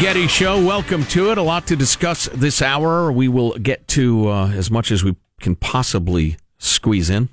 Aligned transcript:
Getty 0.00 0.28
Show. 0.28 0.64
Welcome 0.64 1.04
to 1.08 1.30
it. 1.30 1.36
A 1.36 1.42
lot 1.42 1.66
to 1.66 1.76
discuss 1.76 2.26
this 2.32 2.62
hour. 2.62 3.12
We 3.12 3.28
will 3.28 3.52
get 3.58 3.86
to 3.88 4.30
uh, 4.30 4.48
as 4.48 4.70
much 4.70 4.90
as 4.90 5.04
we 5.04 5.14
can 5.40 5.56
possibly 5.56 6.38
squeeze 6.56 7.10
in. 7.10 7.28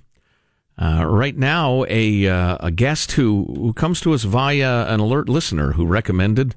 Uh, 0.78 1.06
right 1.08 1.38
now, 1.38 1.86
a 1.88 2.28
uh, 2.28 2.58
a 2.60 2.70
guest 2.70 3.14
who, 3.14 3.46
who 3.56 3.72
comes 3.72 4.02
to 4.02 4.14
us 4.14 4.24
via 4.24 4.86
an 4.94 5.00
alert 5.00 5.30
listener 5.30 5.72
who 5.72 5.86
recommended 5.86 6.56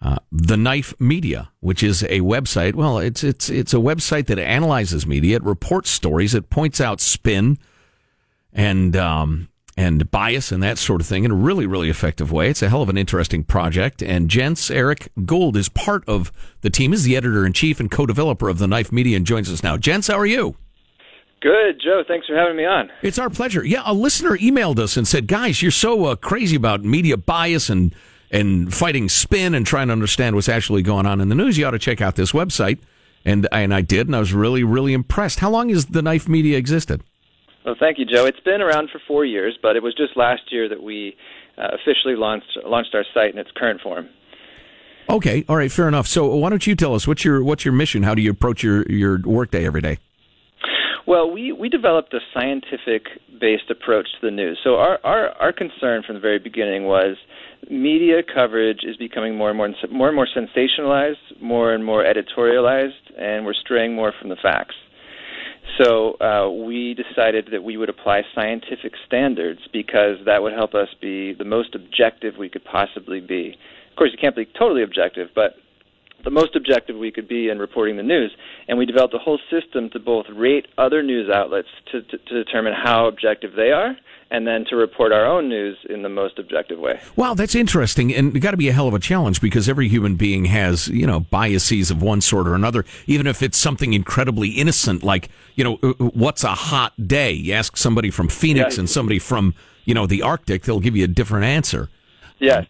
uh, 0.00 0.16
the 0.32 0.56
Knife 0.56 0.98
Media, 0.98 1.50
which 1.60 1.82
is 1.82 2.04
a 2.04 2.20
website. 2.20 2.74
Well, 2.74 2.96
it's 2.96 3.22
it's 3.22 3.50
it's 3.50 3.74
a 3.74 3.78
website 3.78 4.26
that 4.28 4.38
analyzes 4.38 5.06
media. 5.06 5.36
It 5.36 5.44
reports 5.44 5.90
stories. 5.90 6.34
It 6.34 6.48
points 6.48 6.80
out 6.80 7.02
spin 7.02 7.58
and 8.50 8.96
um, 8.96 9.50
and 9.76 10.10
bias 10.10 10.52
and 10.52 10.62
that 10.62 10.78
sort 10.78 11.00
of 11.00 11.06
thing 11.06 11.24
in 11.24 11.30
a 11.30 11.34
really, 11.34 11.66
really 11.66 11.90
effective 11.90 12.30
way. 12.30 12.48
It's 12.48 12.62
a 12.62 12.68
hell 12.68 12.82
of 12.82 12.88
an 12.88 12.96
interesting 12.96 13.42
project. 13.42 14.02
And 14.02 14.28
Jens, 14.28 14.70
Erik 14.70 15.10
Gould 15.24 15.56
is 15.56 15.68
part 15.68 16.04
of 16.08 16.32
the 16.60 16.70
team, 16.70 16.92
is 16.92 17.04
the 17.04 17.16
editor 17.16 17.44
in 17.44 17.52
chief 17.52 17.80
and 17.80 17.90
co 17.90 18.06
developer 18.06 18.48
of 18.48 18.58
the 18.58 18.68
Knife 18.68 18.92
Media 18.92 19.16
and 19.16 19.26
joins 19.26 19.50
us 19.50 19.62
now. 19.62 19.76
Jens, 19.76 20.06
how 20.06 20.18
are 20.18 20.26
you? 20.26 20.56
Good, 21.40 21.80
Joe. 21.82 22.02
Thanks 22.06 22.26
for 22.26 22.36
having 22.36 22.56
me 22.56 22.64
on. 22.64 22.90
It's 23.02 23.18
our 23.18 23.28
pleasure. 23.28 23.64
Yeah, 23.64 23.82
a 23.84 23.92
listener 23.92 24.38
emailed 24.38 24.78
us 24.78 24.96
and 24.96 25.06
said, 25.06 25.26
guys, 25.26 25.60
you're 25.60 25.70
so 25.70 26.06
uh, 26.06 26.16
crazy 26.16 26.56
about 26.56 26.84
media 26.84 27.18
bias 27.18 27.68
and, 27.68 27.94
and 28.30 28.72
fighting 28.72 29.10
spin 29.10 29.54
and 29.54 29.66
trying 29.66 29.88
to 29.88 29.92
understand 29.92 30.36
what's 30.36 30.48
actually 30.48 30.82
going 30.82 31.04
on 31.04 31.20
in 31.20 31.28
the 31.28 31.34
news. 31.34 31.58
You 31.58 31.66
ought 31.66 31.72
to 31.72 31.78
check 31.78 32.00
out 32.00 32.16
this 32.16 32.32
website. 32.32 32.78
And, 33.26 33.48
and 33.52 33.74
I 33.74 33.80
did, 33.80 34.06
and 34.06 34.14
I 34.14 34.20
was 34.20 34.32
really, 34.32 34.64
really 34.64 34.92
impressed. 34.92 35.40
How 35.40 35.50
long 35.50 35.70
has 35.70 35.86
the 35.86 36.02
Knife 36.02 36.28
Media 36.28 36.56
existed? 36.58 37.02
Well, 37.64 37.76
thank 37.78 37.98
you, 37.98 38.04
Joe. 38.04 38.26
It's 38.26 38.40
been 38.40 38.60
around 38.60 38.90
for 38.90 39.00
four 39.06 39.24
years, 39.24 39.58
but 39.60 39.76
it 39.76 39.82
was 39.82 39.94
just 39.94 40.16
last 40.16 40.52
year 40.52 40.68
that 40.68 40.82
we 40.82 41.16
uh, 41.56 41.68
officially 41.72 42.16
launched 42.16 42.58
launched 42.64 42.94
our 42.94 43.04
site 43.14 43.32
in 43.32 43.38
its 43.38 43.50
current 43.56 43.80
form. 43.80 44.08
Okay, 45.08 45.44
all 45.48 45.56
right, 45.56 45.70
fair 45.70 45.88
enough. 45.88 46.06
So, 46.06 46.34
why 46.36 46.50
don't 46.50 46.66
you 46.66 46.74
tell 46.74 46.94
us 46.94 47.06
what's 47.06 47.24
your 47.24 47.42
what's 47.42 47.64
your 47.64 47.72
mission? 47.72 48.02
How 48.02 48.14
do 48.14 48.22
you 48.22 48.30
approach 48.30 48.62
your 48.62 48.82
your 48.90 49.20
workday 49.24 49.66
every 49.66 49.80
day? 49.80 49.98
Well, 51.06 51.30
we, 51.30 51.52
we 51.52 51.68
developed 51.68 52.14
a 52.14 52.20
scientific 52.32 53.08
based 53.38 53.70
approach 53.70 54.06
to 54.12 54.26
the 54.26 54.30
news. 54.30 54.58
So 54.64 54.76
our, 54.76 54.98
our, 55.04 55.28
our 55.32 55.52
concern 55.52 56.02
from 56.02 56.14
the 56.14 56.20
very 56.20 56.38
beginning 56.38 56.84
was 56.84 57.16
media 57.68 58.22
coverage 58.22 58.80
is 58.84 58.96
becoming 58.96 59.36
more 59.36 59.50
and 59.50 59.58
more 59.58 59.68
more 59.90 60.08
and 60.08 60.16
more 60.16 60.28
sensationalized, 60.34 61.40
more 61.42 61.74
and 61.74 61.84
more 61.84 62.04
editorialized, 62.04 63.18
and 63.18 63.44
we're 63.44 63.54
straying 63.54 63.94
more 63.94 64.14
from 64.18 64.30
the 64.30 64.36
facts. 64.42 64.74
So 65.78 66.14
uh, 66.20 66.50
we 66.50 66.94
decided 66.94 67.48
that 67.52 67.64
we 67.64 67.76
would 67.76 67.88
apply 67.88 68.22
scientific 68.34 68.92
standards 69.06 69.60
because 69.72 70.18
that 70.24 70.42
would 70.42 70.52
help 70.52 70.74
us 70.74 70.88
be 71.00 71.32
the 71.32 71.44
most 71.44 71.74
objective 71.74 72.34
we 72.38 72.48
could 72.48 72.64
possibly 72.64 73.20
be. 73.20 73.56
Of 73.90 73.96
course, 73.96 74.10
you 74.12 74.18
can't 74.18 74.36
be 74.36 74.46
totally 74.58 74.82
objective, 74.82 75.30
but 75.34 75.54
the 76.24 76.30
most 76.30 76.56
objective 76.56 76.96
we 76.96 77.10
could 77.10 77.28
be 77.28 77.48
in 77.48 77.58
reporting 77.58 77.96
the 77.96 78.02
news. 78.02 78.34
And 78.68 78.78
we 78.78 78.86
developed 78.86 79.14
a 79.14 79.18
whole 79.18 79.38
system 79.50 79.90
to 79.90 79.98
both 79.98 80.26
rate 80.34 80.66
other 80.78 81.02
news 81.02 81.30
outlets 81.30 81.68
to, 81.92 82.02
to, 82.02 82.18
to 82.18 82.44
determine 82.44 82.72
how 82.72 83.06
objective 83.06 83.52
they 83.54 83.70
are 83.70 83.96
and 84.30 84.46
then 84.46 84.64
to 84.68 84.74
report 84.74 85.12
our 85.12 85.24
own 85.24 85.48
news 85.48 85.76
in 85.88 86.02
the 86.02 86.08
most 86.08 86.38
objective 86.38 86.78
way. 86.78 86.98
Wow, 87.14 87.34
that's 87.34 87.54
interesting, 87.54 88.12
and 88.12 88.40
got 88.40 88.50
to 88.50 88.56
be 88.56 88.68
a 88.68 88.72
hell 88.72 88.88
of 88.88 88.94
a 88.94 88.98
challenge 88.98 89.40
because 89.40 89.68
every 89.68 89.86
human 89.88 90.16
being 90.16 90.46
has 90.46 90.88
you 90.88 91.06
know 91.06 91.20
biases 91.20 91.90
of 91.90 92.02
one 92.02 92.20
sort 92.20 92.48
or 92.48 92.54
another. 92.54 92.84
Even 93.06 93.26
if 93.26 93.42
it's 93.42 93.58
something 93.58 93.92
incredibly 93.92 94.50
innocent, 94.50 95.04
like 95.04 95.28
you 95.54 95.62
know 95.62 95.78
uh, 95.82 95.90
uh, 95.90 95.92
what's 96.14 96.42
a 96.42 96.54
hot 96.54 96.92
day? 97.06 97.32
You 97.32 97.52
ask 97.52 97.76
somebody 97.76 98.10
from 98.10 98.28
Phoenix 98.28 98.78
and 98.78 98.88
somebody 98.90 99.18
from 99.18 99.54
you 99.84 99.94
know 99.94 100.06
the 100.06 100.22
Arctic, 100.22 100.62
they'll 100.62 100.80
give 100.80 100.96
you 100.96 101.04
a 101.04 101.08
different 101.08 101.44
answer. 101.44 101.88
Yes. 102.38 102.66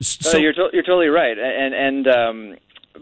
So 0.00 0.36
you're 0.36 0.52
to- 0.52 0.70
you're 0.72 0.84
totally 0.84 1.08
right, 1.08 1.36
and 1.38 1.74
and 1.74 2.06
um, 2.08 2.56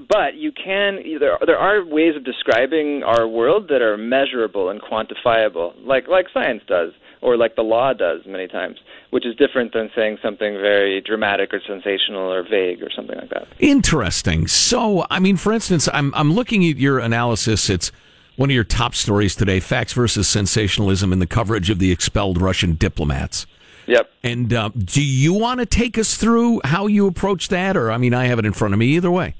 but 0.08 0.34
you 0.34 0.52
can 0.52 1.00
there 1.18 1.38
there 1.44 1.58
are 1.58 1.84
ways 1.84 2.14
of 2.16 2.24
describing 2.24 3.02
our 3.02 3.26
world 3.26 3.68
that 3.68 3.82
are 3.82 3.96
measurable 3.96 4.68
and 4.68 4.80
quantifiable, 4.80 5.74
like 5.84 6.06
like 6.08 6.26
science 6.32 6.62
does 6.66 6.92
or 7.20 7.36
like 7.36 7.56
the 7.56 7.62
law 7.62 7.92
does 7.92 8.20
many 8.26 8.46
times, 8.46 8.78
which 9.10 9.26
is 9.26 9.34
different 9.36 9.72
than 9.72 9.90
saying 9.96 10.18
something 10.22 10.54
very 10.54 11.00
dramatic 11.00 11.52
or 11.52 11.60
sensational 11.66 12.32
or 12.32 12.42
vague 12.48 12.82
or 12.82 12.90
something 12.94 13.16
like 13.16 13.30
that. 13.30 13.48
Interesting. 13.58 14.46
So, 14.46 15.04
I 15.10 15.18
mean, 15.18 15.36
for 15.36 15.52
instance, 15.52 15.88
I'm 15.92 16.14
I'm 16.14 16.32
looking 16.32 16.68
at 16.68 16.76
your 16.76 16.98
analysis. 16.98 17.68
It's 17.68 17.90
one 18.36 18.50
of 18.50 18.54
your 18.54 18.64
top 18.64 18.94
stories 18.94 19.34
today: 19.34 19.58
facts 19.60 19.92
versus 19.92 20.28
sensationalism 20.28 21.12
in 21.12 21.18
the 21.18 21.26
coverage 21.26 21.70
of 21.70 21.78
the 21.78 21.90
expelled 21.90 22.40
Russian 22.40 22.74
diplomats. 22.74 23.46
Yep. 23.86 24.10
And 24.22 24.52
uh, 24.52 24.68
do 24.76 25.02
you 25.02 25.32
want 25.32 25.60
to 25.60 25.66
take 25.66 25.96
us 25.96 26.14
through 26.16 26.60
how 26.62 26.86
you 26.86 27.06
approach 27.06 27.48
that, 27.48 27.74
or 27.76 27.90
I 27.90 27.96
mean, 27.96 28.12
I 28.12 28.26
have 28.26 28.38
it 28.38 28.44
in 28.44 28.52
front 28.52 28.74
of 28.74 28.78
me 28.78 28.88
either 28.88 29.10
way. 29.10 29.34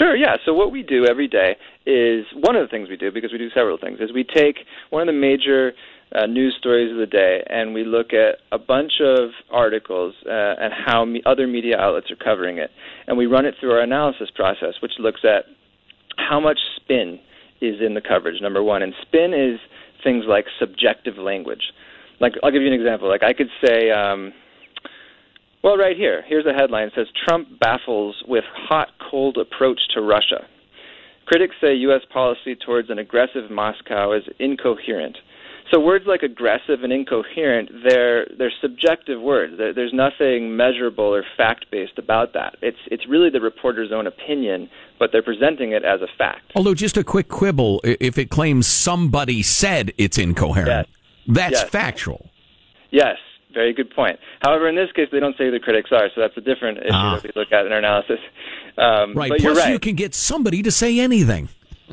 Sure, 0.00 0.16
yeah. 0.16 0.36
So 0.46 0.54
what 0.54 0.72
we 0.72 0.82
do 0.82 1.04
every 1.04 1.28
day 1.28 1.56
is 1.84 2.24
one 2.32 2.56
of 2.56 2.62
the 2.62 2.68
things 2.70 2.88
we 2.88 2.96
do 2.96 3.12
because 3.12 3.32
we 3.32 3.38
do 3.38 3.50
several 3.54 3.76
things 3.76 3.98
is 4.00 4.10
we 4.14 4.24
take 4.24 4.56
one 4.88 5.02
of 5.02 5.06
the 5.06 5.20
major 5.20 5.72
uh, 6.14 6.24
news 6.24 6.56
stories 6.58 6.90
of 6.90 6.96
the 6.96 7.06
day, 7.06 7.44
and 7.50 7.74
we 7.74 7.84
look 7.84 8.14
at 8.14 8.36
a 8.50 8.58
bunch 8.58 8.92
of 9.04 9.28
articles 9.52 10.14
uh, 10.24 10.54
and 10.58 10.72
how 10.72 11.04
me- 11.04 11.22
other 11.26 11.46
media 11.46 11.76
outlets 11.78 12.10
are 12.10 12.16
covering 12.16 12.56
it, 12.56 12.70
and 13.06 13.18
we 13.18 13.26
run 13.26 13.44
it 13.44 13.54
through 13.60 13.72
our 13.72 13.82
analysis 13.82 14.30
process, 14.34 14.72
which 14.80 14.92
looks 14.98 15.20
at 15.22 15.44
how 16.16 16.40
much 16.40 16.58
spin 16.76 17.20
is 17.60 17.76
in 17.84 17.92
the 17.92 18.00
coverage. 18.00 18.40
Number 18.40 18.62
one, 18.62 18.82
and 18.82 18.94
spin 19.02 19.34
is 19.34 19.60
things 20.02 20.24
like 20.26 20.46
subjective 20.58 21.18
language. 21.18 21.72
Like 22.20 22.32
I'll 22.42 22.50
give 22.50 22.62
you 22.62 22.68
an 22.68 22.74
example. 22.74 23.06
Like 23.06 23.22
I 23.22 23.34
could 23.34 23.50
say. 23.62 23.90
Um, 23.90 24.32
well, 25.62 25.76
right 25.76 25.96
here. 25.96 26.22
Here's 26.26 26.46
a 26.46 26.52
headline. 26.52 26.88
It 26.88 26.92
says 26.94 27.06
Trump 27.26 27.58
baffles 27.58 28.22
with 28.26 28.44
hot 28.52 28.88
cold 29.10 29.36
approach 29.36 29.80
to 29.94 30.00
Russia. 30.00 30.46
Critics 31.26 31.54
say 31.60 31.74
U.S. 31.74 32.02
policy 32.12 32.56
towards 32.56 32.90
an 32.90 32.98
aggressive 32.98 33.50
Moscow 33.50 34.12
is 34.12 34.24
incoherent. 34.38 35.16
So 35.70 35.78
words 35.78 36.04
like 36.06 36.22
aggressive 36.22 36.82
and 36.82 36.92
incoherent, 36.92 37.70
they're 37.86 38.26
they're 38.36 38.52
subjective 38.60 39.20
words. 39.20 39.54
there's 39.56 39.92
nothing 39.92 40.56
measurable 40.56 41.04
or 41.04 41.24
fact-based 41.36 41.98
about 41.98 42.32
that. 42.32 42.56
It's 42.60 42.78
it's 42.86 43.06
really 43.06 43.30
the 43.30 43.40
reporter's 43.40 43.92
own 43.92 44.08
opinion, 44.08 44.68
but 44.98 45.10
they're 45.12 45.22
presenting 45.22 45.70
it 45.70 45.84
as 45.84 46.00
a 46.00 46.08
fact. 46.18 46.50
Although 46.56 46.74
just 46.74 46.96
a 46.96 47.04
quick 47.04 47.28
quibble, 47.28 47.80
if 47.84 48.18
it 48.18 48.30
claims 48.30 48.66
somebody 48.66 49.42
said 49.42 49.92
it's 49.96 50.18
incoherent, 50.18 50.88
yes. 50.88 51.26
that's 51.28 51.60
yes. 51.60 51.70
factual. 51.70 52.28
Yes, 52.90 53.18
very 53.52 53.72
good 53.72 53.90
point. 53.90 54.18
However, 54.42 54.68
in 54.68 54.76
this 54.76 54.90
case, 54.92 55.08
they 55.12 55.20
don't 55.20 55.36
say 55.36 55.44
who 55.44 55.50
the 55.50 55.60
critics 55.60 55.90
are, 55.92 56.08
so 56.14 56.20
that's 56.20 56.36
a 56.36 56.40
different 56.40 56.78
issue 56.78 56.90
ah. 56.92 57.16
that 57.16 57.24
we 57.24 57.30
look 57.34 57.52
at 57.52 57.66
in 57.66 57.72
our 57.72 57.78
analysis. 57.78 58.18
Um, 58.78 59.14
right. 59.14 59.32
Plus, 59.38 59.58
right. 59.58 59.72
you 59.72 59.78
can 59.78 59.94
get 59.94 60.14
somebody 60.14 60.62
to 60.62 60.70
say 60.70 60.98
anything. 61.00 61.48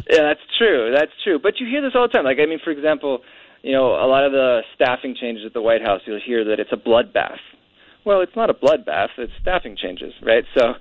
Yeah, 0.09 0.23
that's 0.23 0.45
true. 0.57 0.93
That's 0.93 1.11
true. 1.23 1.39
But 1.39 1.59
you 1.59 1.67
hear 1.67 1.81
this 1.81 1.93
all 1.95 2.07
the 2.07 2.13
time. 2.13 2.25
Like, 2.25 2.37
I 2.39 2.45
mean, 2.45 2.59
for 2.63 2.71
example, 2.71 3.21
you 3.63 3.73
know, 3.73 3.95
a 3.95 4.07
lot 4.07 4.25
of 4.25 4.31
the 4.31 4.61
staffing 4.75 5.15
changes 5.19 5.43
at 5.45 5.53
the 5.53 5.61
White 5.61 5.81
House, 5.81 6.01
you'll 6.05 6.21
hear 6.23 6.45
that 6.45 6.59
it's 6.59 6.71
a 6.71 6.77
bloodbath. 6.77 7.39
Well, 8.05 8.21
it's 8.21 8.35
not 8.35 8.49
a 8.49 8.53
bloodbath; 8.53 9.09
it's 9.17 9.33
staffing 9.41 9.75
changes, 9.75 10.13
right? 10.21 10.45
So, 10.57 10.73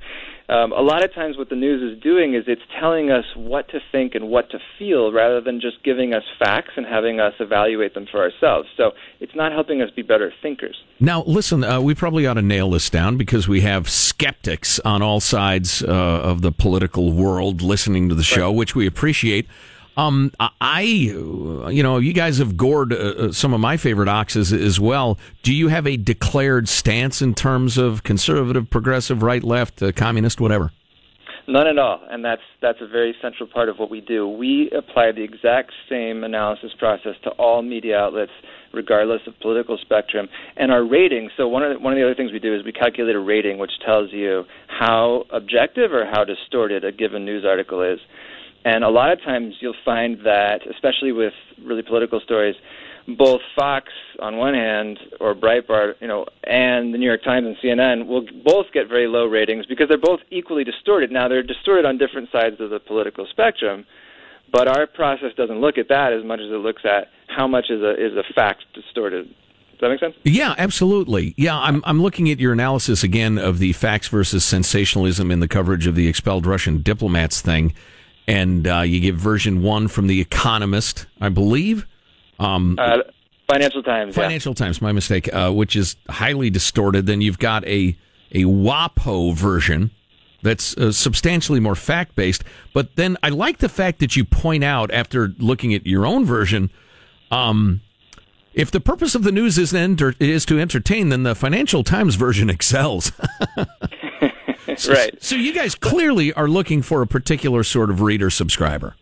um, 0.49 0.73
a 0.73 0.81
lot 0.81 1.05
of 1.05 1.12
times, 1.15 1.37
what 1.37 1.49
the 1.49 1.57
news 1.57 1.83
is 1.83 2.03
doing 2.03 2.34
is 2.34 2.45
it's 2.47 2.62
telling 2.81 3.11
us 3.11 3.25
what 3.35 3.69
to 3.70 3.81
think 3.91 4.15
and 4.15 4.29
what 4.29 4.50
to 4.50 4.59
feel, 4.79 5.12
rather 5.12 5.41
than 5.41 5.61
just 5.61 5.82
giving 5.85 6.15
us 6.15 6.23
facts 6.38 6.73
and 6.76 6.87
having 6.87 7.20
us 7.20 7.35
evaluate 7.41 7.94
them 7.94 8.06
for 8.11 8.20
ourselves. 8.20 8.69
So, 8.76 8.93
it's 9.20 9.35
not 9.35 9.53
helping 9.53 9.82
us 9.82 9.91
be 9.91 10.03
better 10.03 10.32
thinkers. 10.43 10.76
Now, 11.00 11.25
listen, 11.25 11.65
uh, 11.65 11.81
we 11.81 11.94
probably 11.94 12.26
ought 12.26 12.35
to 12.35 12.43
nail 12.43 12.70
this 12.70 12.88
down 12.91 13.17
because 13.17 13.49
we 13.49 13.62
have 13.62 13.88
skeptics 13.88 14.79
on 14.81 15.03
all 15.03 15.20
sides 15.20 15.82
uh, 15.82 15.88
of 15.91 16.43
the 16.43 16.53
political 16.53 17.12
world 17.12 17.62
listening 17.62 18.09
to 18.09 18.15
the 18.15 18.23
show, 18.23 18.49
right. 18.49 18.56
which 18.56 18.75
we 18.75 18.87
appreciate. 18.87 19.47
Um, 19.96 20.31
I, 20.60 20.82
you 20.82 21.82
know, 21.82 21.96
you 21.96 22.12
guys 22.12 22.37
have 22.38 22.56
gored 22.56 22.93
uh, 22.93 22.96
uh, 22.96 23.32
some 23.32 23.54
of 23.54 23.60
my 23.60 23.78
favorite 23.78 24.08
oxes 24.08 24.52
as 24.52 24.78
well. 24.78 25.16
Do 25.43 25.54
you 25.54 25.69
have 25.69 25.87
a 25.87 25.96
declared 25.96 26.69
stance 26.69 27.22
in 27.22 27.34
terms 27.34 27.78
of 27.78 28.02
conservative, 28.02 28.69
progressive, 28.69 29.22
right, 29.22 29.43
left, 29.43 29.82
uh, 29.82 29.93
communist, 29.93 30.38
whatever? 30.38 30.70
None 31.48 31.69
at 31.69 31.78
all, 31.78 32.00
and 32.10 32.25
that's 32.25 32.43
that's 32.60 32.81
a 32.81 32.88
very 32.88 33.14
central 33.22 33.48
part 33.48 33.69
of 33.69 33.78
what 33.78 33.88
we 33.88 34.00
do. 34.00 34.28
We 34.28 34.69
apply 34.76 35.12
the 35.12 35.22
exact 35.22 35.70
same 35.88 36.25
analysis 36.25 36.72
process 36.76 37.14
to 37.22 37.31
all 37.31 37.62
media 37.62 37.96
outlets, 37.98 38.32
regardless 38.72 39.20
of 39.28 39.38
political 39.40 39.78
spectrum. 39.78 40.28
And 40.56 40.72
our 40.72 40.84
rating. 40.84 41.31
So 41.37 41.46
one 41.46 41.62
of 41.62 41.75
the, 41.75 41.78
one 41.78 41.93
of 41.93 41.98
the 41.98 42.04
other 42.04 42.16
things 42.16 42.32
we 42.32 42.40
do 42.40 42.52
is 42.54 42.64
we 42.64 42.72
calculate 42.72 43.14
a 43.14 43.20
rating, 43.20 43.58
which 43.58 43.70
tells 43.87 44.12
you 44.12 44.44
how 44.66 45.25
objective 45.31 45.93
or 45.93 46.04
how 46.04 46.25
distorted 46.25 46.84
a 46.84 46.90
given 46.90 47.25
news 47.25 47.44
article 47.46 47.81
is. 47.81 48.00
And 48.67 48.83
a 48.83 48.89
lot 48.89 49.13
of 49.13 49.23
times 49.23 49.55
you'll 49.61 49.79
find 49.85 50.19
that, 50.25 50.67
especially 50.69 51.13
with 51.13 51.33
really 51.65 51.83
political 51.83 52.19
stories, 52.19 52.57
both 53.17 53.41
Fox 53.55 53.93
on 54.19 54.39
one 54.39 54.55
hand 54.55 54.99
or 55.21 55.37
Breitbart, 55.37 55.95
you 56.01 56.09
know, 56.09 56.27
and 56.43 56.93
the 56.93 56.99
New 56.99 57.07
York 57.07 57.23
Times 57.23 57.47
and 57.47 57.57
CNN 57.59 58.09
will 58.09 58.27
both 58.45 58.67
get 58.75 58.89
very 58.89 59.07
low 59.07 59.27
ratings 59.27 59.67
because 59.67 59.87
they're 59.89 59.97
both 59.97 60.19
equally 60.33 60.65
distorted. 60.65 61.13
Now 61.13 61.29
they're 61.29 61.45
distorted 61.45 61.85
on 61.87 61.97
different 61.97 62.29
sides 62.33 62.61
of 62.61 62.71
the 62.71 62.81
political 62.81 63.25
spectrum, 63.31 63.87
but 64.53 64.67
our 64.67 64.89
process 64.89 65.31
doesn't 65.37 65.61
look 65.61 65.79
at 65.79 65.87
that 65.89 66.13
as 66.13 66.25
much 66.25 66.41
as 66.41 66.51
it 66.51 66.59
looks 66.59 66.83
at 66.85 67.07
how 67.29 67.47
much 67.47 67.67
is 67.71 67.83
a 67.83 67.93
is 67.93 68.15
a 68.17 68.25
fact 68.35 68.65
distorted 68.75 69.29
Does 69.29 69.81
that 69.81 69.91
make 69.91 70.01
sense? 70.01 70.17
Yeah, 70.25 70.57
absolutely. 70.59 71.35
Yeah, 71.37 71.57
I'm 71.57 71.85
I'm 71.85 72.03
looking 72.03 72.29
at 72.31 72.41
your 72.41 72.53
analysis 72.53 73.05
again 73.05 73.39
of 73.39 73.61
the 73.61 73.75
facts 73.75 74.09
versus 74.09 74.45
sensationalism 74.45 75.31
in 75.31 75.39
the 75.39 75.47
coverage 75.47 75.87
of 75.87 75.95
the 75.95 76.09
expelled 76.09 76.47
Russian 76.47 76.83
diplomats 76.83 77.41
thing, 77.41 77.73
and 78.26 78.67
uh, 78.67 78.81
you 78.81 79.00
give 79.00 79.17
version 79.17 79.62
one 79.62 79.88
from 79.88 80.06
the 80.06 80.20
Economist, 80.20 81.06
I 81.20 81.28
believe. 81.28 81.87
Um, 82.38 82.76
uh, 82.78 82.99
Financial 83.49 83.82
Times. 83.82 84.14
Financial 84.14 84.50
yeah. 84.50 84.67
Times, 84.67 84.82
my 84.82 84.93
mistake, 84.93 85.32
uh, 85.32 85.52
which 85.52 85.76
is 85.76 85.96
highly 86.08 86.50
distorted. 86.50 87.06
Then 87.06 87.20
you've 87.20 87.38
got 87.38 87.64
a 87.67 87.96
a 88.32 88.43
WAPO 88.43 89.34
version 89.34 89.93
that's 90.43 90.76
uh, 90.76 90.93
substantially 90.93 91.61
more 91.61 91.75
fact 91.75 92.14
based. 92.14 92.44
But 92.73 92.96
then 92.96 93.17
I 93.23 93.28
like 93.28 93.58
the 93.58 93.69
fact 93.69 94.00
that 94.00 94.17
you 94.17 94.25
point 94.25 94.64
out 94.64 94.90
after 94.90 95.32
looking 95.38 95.75
at 95.75 95.87
your 95.87 96.06
own 96.06 96.25
version. 96.25 96.70
Um, 97.31 97.82
if 98.52 98.70
the 98.70 98.81
purpose 98.81 99.14
of 99.14 99.22
the 99.22 99.32
news 99.32 99.58
is, 99.58 99.75
enter- 99.75 100.14
is 100.19 100.46
to 100.46 100.58
entertain, 100.58 101.11
then 101.11 101.25
the 101.25 101.34
Financial 101.34 101.84
Times 101.84 102.14
version 102.14 102.49
excels. 102.56 103.12
so, 104.76 104.93
right. 104.93 105.23
So 105.23 105.37
you 105.37 105.52
guys 105.52 105.75
clearly 105.75 106.32
are 106.32 106.49
looking 106.49 106.82
for 106.82 107.02
a 107.02 107.06
particular 107.06 107.62
sort 107.62 107.90
of 107.90 108.00
reader 108.00 108.31
subscriber. 108.31 108.94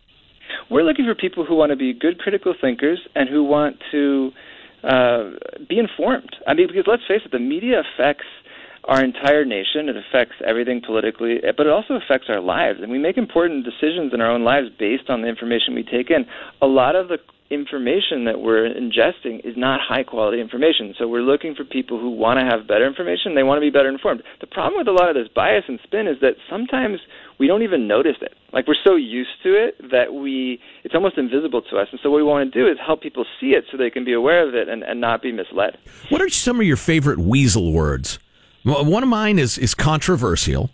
We're 0.69 0.83
looking 0.83 1.05
for 1.05 1.15
people 1.15 1.45
who 1.45 1.55
want 1.55 1.71
to 1.71 1.75
be 1.75 1.93
good 1.93 2.19
critical 2.19 2.53
thinkers 2.59 2.99
and 3.15 3.29
who 3.29 3.43
want 3.43 3.77
to 3.91 4.31
uh, 4.83 5.31
be 5.67 5.79
informed. 5.79 6.35
I 6.47 6.53
mean, 6.53 6.67
because 6.67 6.85
let's 6.87 7.03
face 7.07 7.21
it, 7.23 7.31
the 7.31 7.39
media 7.39 7.81
affects 7.81 8.25
our 8.85 9.03
entire 9.03 9.45
nation. 9.45 9.89
It 9.89 9.95
affects 9.97 10.35
everything 10.45 10.81
politically, 10.85 11.39
but 11.57 11.65
it 11.65 11.71
also 11.71 11.95
affects 11.95 12.27
our 12.29 12.39
lives. 12.39 12.79
And 12.81 12.91
we 12.91 12.99
make 12.99 13.17
important 13.17 13.65
decisions 13.65 14.13
in 14.13 14.21
our 14.21 14.31
own 14.31 14.43
lives 14.43 14.67
based 14.77 15.09
on 15.09 15.21
the 15.21 15.27
information 15.27 15.75
we 15.75 15.83
take 15.83 16.09
in. 16.09 16.25
A 16.61 16.67
lot 16.67 16.95
of 16.95 17.07
the 17.07 17.17
information 17.49 18.25
that 18.25 18.41
we're 18.41 18.67
ingesting 18.67 19.45
is 19.45 19.55
not 19.55 19.79
high 19.79 20.03
quality 20.03 20.41
information. 20.41 20.95
So 20.97 21.07
we're 21.07 21.21
looking 21.21 21.53
for 21.53 21.63
people 21.63 21.99
who 21.99 22.09
want 22.09 22.39
to 22.39 22.45
have 22.45 22.67
better 22.67 22.87
information. 22.87 23.35
They 23.35 23.43
want 23.43 23.57
to 23.57 23.61
be 23.61 23.69
better 23.69 23.89
informed. 23.89 24.23
The 24.41 24.47
problem 24.47 24.77
with 24.77 24.87
a 24.87 24.91
lot 24.91 25.09
of 25.09 25.15
this 25.15 25.27
bias 25.33 25.65
and 25.67 25.79
spin 25.83 26.07
is 26.07 26.17
that 26.21 26.35
sometimes 26.49 26.99
we 27.39 27.47
don't 27.47 27.61
even 27.61 27.87
notice 27.87 28.17
it. 28.21 28.33
Like 28.51 28.67
we're 28.67 28.81
so 28.83 28.95
used 28.95 29.43
to 29.43 29.49
it 29.49 29.75
that 29.91 30.13
we 30.13 30.59
it's 30.83 30.95
almost 30.95 31.17
invisible 31.17 31.61
to 31.69 31.77
us. 31.77 31.87
And 31.91 31.99
so 32.01 32.09
what 32.09 32.17
we 32.17 32.23
want 32.23 32.51
to 32.51 32.59
do 32.59 32.67
is 32.67 32.77
help 32.83 33.01
people 33.01 33.25
see 33.39 33.51
it 33.51 33.65
so 33.71 33.77
they 33.77 33.91
can 33.91 34.05
be 34.05 34.13
aware 34.13 34.47
of 34.47 34.55
it 34.55 34.67
and, 34.67 34.83
and 34.83 34.99
not 34.99 35.21
be 35.21 35.31
misled. 35.31 35.77
What 36.09 36.21
are 36.21 36.29
some 36.29 36.59
of 36.59 36.65
your 36.65 36.77
favorite 36.77 37.19
weasel 37.19 37.73
words? 37.73 38.17
One 38.63 39.03
of 39.03 39.09
mine 39.09 39.37
is 39.37 39.59
is 39.59 39.75
controversial. 39.75 40.71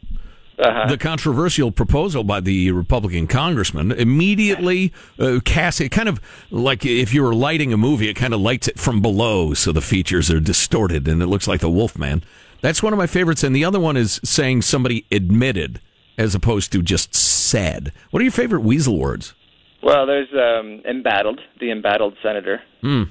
Uh-huh. 0.61 0.87
The 0.87 0.97
controversial 0.97 1.71
proposal 1.71 2.23
by 2.23 2.39
the 2.39 2.71
Republican 2.71 3.25
congressman 3.25 3.91
immediately 3.91 4.93
uh, 5.17 5.39
casts 5.43 5.81
it 5.81 5.89
kind 5.89 6.07
of 6.07 6.21
like 6.51 6.85
if 6.85 7.13
you 7.13 7.23
were 7.23 7.33
lighting 7.33 7.73
a 7.73 7.77
movie, 7.77 8.09
it 8.09 8.13
kind 8.13 8.33
of 8.33 8.41
lights 8.41 8.67
it 8.67 8.79
from 8.79 9.01
below, 9.01 9.55
so 9.55 9.71
the 9.71 9.81
features 9.81 10.29
are 10.29 10.39
distorted 10.39 11.07
and 11.07 11.21
it 11.23 11.27
looks 11.27 11.47
like 11.47 11.61
the 11.61 11.69
Wolfman. 11.69 12.23
That's 12.61 12.83
one 12.83 12.93
of 12.93 12.99
my 12.99 13.07
favorites. 13.07 13.43
And 13.43 13.55
the 13.55 13.65
other 13.65 13.79
one 13.79 13.97
is 13.97 14.21
saying 14.23 14.61
somebody 14.61 15.05
admitted 15.11 15.81
as 16.17 16.35
opposed 16.35 16.71
to 16.73 16.83
just 16.83 17.15
said. 17.15 17.91
What 18.11 18.19
are 18.19 18.23
your 18.23 18.31
favorite 18.31 18.61
weasel 18.61 18.99
words? 18.99 19.33
Well, 19.81 20.05
there's 20.05 20.29
um, 20.31 20.83
embattled, 20.87 21.41
the 21.59 21.71
embattled 21.71 22.15
senator. 22.21 22.61
Mm 22.83 23.09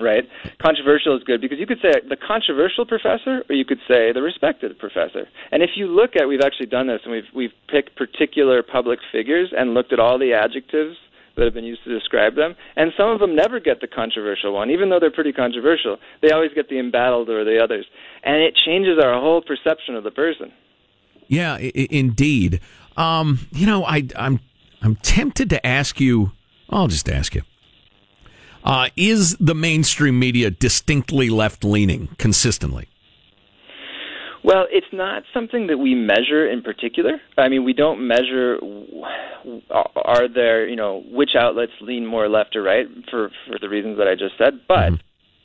right? 0.00 0.24
Controversial 0.62 1.16
is 1.16 1.22
good 1.24 1.40
because 1.40 1.58
you 1.58 1.66
could 1.66 1.80
say 1.80 1.92
the 2.08 2.16
controversial 2.16 2.86
professor, 2.86 3.42
or 3.48 3.54
you 3.54 3.64
could 3.64 3.80
say 3.88 4.12
the 4.12 4.22
respected 4.22 4.78
professor. 4.78 5.28
And 5.52 5.62
if 5.62 5.70
you 5.76 5.86
look 5.86 6.16
at, 6.16 6.28
we've 6.28 6.44
actually 6.44 6.66
done 6.66 6.86
this, 6.86 7.00
and 7.04 7.12
we've 7.12 7.30
we've 7.34 7.52
picked 7.68 7.96
particular 7.96 8.62
public 8.62 8.98
figures 9.12 9.52
and 9.56 9.74
looked 9.74 9.92
at 9.92 10.00
all 10.00 10.18
the 10.18 10.32
adjectives 10.32 10.96
that 11.36 11.44
have 11.44 11.54
been 11.54 11.64
used 11.64 11.82
to 11.84 11.92
describe 11.92 12.36
them, 12.36 12.54
and 12.76 12.92
some 12.96 13.08
of 13.08 13.18
them 13.18 13.34
never 13.34 13.58
get 13.58 13.80
the 13.80 13.88
controversial 13.88 14.54
one, 14.54 14.70
even 14.70 14.88
though 14.88 15.00
they're 15.00 15.10
pretty 15.10 15.32
controversial. 15.32 15.96
They 16.22 16.30
always 16.30 16.52
get 16.54 16.68
the 16.68 16.78
embattled 16.78 17.28
or 17.28 17.44
the 17.44 17.58
others, 17.62 17.86
and 18.22 18.36
it 18.36 18.54
changes 18.64 18.98
our 19.02 19.20
whole 19.20 19.42
perception 19.42 19.96
of 19.96 20.04
the 20.04 20.12
person. 20.12 20.52
Yeah, 21.26 21.54
I- 21.54 21.72
indeed. 21.90 22.60
Um, 22.96 23.48
you 23.50 23.66
know, 23.66 23.84
I, 23.84 24.06
I'm 24.16 24.40
I'm 24.82 24.96
tempted 24.96 25.50
to 25.50 25.66
ask 25.66 26.00
you. 26.00 26.32
I'll 26.70 26.88
just 26.88 27.08
ask 27.08 27.34
you 27.34 27.42
uh, 28.64 28.88
is 28.96 29.36
the 29.36 29.54
mainstream 29.54 30.18
media 30.18 30.50
distinctly 30.50 31.30
left 31.30 31.64
leaning 31.64 32.08
consistently? 32.18 32.88
Well, 34.42 34.66
it's 34.70 34.86
not 34.92 35.22
something 35.32 35.68
that 35.68 35.78
we 35.78 35.94
measure 35.94 36.46
in 36.46 36.60
particular. 36.60 37.18
I 37.38 37.48
mean, 37.48 37.64
we 37.64 37.72
don't 37.72 38.06
measure 38.06 38.58
are 39.72 40.28
there, 40.28 40.68
you 40.68 40.76
know, 40.76 41.02
which 41.10 41.30
outlets 41.38 41.72
lean 41.80 42.04
more 42.04 42.28
left 42.28 42.54
or 42.54 42.62
right 42.62 42.86
for 43.10 43.30
for 43.46 43.58
the 43.58 43.70
reasons 43.70 43.96
that 43.98 44.06
I 44.06 44.14
just 44.14 44.36
said. 44.36 44.60
But 44.68 44.90
mm-hmm. 44.90 44.94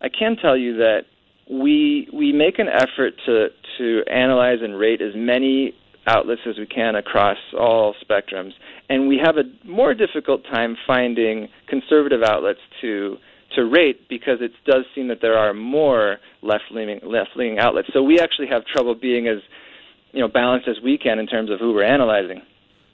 I 0.02 0.10
can 0.10 0.36
tell 0.36 0.58
you 0.58 0.78
that 0.78 1.04
we 1.50 2.10
we 2.14 2.34
make 2.34 2.60
an 2.60 2.68
effort 2.68 3.14
to 3.26 3.48
to 3.78 4.04
analyze 4.12 4.60
and 4.62 4.78
rate 4.78 5.02
as 5.02 5.14
many 5.16 5.74
outlets 6.10 6.42
as 6.48 6.58
we 6.58 6.66
can 6.66 6.96
across 6.96 7.38
all 7.58 7.96
spectrums. 8.04 8.52
And 8.90 9.08
we 9.08 9.20
have 9.24 9.38
a 9.38 9.44
more 9.68 9.94
difficult 9.94 10.44
time 10.44 10.76
finding 10.88 11.48
conservative 11.68 12.22
outlets 12.24 12.60
to 12.82 13.18
to 13.56 13.64
rate 13.66 14.08
because 14.10 14.38
it 14.42 14.52
does 14.66 14.86
seem 14.94 15.08
that 15.08 15.20
there 15.22 15.38
are 15.38 15.54
more 15.54 16.18
left 16.42 16.66
leaning 16.72 17.00
left 17.04 17.32
leaning 17.36 17.60
outlets. 17.60 17.90
So 17.94 18.04
we 18.04 18.20
actually 18.20 18.48
have 18.48 18.64
trouble 18.66 18.96
being 18.96 19.28
as 19.28 19.38
you 20.12 20.22
know 20.22 20.28
balanced 20.28 20.68
as 20.68 20.78
we 20.84 20.98
can 20.98 21.20
in 21.20 21.28
terms 21.28 21.52
of 21.52 21.60
who 21.60 21.74
we're 21.74 21.84
analyzing. 21.84 22.42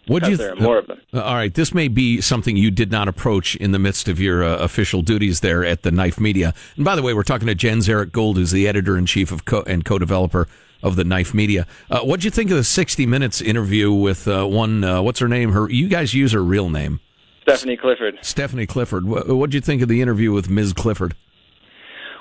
What 0.08 0.24
do 0.24 0.32
you? 0.32 0.38
Th- 0.38 0.50
there 0.50 0.58
are 0.58 0.62
more 0.62 0.78
of 0.78 0.88
them. 0.88 1.02
Uh, 1.14 1.22
all 1.22 1.36
right, 1.36 1.54
this 1.54 1.74
may 1.74 1.88
be 1.88 2.22
something 2.22 2.56
you 2.58 2.72
did 2.72 2.92
not 2.92 3.08
approach 3.08 3.56
in 3.56 3.72
the 3.72 3.80
midst 3.80 4.08
of 4.08 4.20
your 4.20 4.44
uh, 4.44 4.58
official 4.58 5.02
duties 5.02 5.40
there 5.40 5.64
at 5.66 5.82
the 5.82 5.92
Knife 5.92 6.20
Media. 6.20 6.54
And 6.76 6.86
by 6.86 6.96
the 6.96 7.02
way, 7.02 7.14
we're 7.14 7.24
talking 7.24 7.48
to 7.48 7.56
Jens 7.56 7.90
Erik 7.90 8.12
Gould, 8.12 8.38
who's 8.38 8.52
the 8.52 8.68
editor 8.68 8.98
in 8.98 9.06
chief 9.06 9.32
of 9.32 9.46
co- 9.46 9.64
and 9.64 9.84
co-developer 9.84 10.48
of 10.84 10.96
the 10.96 11.04
Knife 11.04 11.34
Media. 11.34 11.66
Uh, 11.90 12.02
what'd 12.02 12.24
you 12.24 12.30
think 12.30 12.52
of 12.52 12.58
the 12.58 12.64
60 12.64 13.06
Minutes 13.06 13.42
interview 13.42 13.92
with 13.92 14.28
uh, 14.28 14.46
one? 14.46 14.84
Uh, 14.84 15.02
what's 15.02 15.20
her 15.20 15.28
name? 15.28 15.52
Her 15.52 15.70
you 15.70 15.88
guys 15.88 16.14
use 16.14 16.34
her 16.34 16.44
real 16.44 16.70
name, 16.70 17.00
Stephanie 17.42 17.78
Clifford. 17.78 18.20
Stephanie 18.22 18.68
Clifford. 18.68 19.06
What, 19.06 19.28
what'd 19.28 19.54
you 19.54 19.62
think 19.62 19.82
of 19.82 19.88
the 19.88 20.02
interview 20.02 20.32
with 20.32 20.50
Ms. 20.50 20.74
Clifford? 20.74 21.16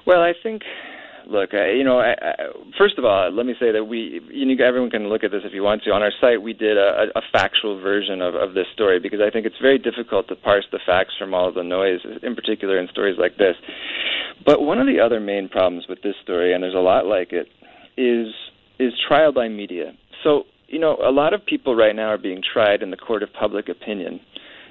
Well, 0.06 0.22
I 0.22 0.32
think. 0.42 0.62
Look, 1.26 1.54
I, 1.54 1.72
you 1.72 1.84
know, 1.84 1.98
I, 2.00 2.12
I, 2.12 2.34
first 2.78 2.98
of 2.98 3.04
all, 3.04 3.30
let 3.30 3.46
me 3.46 3.54
say 3.58 3.72
that 3.72 3.84
we, 3.84 4.20
you 4.30 4.44
know, 4.46 4.64
everyone 4.64 4.90
can 4.90 5.08
look 5.08 5.24
at 5.24 5.30
this 5.30 5.42
if 5.44 5.52
you 5.52 5.62
want 5.62 5.82
to. 5.84 5.90
On 5.90 6.02
our 6.02 6.12
site, 6.20 6.42
we 6.42 6.52
did 6.52 6.76
a, 6.76 7.06
a 7.14 7.22
factual 7.32 7.80
version 7.80 8.20
of, 8.20 8.34
of 8.34 8.54
this 8.54 8.66
story 8.72 9.00
because 9.00 9.20
I 9.20 9.30
think 9.30 9.46
it's 9.46 9.58
very 9.60 9.78
difficult 9.78 10.28
to 10.28 10.36
parse 10.36 10.66
the 10.70 10.80
facts 10.84 11.14
from 11.18 11.34
all 11.34 11.48
of 11.48 11.54
the 11.54 11.64
noise, 11.64 12.00
in 12.22 12.34
particular 12.34 12.78
in 12.78 12.88
stories 12.88 13.16
like 13.18 13.36
this. 13.36 13.56
But 14.44 14.62
one 14.62 14.78
of 14.78 14.86
the 14.86 15.00
other 15.00 15.20
main 15.20 15.48
problems 15.48 15.86
with 15.88 16.02
this 16.02 16.14
story, 16.22 16.52
and 16.52 16.62
there's 16.62 16.74
a 16.74 16.78
lot 16.78 17.06
like 17.06 17.32
it, 17.32 17.48
is 17.96 18.34
is 18.78 18.92
trial 19.06 19.32
by 19.32 19.48
media. 19.48 19.92
So, 20.22 20.44
you 20.66 20.78
know, 20.78 20.96
a 20.96 21.12
lot 21.12 21.32
of 21.32 21.44
people 21.46 21.76
right 21.76 21.94
now 21.94 22.08
are 22.08 22.18
being 22.18 22.42
tried 22.42 22.82
in 22.82 22.90
the 22.90 22.96
court 22.96 23.22
of 23.22 23.32
public 23.32 23.68
opinion 23.68 24.20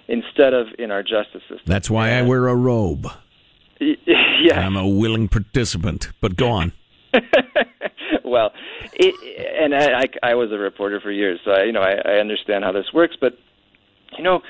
instead 0.07 0.53
of 0.53 0.67
in 0.77 0.91
our 0.91 1.01
justice 1.01 1.41
system. 1.41 1.59
That's 1.65 1.89
why 1.89 2.11
I 2.11 2.21
wear 2.23 2.47
a 2.47 2.55
robe. 2.55 3.07
yeah. 4.41 4.59
I'm 4.59 4.75
a 4.75 4.87
willing 4.87 5.27
participant, 5.27 6.09
but 6.21 6.35
go 6.35 6.49
on. 6.49 6.73
well, 8.25 8.51
it, 8.93 9.15
and 9.61 9.75
I, 9.75 9.99
I, 9.99 10.31
I 10.31 10.35
was 10.35 10.51
a 10.51 10.57
reporter 10.57 10.99
for 10.99 11.11
years, 11.11 11.39
so 11.45 11.51
I, 11.51 11.63
you 11.63 11.71
know 11.71 11.81
I, 11.81 11.93
I 12.05 12.13
understand 12.19 12.63
how 12.63 12.71
this 12.71 12.87
works. 12.93 13.15
But 13.19 13.33
you 14.17 14.23
know, 14.23 14.41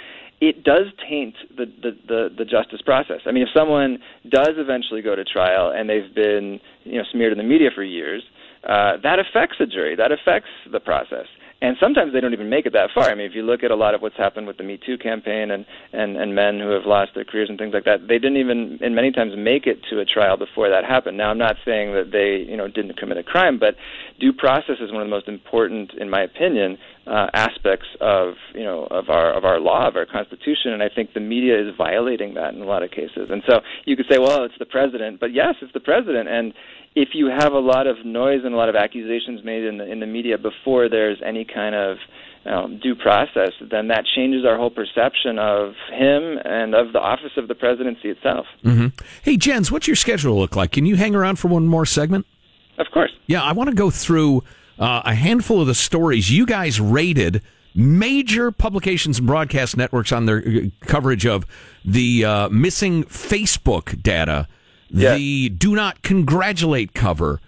it 0.41 0.63
does 0.63 0.87
taint 1.09 1.35
the, 1.55 1.65
the, 1.65 1.91
the, 2.07 2.29
the 2.39 2.45
justice 2.45 2.81
process. 2.81 3.21
I 3.25 3.31
mean, 3.31 3.43
if 3.43 3.49
someone 3.55 3.99
does 4.29 4.55
eventually 4.57 5.01
go 5.01 5.15
to 5.15 5.23
trial 5.23 5.71
and 5.75 5.89
they've 5.89 6.13
been 6.13 6.59
you 6.83 6.97
know 6.97 7.03
smeared 7.11 7.31
in 7.31 7.37
the 7.37 7.43
media 7.43 7.69
for 7.73 7.83
years, 7.83 8.23
uh, 8.67 8.97
that 9.03 9.19
affects 9.19 9.57
the 9.59 9.65
jury. 9.65 9.95
That 9.95 10.11
affects 10.11 10.49
the 10.71 10.79
process. 10.79 11.27
And 11.63 11.77
sometimes 11.79 12.11
they 12.11 12.19
don't 12.19 12.33
even 12.33 12.49
make 12.49 12.65
it 12.65 12.73
that 12.73 12.89
far. 12.93 13.09
I 13.09 13.15
mean, 13.15 13.25
if 13.25 13.33
you 13.33 13.41
look 13.41 13.63
at 13.63 13.71
a 13.71 13.75
lot 13.75 13.95
of 13.95 14.01
what's 14.01 14.17
happened 14.17 14.47
with 14.47 14.57
the 14.57 14.63
Me 14.63 14.77
Too 14.85 14.97
campaign 14.97 15.49
and, 15.49 15.65
and, 15.93 16.17
and 16.17 16.35
men 16.35 16.59
who 16.59 16.71
have 16.71 16.85
lost 16.85 17.11
their 17.15 17.23
careers 17.23 17.47
and 17.47 17.57
things 17.57 17.73
like 17.73 17.85
that, 17.85 18.05
they 18.09 18.19
didn't 18.19 18.35
even, 18.35 18.79
and 18.81 18.93
many 18.93 19.13
times, 19.13 19.31
make 19.37 19.65
it 19.65 19.79
to 19.89 20.01
a 20.01 20.05
trial 20.05 20.35
before 20.35 20.67
that 20.69 20.83
happened. 20.83 21.17
Now, 21.17 21.29
I'm 21.29 21.37
not 21.37 21.55
saying 21.63 21.93
that 21.93 22.11
they, 22.11 22.51
you 22.51 22.57
know, 22.57 22.67
didn't 22.67 22.97
commit 22.97 23.17
a 23.17 23.23
crime, 23.23 23.59
but 23.59 23.75
due 24.19 24.33
process 24.33 24.75
is 24.81 24.91
one 24.91 25.03
of 25.03 25.07
the 25.07 25.15
most 25.15 25.29
important, 25.29 25.93
in 25.93 26.09
my 26.09 26.21
opinion, 26.23 26.77
uh, 27.05 27.27
aspects 27.33 27.87
of, 27.99 28.35
you 28.53 28.63
know, 28.63 28.87
of 28.89 29.09
our 29.09 29.33
of 29.33 29.43
our 29.43 29.59
law, 29.59 29.87
of 29.87 29.95
our 29.95 30.05
constitution. 30.05 30.71
And 30.71 30.81
I 30.81 30.89
think 30.93 31.13
the 31.13 31.19
media 31.19 31.59
is 31.59 31.75
violating 31.77 32.33
that 32.35 32.53
in 32.53 32.61
a 32.61 32.65
lot 32.65 32.83
of 32.83 32.91
cases. 32.91 33.29
And 33.29 33.43
so 33.47 33.59
you 33.85 33.95
could 33.95 34.05
say, 34.09 34.19
well, 34.19 34.43
it's 34.43 34.57
the 34.59 34.65
president, 34.65 35.19
but 35.19 35.33
yes, 35.33 35.55
it's 35.61 35.73
the 35.73 35.79
president, 35.79 36.29
and 36.29 36.53
if 36.95 37.09
you 37.13 37.27
have 37.27 37.53
a 37.53 37.59
lot 37.59 37.87
of 37.87 38.05
noise 38.05 38.41
and 38.43 38.53
a 38.53 38.57
lot 38.57 38.69
of 38.69 38.75
accusations 38.75 39.43
made 39.43 39.63
in 39.63 39.77
the 39.77 39.91
in 39.91 39.99
the 39.99 40.05
media 40.05 40.37
before 40.37 40.89
there's 40.89 41.19
any 41.25 41.43
kind 41.43 41.75
of 41.75 41.97
um, 42.45 42.79
due 42.79 42.95
process, 42.95 43.51
then 43.71 43.87
that 43.87 44.03
changes 44.15 44.45
our 44.45 44.57
whole 44.57 44.69
perception 44.69 45.39
of 45.39 45.73
him 45.91 46.37
and 46.43 46.75
of 46.75 46.93
the 46.93 46.99
office 46.99 47.31
of 47.37 47.47
the 47.47 47.55
presidency 47.55 48.09
itself. 48.09 48.45
Mm-hmm. 48.63 48.87
Hey, 49.23 49.37
Jens, 49.37 49.71
what's 49.71 49.87
your 49.87 49.95
schedule 49.95 50.37
look 50.37 50.55
like? 50.55 50.71
Can 50.71 50.85
you 50.85 50.95
hang 50.95 51.15
around 51.15 51.37
for 51.37 51.47
one 51.47 51.67
more 51.67 51.85
segment? 51.85 52.27
Of 52.77 52.87
course. 52.93 53.11
Yeah, 53.27 53.41
I 53.41 53.53
want 53.53 53.69
to 53.69 53.75
go 53.75 53.89
through 53.89 54.43
uh, 54.79 55.01
a 55.05 55.15
handful 55.15 55.61
of 55.61 55.67
the 55.67 55.75
stories 55.75 56.31
you 56.31 56.45
guys 56.45 56.79
rated 56.79 57.41
major 57.75 58.51
publications 58.51 59.17
and 59.17 59.27
broadcast 59.27 59.77
networks 59.77 60.11
on 60.11 60.25
their 60.25 60.39
uh, 60.39 60.59
coverage 60.81 61.25
of 61.25 61.45
the 61.83 62.23
uh, 62.23 62.49
missing 62.49 63.03
Facebook 63.05 64.01
data 64.01 64.47
yeah. 64.93 65.15
the 65.15 65.49
do 65.49 65.75
not 65.75 66.01
congratulate 66.01 66.93
cover, 66.93 67.39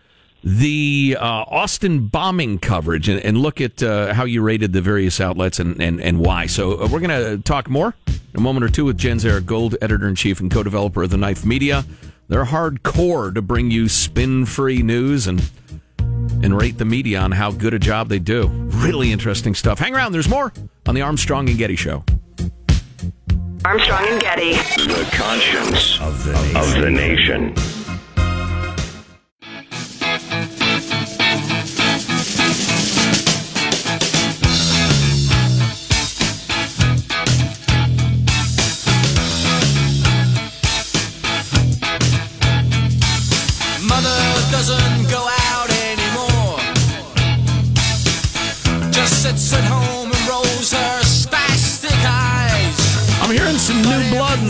the 0.44 1.18
uh, 1.20 1.24
Austin 1.24 2.08
bombing 2.08 2.60
coverage, 2.60 3.08
and, 3.08 3.20
and 3.22 3.38
look 3.38 3.62
at 3.62 3.82
uh, 3.82 4.14
how 4.14 4.26
you 4.26 4.42
rated 4.42 4.74
the 4.74 4.82
various 4.82 5.22
outlets 5.22 5.60
and, 5.60 5.82
and, 5.82 6.02
and 6.02 6.20
why. 6.20 6.48
So 6.48 6.82
uh, 6.82 6.88
we're 6.92 7.00
going 7.00 7.10
to 7.10 7.38
talk 7.44 7.70
more 7.70 7.94
in 8.08 8.16
a 8.36 8.42
moment 8.42 8.64
or 8.64 8.70
two 8.70 8.86
with 8.86 8.98
Jens 8.98 9.26
Erik 9.26 9.46
Gould, 9.46 9.78
editor 9.82 10.08
in 10.08 10.16
chief 10.16 10.40
and 10.40 10.52
co 10.52 10.64
developer 10.64 11.04
of 11.04 11.12
The 11.12 11.18
Knife 11.18 11.46
Media. 11.46 11.86
They're 12.28 12.46
hardcore 12.46 13.34
to 13.36 13.42
bring 13.42 13.70
you 13.70 13.88
spin 13.88 14.46
free 14.46 14.82
news 14.82 15.28
and 15.28 15.48
and 16.44 16.58
rate 16.60 16.78
the 16.78 16.86
media 16.86 17.20
on 17.20 17.32
how 17.32 17.52
good 17.52 17.74
a 17.74 17.80
job 17.80 18.10
they 18.10 18.20
do. 18.20 18.48
Really 18.48 19.12
interesting 19.12 19.56
stuff. 19.56 19.80
Hang 19.80 19.96
around, 19.96 20.12
there's 20.12 20.30
more 20.30 20.52
on 20.88 20.96
the 20.96 21.02
Armstrong 21.02 21.50
and 21.50 21.58
Getty 21.58 21.76
Show. 21.76 22.04
Armstrong 23.64 24.06
and 24.08 24.22
Getty. 24.22 24.54
The 24.54 25.10
conscience 25.14 26.00
of 26.00 26.24
the 26.24 26.34
nation. 26.34 26.58
Of 26.58 26.82
the 26.82 26.92
nation. 26.92 27.85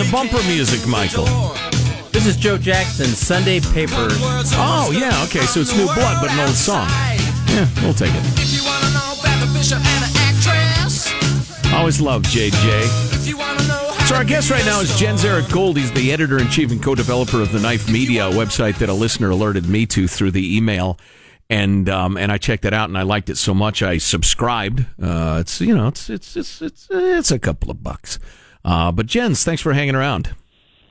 The 0.05 0.11
bumper 0.11 0.43
music, 0.43 0.87
Michael? 0.87 1.25
This 2.11 2.27
is 2.27 2.37
Joe 2.37 2.57
Jackson, 2.57 3.05
Sunday 3.07 3.59
Papers. 3.59 4.13
Oh, 4.53 4.91
yeah, 4.93 5.23
okay, 5.23 5.45
so 5.45 5.61
it's 5.61 5.75
new 5.75 5.85
blood, 5.85 6.17
but 6.21 6.31
an 6.31 6.39
old 6.41 6.49
song. 6.49 6.87
Yeah, 7.47 7.67
we'll 7.81 7.93
take 7.93 8.11
it. 8.13 8.23
I 11.65 11.77
always 11.79 11.99
love 11.99 12.21
JJ. 12.23 12.83
So 14.07 14.15
our 14.15 14.23
guest 14.23 14.51
right 14.51 14.63
now 14.65 14.79
is 14.79 14.95
Jens 14.99 15.25
Erik 15.25 15.49
Gould. 15.49 15.77
He's 15.77 15.91
the 15.91 16.13
editor 16.13 16.37
in 16.37 16.49
chief 16.49 16.71
and 16.71 16.83
co-developer 16.83 17.41
of 17.41 17.51
the 17.51 17.59
Knife 17.59 17.89
Media 17.89 18.29
website 18.29 18.77
that 18.79 18.89
a 18.89 18.93
listener 18.93 19.31
alerted 19.31 19.67
me 19.67 19.85
to 19.87 20.07
through 20.07 20.31
the 20.31 20.55
email, 20.55 20.99
and 21.49 21.89
um, 21.89 22.15
and 22.15 22.31
I 22.31 22.37
checked 22.37 22.65
it 22.65 22.73
out 22.73 22.89
and 22.89 22.97
I 22.97 23.01
liked 23.01 23.29
it 23.29 23.37
so 23.37 23.53
much 23.55 23.81
I 23.81 23.97
subscribed. 23.97 24.85
Uh, 25.01 25.39
it's 25.41 25.59
you 25.61 25.75
know 25.75 25.87
it's 25.87 26.09
it's 26.11 26.35
it's 26.37 26.61
it's 26.61 26.87
it's 26.91 27.31
a 27.31 27.39
couple 27.39 27.71
of 27.71 27.81
bucks. 27.81 28.19
Uh, 28.65 28.91
but 28.91 29.05
Jens, 29.05 29.43
thanks 29.43 29.61
for 29.61 29.73
hanging 29.73 29.95
around. 29.95 30.35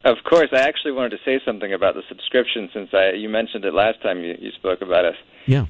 Of 0.04 0.18
course, 0.28 0.48
I 0.52 0.60
actually 0.60 0.92
wanted 0.92 1.10
to 1.10 1.18
say 1.24 1.40
something 1.44 1.72
about 1.72 1.94
the 1.94 2.02
subscription 2.08 2.70
since 2.72 2.90
I 2.92 3.12
you 3.12 3.28
mentioned 3.28 3.64
it 3.64 3.74
last 3.74 4.00
time 4.02 4.20
you, 4.20 4.34
you 4.38 4.50
spoke 4.52 4.80
about 4.80 5.04
us. 5.04 5.16
Yeah. 5.46 5.66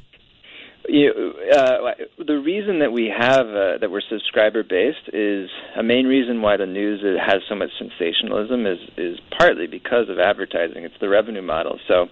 You, 0.87 1.33
uh, 1.51 1.93
the 2.19 2.39
reason 2.45 2.81
that 2.81 2.93
we 2.93 3.07
have 3.07 3.47
uh, 3.47 3.79
that 3.81 3.91
we're 3.91 4.03
subscriber 4.11 4.63
based 4.63 5.09
is 5.15 5.49
a 5.79 5.83
main 5.83 6.07
reason 6.07 6.43
why 6.43 6.59
the 6.59 6.67
news 6.67 7.01
has 7.19 7.41
so 7.49 7.55
much 7.55 7.71
sensationalism 7.79 8.67
is 8.67 8.79
is 8.99 9.19
partly 9.39 9.67
because 9.67 10.11
of 10.11 10.19
advertising. 10.19 10.85
It's 10.85 10.99
the 11.01 11.09
revenue 11.09 11.41
model. 11.41 11.79
So 11.89 12.09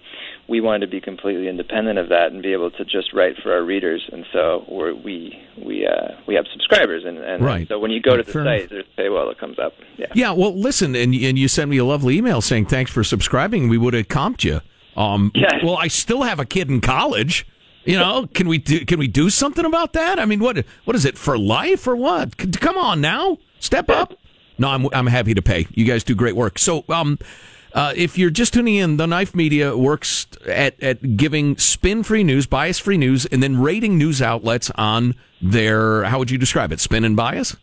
we 0.47 0.59
wanted 0.59 0.81
to 0.81 0.87
be 0.87 0.99
completely 0.99 1.47
independent 1.47 1.97
of 1.97 2.09
that 2.09 2.31
and 2.31 2.43
be 2.43 2.51
able 2.51 2.69
to 2.71 2.83
just 2.83 3.13
write 3.13 3.37
for 3.41 3.53
our 3.53 3.63
readers. 3.63 4.07
And 4.11 4.25
so 4.33 4.65
we're, 4.67 4.93
we 4.93 5.39
we 5.63 5.87
uh, 5.87 6.15
we 6.27 6.35
have 6.35 6.45
subscribers, 6.51 7.03
and, 7.05 7.17
and 7.17 7.43
right. 7.43 7.67
so 7.67 7.79
when 7.79 7.91
you 7.91 8.01
go 8.01 8.17
to 8.17 8.23
the 8.23 8.31
Fair 8.31 8.43
site, 8.43 8.69
there's 8.69 8.85
paywall 8.97 9.29
that 9.29 9.39
comes 9.39 9.57
up. 9.57 9.73
Yeah. 9.97 10.07
Yeah. 10.13 10.31
Well, 10.31 10.57
listen, 10.57 10.95
and 10.95 11.13
and 11.13 11.39
you 11.39 11.47
sent 11.47 11.69
me 11.69 11.77
a 11.77 11.85
lovely 11.85 12.17
email 12.17 12.41
saying 12.41 12.65
thanks 12.65 12.91
for 12.91 13.03
subscribing. 13.03 13.69
We 13.69 13.77
would 13.77 13.93
have 13.93 14.07
comped 14.07 14.43
you. 14.43 14.61
Um, 14.95 15.31
yes. 15.33 15.55
Well, 15.63 15.77
I 15.77 15.87
still 15.87 16.23
have 16.23 16.39
a 16.39 16.45
kid 16.45 16.69
in 16.69 16.81
college. 16.81 17.47
You 17.85 17.97
know, 17.97 18.27
can 18.33 18.47
we 18.47 18.59
do, 18.59 18.85
can 18.85 18.97
we 18.97 19.09
do 19.09 19.29
something 19.29 19.65
about 19.65 19.91
that? 19.93 20.17
I 20.17 20.25
mean, 20.25 20.39
what 20.39 20.65
what 20.85 20.95
is 20.95 21.03
it 21.03 21.17
for 21.17 21.37
life 21.37 21.85
or 21.85 21.95
what? 21.95 22.37
Come 22.61 22.77
on 22.77 23.01
now, 23.01 23.39
step 23.59 23.89
up. 23.89 24.13
No, 24.57 24.69
I'm 24.69 24.87
I'm 24.93 25.07
happy 25.07 25.33
to 25.33 25.41
pay. 25.41 25.67
You 25.71 25.83
guys 25.85 26.03
do 26.03 26.15
great 26.15 26.35
work. 26.35 26.59
So, 26.59 26.85
um, 26.87 27.19
uh, 27.73 27.93
if 27.95 28.17
you're 28.17 28.29
just 28.29 28.53
tuning 28.53 28.75
in, 28.75 28.97
the 28.97 29.07
Knife 29.07 29.33
Media 29.33 29.75
works 29.75 30.27
at, 30.47 30.81
at 30.81 31.17
giving 31.17 31.57
spin 31.57 32.03
free 32.03 32.23
news, 32.23 32.45
bias 32.45 32.79
free 32.79 32.97
news, 32.97 33.25
and 33.25 33.41
then 33.41 33.59
rating 33.59 33.97
news 33.97 34.21
outlets 34.21 34.69
on 34.75 35.15
their, 35.41 36.03
how 36.03 36.19
would 36.19 36.29
you 36.29 36.37
describe 36.37 36.71
it, 36.71 36.79
spin 36.79 37.03
and 37.03 37.15
bias? 37.15 37.55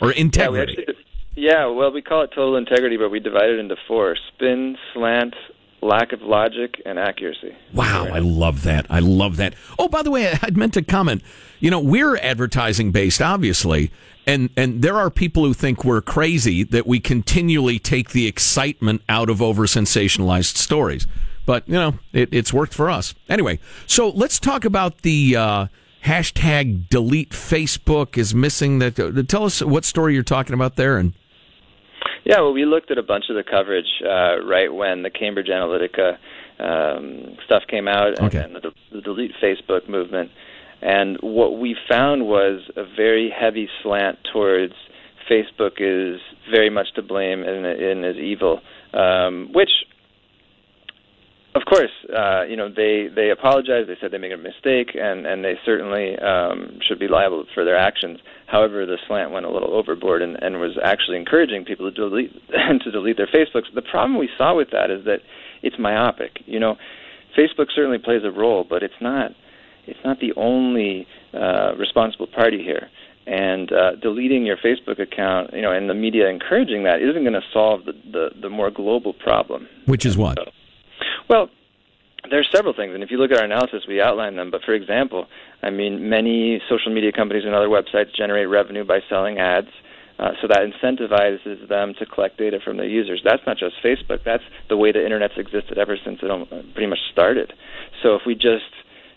Or 0.00 0.10
integrity? 0.10 0.74
Yeah, 0.76 0.80
actually, 0.80 1.04
yeah, 1.34 1.66
well, 1.66 1.92
we 1.92 2.02
call 2.02 2.22
it 2.22 2.30
total 2.34 2.56
integrity, 2.56 2.96
but 2.96 3.10
we 3.10 3.20
divide 3.20 3.50
it 3.50 3.58
into 3.58 3.76
four 3.86 4.16
spin, 4.34 4.76
slant, 4.92 5.34
lack 5.82 6.12
of 6.12 6.22
logic, 6.22 6.80
and 6.86 6.98
accuracy. 6.98 7.54
Wow, 7.74 8.06
I 8.06 8.20
love 8.20 8.62
that. 8.62 8.86
I 8.88 9.00
love 9.00 9.36
that. 9.36 9.54
Oh, 9.78 9.88
by 9.88 10.02
the 10.02 10.10
way, 10.10 10.32
I'd 10.42 10.56
meant 10.56 10.74
to 10.74 10.82
comment. 10.82 11.22
You 11.60 11.70
know, 11.70 11.80
we're 11.80 12.16
advertising 12.16 12.92
based, 12.92 13.20
obviously, 13.20 13.90
and 14.26 14.50
and 14.56 14.82
there 14.82 14.96
are 14.96 15.10
people 15.10 15.44
who 15.44 15.54
think 15.54 15.84
we're 15.84 16.00
crazy 16.00 16.62
that 16.64 16.86
we 16.86 17.00
continually 17.00 17.78
take 17.78 18.10
the 18.10 18.26
excitement 18.26 19.02
out 19.08 19.28
of 19.28 19.42
over 19.42 19.64
sensationalized 19.64 20.56
stories. 20.56 21.06
But 21.44 21.68
you 21.68 21.74
know, 21.74 21.94
it, 22.12 22.28
it's 22.32 22.52
worked 22.52 22.72
for 22.72 22.88
us 22.88 23.14
anyway. 23.28 23.58
So 23.86 24.10
let's 24.10 24.38
talk 24.38 24.64
about 24.64 25.02
the 25.02 25.36
uh, 25.36 25.66
hashtag 26.04 26.88
delete 26.88 27.30
Facebook 27.30 28.16
is 28.16 28.34
missing. 28.34 28.78
That 28.78 28.98
uh, 28.98 29.22
tell 29.24 29.44
us 29.44 29.60
what 29.60 29.84
story 29.84 30.14
you're 30.14 30.22
talking 30.22 30.54
about 30.54 30.76
there 30.76 30.96
and. 30.96 31.14
Yeah, 32.24 32.40
well, 32.40 32.52
we 32.52 32.64
looked 32.64 32.90
at 32.90 32.98
a 32.98 33.02
bunch 33.02 33.24
of 33.30 33.36
the 33.36 33.42
coverage 33.42 34.00
uh, 34.04 34.44
right 34.44 34.72
when 34.72 35.02
the 35.02 35.10
Cambridge 35.10 35.48
Analytica 35.48 36.18
um, 36.60 37.36
stuff 37.44 37.62
came 37.68 37.88
out 37.88 38.20
okay. 38.20 38.38
and, 38.38 38.56
and 38.56 38.64
the, 38.64 38.70
the 38.92 39.00
delete 39.00 39.32
Facebook 39.42 39.88
movement. 39.88 40.30
And 40.80 41.18
what 41.20 41.58
we 41.58 41.76
found 41.88 42.26
was 42.26 42.60
a 42.76 42.84
very 42.84 43.30
heavy 43.30 43.68
slant 43.82 44.18
towards 44.32 44.74
Facebook 45.30 45.78
is 45.78 46.20
very 46.50 46.70
much 46.70 46.92
to 46.94 47.02
blame 47.02 47.42
and, 47.42 47.64
and 47.64 48.04
is 48.04 48.16
evil, 48.16 48.60
um, 48.92 49.50
which, 49.52 49.70
of 51.54 51.62
course, 51.66 51.90
uh, 52.16 52.44
you 52.44 52.56
know 52.56 52.68
they 52.68 53.08
they 53.14 53.30
apologized. 53.30 53.88
They 53.88 53.96
said 54.00 54.10
they 54.10 54.18
made 54.18 54.32
a 54.32 54.38
mistake, 54.38 54.94
and 54.94 55.26
and 55.26 55.44
they 55.44 55.54
certainly 55.66 56.18
um, 56.18 56.78
should 56.86 56.98
be 56.98 57.08
liable 57.08 57.44
for 57.52 57.64
their 57.64 57.76
actions. 57.76 58.20
However, 58.46 58.86
the 58.86 58.96
slant 59.06 59.32
went 59.32 59.44
a 59.44 59.50
little 59.50 59.74
overboard 59.74 60.22
and, 60.22 60.36
and 60.42 60.60
was 60.60 60.78
actually 60.82 61.18
encouraging 61.18 61.64
people 61.64 61.90
to 61.90 61.94
delete 61.94 62.32
to 62.84 62.90
delete 62.90 63.18
their 63.18 63.28
Facebooks. 63.28 63.72
The 63.74 63.82
problem 63.82 64.18
we 64.18 64.30
saw 64.38 64.56
with 64.56 64.70
that 64.72 64.90
is 64.90 65.04
that 65.04 65.20
it's 65.62 65.76
myopic. 65.78 66.40
You 66.46 66.58
know, 66.58 66.76
Facebook 67.38 67.66
certainly 67.74 67.98
plays 67.98 68.22
a 68.24 68.30
role, 68.30 68.64
but 68.68 68.82
it's 68.82 69.00
not 69.00 69.32
it's 69.86 70.00
not 70.04 70.20
the 70.20 70.32
only 70.36 71.06
uh, 71.34 71.74
responsible 71.76 72.28
party 72.28 72.62
here. 72.62 72.88
And 73.24 73.70
uh, 73.72 73.96
deleting 74.02 74.44
your 74.44 74.56
Facebook 74.56 75.00
account, 75.00 75.52
you 75.52 75.62
know, 75.62 75.70
and 75.70 75.88
the 75.88 75.94
media 75.94 76.28
encouraging 76.28 76.84
that 76.84 77.00
isn't 77.00 77.22
going 77.22 77.34
to 77.34 77.42
solve 77.52 77.84
the, 77.84 77.92
the, 78.10 78.30
the 78.40 78.48
more 78.48 78.68
global 78.68 79.12
problem. 79.12 79.68
Which 79.86 80.04
is 80.04 80.16
what? 80.16 80.38
So, 80.38 80.50
well, 81.32 81.48
there's 82.30 82.48
several 82.52 82.74
things, 82.74 82.92
and 82.94 83.02
if 83.02 83.10
you 83.10 83.16
look 83.16 83.32
at 83.32 83.38
our 83.38 83.44
analysis, 83.44 83.84
we 83.88 84.00
outline 84.00 84.36
them. 84.36 84.50
But 84.50 84.62
for 84.64 84.74
example, 84.74 85.26
I 85.62 85.70
mean, 85.70 86.10
many 86.10 86.60
social 86.68 86.92
media 86.92 87.10
companies 87.10 87.44
and 87.46 87.54
other 87.54 87.68
websites 87.68 88.14
generate 88.14 88.48
revenue 88.48 88.84
by 88.84 89.00
selling 89.08 89.38
ads. 89.38 89.68
Uh, 90.18 90.32
so 90.40 90.46
that 90.46 90.60
incentivizes 90.60 91.66
them 91.68 91.94
to 91.98 92.06
collect 92.06 92.36
data 92.38 92.58
from 92.62 92.76
their 92.76 92.86
users. 92.86 93.22
That's 93.24 93.42
not 93.46 93.56
just 93.56 93.74
Facebook. 93.82 94.22
That's 94.24 94.44
the 94.68 94.76
way 94.76 94.92
the 94.92 95.02
internet's 95.02 95.34
existed 95.36 95.78
ever 95.78 95.96
since 96.04 96.20
it 96.22 96.74
pretty 96.74 96.86
much 96.86 97.00
started. 97.10 97.52
So 98.02 98.14
if 98.14 98.22
we 98.26 98.34
just 98.34 98.70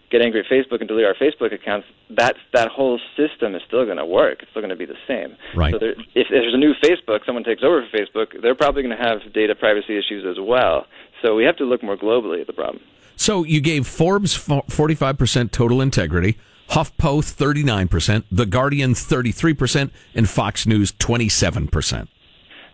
get 0.10 0.22
angry 0.22 0.39
at 0.39 0.45
Facebook 0.48 0.79
and 0.79 0.88
delete 0.88 1.05
our 1.05 1.13
Facebook 1.13 1.53
accounts, 1.53 1.88
that 2.10 2.36
that 2.53 2.69
whole 2.69 3.00
system 3.17 3.53
is 3.55 3.62
still 3.67 3.86
going 3.86 3.98
to 3.98 4.05
work. 4.05 4.39
It's 4.41 4.51
still 4.51 4.62
going 4.62 4.69
to 4.69 4.75
be 4.75 4.86
the 4.86 4.98
same. 5.07 5.36
Right. 5.55 5.74
So 5.74 5.79
there, 5.79 5.91
if, 5.91 6.00
if 6.15 6.27
there's 6.29 6.53
a 6.53 6.57
new 6.57 6.74
Facebook, 6.84 7.25
someone 7.25 7.43
takes 7.43 7.63
over 7.63 7.86
for 7.86 7.98
Facebook, 7.98 8.41
they're 8.41 8.55
probably 8.55 8.81
going 8.81 8.98
to 8.98 9.03
have 9.03 9.34
data 9.34 9.53
privacy 9.53 9.98
issues 9.98 10.25
as 10.25 10.38
well. 10.39 10.86
So 11.25 11.34
we 11.34 11.44
have 11.46 11.58
to 11.58 11.65
look 11.65 11.82
more 11.82 11.98
globally 11.98 12.41
at 12.41 12.46
the 12.46 12.53
problem. 12.53 12.84
So 13.15 13.44
you 13.44 13.60
gave 13.60 13.88
Forbes 13.88 14.38
45% 14.38 15.50
total 15.50 15.82
integrity, 15.82 16.38
HuffPo 16.70 17.24
39%, 17.24 18.25
The 18.32 18.46
Guardian 18.46 18.94
33%, 18.94 19.89
and 20.13 20.29
Fox 20.29 20.67
News 20.67 20.91
27%. 20.91 22.08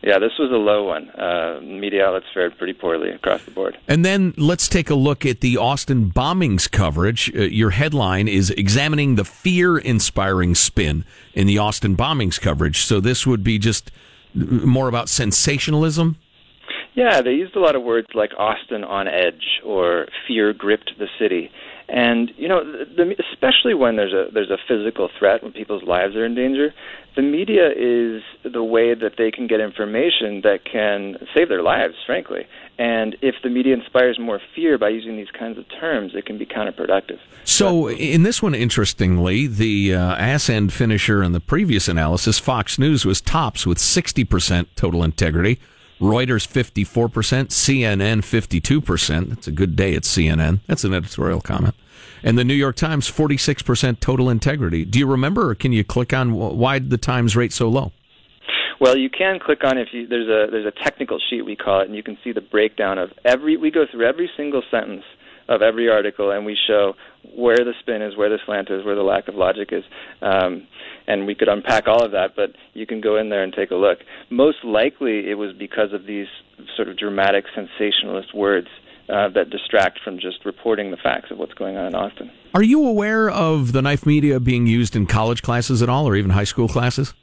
Yeah, 0.04 0.20
this 0.20 0.32
was 0.38 0.52
a 0.52 0.56
low 0.56 0.84
one. 0.84 1.12
Uh, 1.12 1.62
media 1.62 2.08
outlets 2.08 2.26
fared 2.34 2.58
pretty 2.58 2.74
poorly 2.74 3.12
across 3.12 3.46
the 3.46 3.52
board. 3.52 3.78
And 3.88 4.04
then 4.04 4.34
let's 4.36 4.68
take 4.68 4.90
a 4.90 4.96
look 4.96 5.26
at 5.26 5.40
the 5.40 5.56
Austin 5.56 6.12
bombings 6.12 6.70
coverage. 6.70 7.34
Uh, 7.34 7.44
your 7.44 7.70
headline 7.70 8.28
is 8.28 8.50
examining 8.50 9.16
the 9.16 9.24
fear 9.24 9.78
inspiring 9.78 10.56
spin 10.56 11.06
in 11.34 11.48
the 11.48 11.58
Austin 11.58 11.96
bombings 11.96 12.42
coverage. 12.42 12.82
So 12.82 13.00
this 13.00 13.26
would 13.26 13.46
be 13.46 13.58
just 13.60 13.92
more 14.34 14.90
about 14.90 15.08
sensationalism? 15.08 16.18
Yeah, 16.94 17.22
they 17.22 17.32
used 17.32 17.56
a 17.56 17.60
lot 17.60 17.76
of 17.76 17.84
words 17.84 18.08
like 18.14 18.32
Austin 18.38 18.84
on 18.84 19.08
edge 19.08 19.62
or 19.64 20.08
fear 20.28 20.54
gripped 20.54 20.92
the 21.00 21.08
city. 21.18 21.50
And 21.88 22.32
you 22.38 22.48
know, 22.48 22.64
the, 22.64 23.16
especially 23.32 23.74
when 23.74 23.98
there's 23.98 24.14
a 24.14 24.32
there's 24.32 24.50
a 24.50 24.58
physical 24.68 25.10
threat, 25.20 25.44
when 25.44 25.52
people's 25.52 25.84
lives 25.84 26.16
are 26.16 26.26
in 26.26 26.36
danger, 26.36 26.74
the 27.16 27.22
media 27.22 27.70
is 27.70 28.24
the 28.50 28.64
way 28.64 28.94
that 28.94 29.14
they 29.18 29.30
can 29.30 29.48
get 29.48 29.60
information 29.60 30.42
that 30.44 30.60
can 30.64 31.18
save 31.36 31.50
their 31.50 31.62
lives, 31.62 31.96
frankly. 32.06 32.48
And 32.78 33.18
if 33.22 33.36
the 33.44 33.50
media 33.50 33.74
inspires 33.74 34.18
more 34.18 34.40
fear 34.56 34.78
by 34.78 34.90
using 34.90 35.18
these 35.18 35.30
kinds 35.38 35.58
of 35.58 35.66
terms, 35.70 36.14
it 36.16 36.26
can 36.26 36.38
be 36.38 36.46
counterproductive. 36.46 37.20
So, 37.44 37.90
in 37.90 38.24
this 38.24 38.42
one, 38.42 38.56
interestingly, 38.56 39.48
the 39.48 39.94
uh, 39.94 40.16
ass 40.16 40.50
end 40.50 40.72
finisher 40.72 41.22
in 41.22 41.34
the 41.34 41.42
previous 41.42 41.88
analysis, 41.88 42.40
Fox 42.40 42.80
News 42.80 43.06
was 43.06 43.20
tops 43.20 43.68
with 43.68 43.78
60% 43.78 44.68
total 44.76 45.04
integrity, 45.04 45.60
Reuters 46.02 46.48
54%, 46.48 47.50
CNN 47.50 48.22
52%. 48.22 49.30
That's 49.30 49.48
a 49.48 49.52
good 49.52 49.76
day 49.76 49.96
at 49.96 50.02
CNN. 50.02 50.60
That's 50.66 50.84
an 50.84 50.94
editorial 50.94 51.42
comment. 51.42 51.76
And 52.24 52.38
the 52.38 52.44
New 52.44 52.56
York 52.56 52.76
Times 52.76 53.10
46% 53.10 54.00
total 54.00 54.30
integrity. 54.30 54.84
Do 54.84 54.98
you 54.98 55.08
remember, 55.08 55.52
or 55.52 55.56
can 55.56 55.72
you 55.72 55.84
click 55.84 56.12
on 56.12 56.34
why 56.34 56.80
the 56.80 56.98
Times 56.98 57.36
rate 57.36 57.54
so 57.54 57.70
low? 57.70 57.92
Well, 58.80 58.98
you 58.98 59.12
can 59.12 59.40
click 59.40 59.64
on 59.64 59.78
if 59.78 59.90
you 59.92 60.08
there's 60.08 60.28
a 60.28 60.50
there's 60.52 60.66
a 60.66 60.84
technical 60.84 61.20
sheet 61.30 61.44
we 61.44 61.56
call 61.56 61.82
it, 61.82 61.86
and 61.86 61.96
you 61.96 62.02
can 62.02 62.18
see 62.24 62.32
the 62.32 62.42
breakdown 62.42 62.98
of 62.98 63.12
every. 63.24 63.56
We 63.56 63.70
go 63.70 63.86
through 63.92 64.08
every 64.08 64.28
single 64.36 64.64
sentence 64.72 65.04
of 65.48 65.62
every 65.62 65.88
article, 65.88 66.32
and 66.32 66.48
we 66.48 66.58
show 66.68 66.94
where 67.36 67.58
the 67.58 67.74
spin 67.80 68.02
is, 68.02 68.18
where 68.18 68.30
the 68.30 68.40
slant 68.44 68.70
is, 68.72 68.84
where 68.84 68.96
the 68.96 69.04
lack 69.04 69.28
of 69.28 69.36
logic 69.36 69.70
is, 69.72 69.84
um, 70.24 70.66
and 71.08 71.26
we 71.26 71.36
could 71.36 71.48
unpack 71.48 71.88
all 71.88 72.04
of 72.04 72.12
that. 72.12 72.36
But 72.36 72.52
you 72.74 72.86
can 72.86 73.02
go 73.02 73.18
in 73.18 73.30
there 73.30 73.44
and 73.44 73.54
take 73.54 73.72
a 73.72 73.76
look. 73.76 74.00
Most 74.30 74.64
likely, 74.64 75.30
it 75.30 75.36
was 75.36 75.54
because 75.54 75.94
of 75.94 76.06
these 76.06 76.28
sort 76.76 76.88
of 76.88 76.98
dramatic, 76.98 77.46
sensationalist 77.56 78.34
words. 78.34 78.68
Uh, 79.10 79.28
that 79.28 79.50
distract 79.50 80.00
from 80.06 80.20
just 80.20 80.46
reporting 80.46 80.90
the 80.90 80.96
facts 80.96 81.32
of 81.32 81.38
what's 81.38 81.54
going 81.56 81.76
on 81.76 81.86
in 81.86 81.96
Austin. 81.96 82.32
Are 82.54 82.64
you 82.64 82.86
aware 82.88 83.30
of 83.30 83.74
the 83.74 83.82
knife 83.82 84.06
media 84.06 84.40
being 84.40 84.68
used 84.68 84.96
in 84.96 85.06
college 85.06 85.42
classes 85.42 85.82
at 85.82 85.90
all, 85.90 86.08
or 86.08 86.16
even 86.16 86.32
high 86.32 86.46
school 86.46 86.70
classes? 86.70 87.14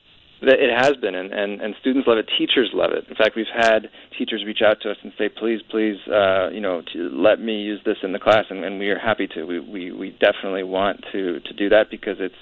It 0.40 0.70
has 0.70 0.96
been, 0.96 1.16
and, 1.16 1.32
and, 1.32 1.60
and 1.60 1.74
students 1.80 2.06
love 2.06 2.18
it. 2.18 2.28
Teachers 2.38 2.70
love 2.72 2.92
it. 2.92 3.06
In 3.08 3.16
fact, 3.16 3.34
we've 3.34 3.46
had 3.52 3.88
teachers 4.16 4.44
reach 4.46 4.62
out 4.64 4.80
to 4.82 4.90
us 4.90 4.96
and 5.02 5.12
say, 5.18 5.28
"Please, 5.28 5.60
please, 5.68 5.96
uh, 6.06 6.50
you 6.50 6.60
know, 6.60 6.82
to 6.92 7.10
let 7.10 7.40
me 7.40 7.54
use 7.60 7.80
this 7.84 7.96
in 8.04 8.12
the 8.12 8.20
class," 8.20 8.44
and, 8.48 8.64
and 8.64 8.78
we 8.78 8.88
are 8.90 8.98
happy 8.98 9.26
to. 9.34 9.44
We, 9.44 9.58
we 9.58 9.90
we 9.90 10.10
definitely 10.10 10.62
want 10.62 11.04
to 11.10 11.40
to 11.40 11.52
do 11.54 11.68
that 11.70 11.90
because 11.90 12.18
it's 12.20 12.38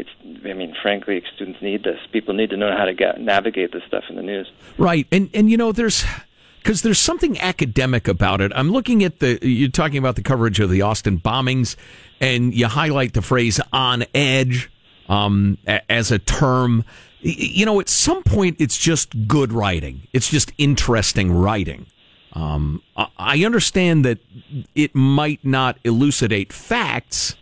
it's. 0.00 0.44
I 0.44 0.52
mean, 0.52 0.74
frankly, 0.82 1.22
students 1.34 1.60
need 1.62 1.84
this. 1.84 1.98
People 2.12 2.34
need 2.34 2.50
to 2.50 2.56
know 2.56 2.74
how 2.76 2.84
to 2.84 2.94
get, 2.94 3.20
navigate 3.20 3.72
this 3.72 3.82
stuff 3.86 4.04
in 4.08 4.16
the 4.16 4.22
news. 4.22 4.50
Right, 4.78 5.06
and 5.12 5.30
and 5.34 5.50
you 5.50 5.56
know, 5.56 5.72
there's 5.72 6.04
because 6.62 6.82
there's 6.82 6.98
something 6.98 7.40
academic 7.40 8.08
about 8.08 8.40
it. 8.40 8.52
I'm 8.54 8.70
looking 8.70 9.04
at 9.04 9.20
the 9.20 9.38
you're 9.42 9.70
talking 9.70 9.98
about 9.98 10.16
the 10.16 10.22
coverage 10.22 10.60
of 10.60 10.70
the 10.70 10.82
Austin 10.82 11.20
bombings, 11.20 11.76
and 12.20 12.54
you 12.54 12.66
highlight 12.66 13.14
the 13.14 13.22
phrase 13.22 13.60
"on 13.72 14.04
edge" 14.14 14.70
um, 15.08 15.58
as 15.88 16.10
a 16.10 16.18
term 16.18 16.84
you 17.22 17.66
know, 17.66 17.80
at 17.80 17.88
some 17.88 18.22
point, 18.22 18.56
it's 18.58 18.78
just 18.78 19.28
good 19.28 19.52
writing. 19.52 20.06
It's 20.12 20.30
just 20.30 20.52
interesting 20.58 21.32
writing. 21.32 21.86
Um, 22.32 22.82
I 23.18 23.44
understand 23.44 24.04
that 24.04 24.18
it 24.74 24.94
might 24.94 25.44
not 25.44 25.78
elucidate 25.84 26.52
facts, 26.52 27.36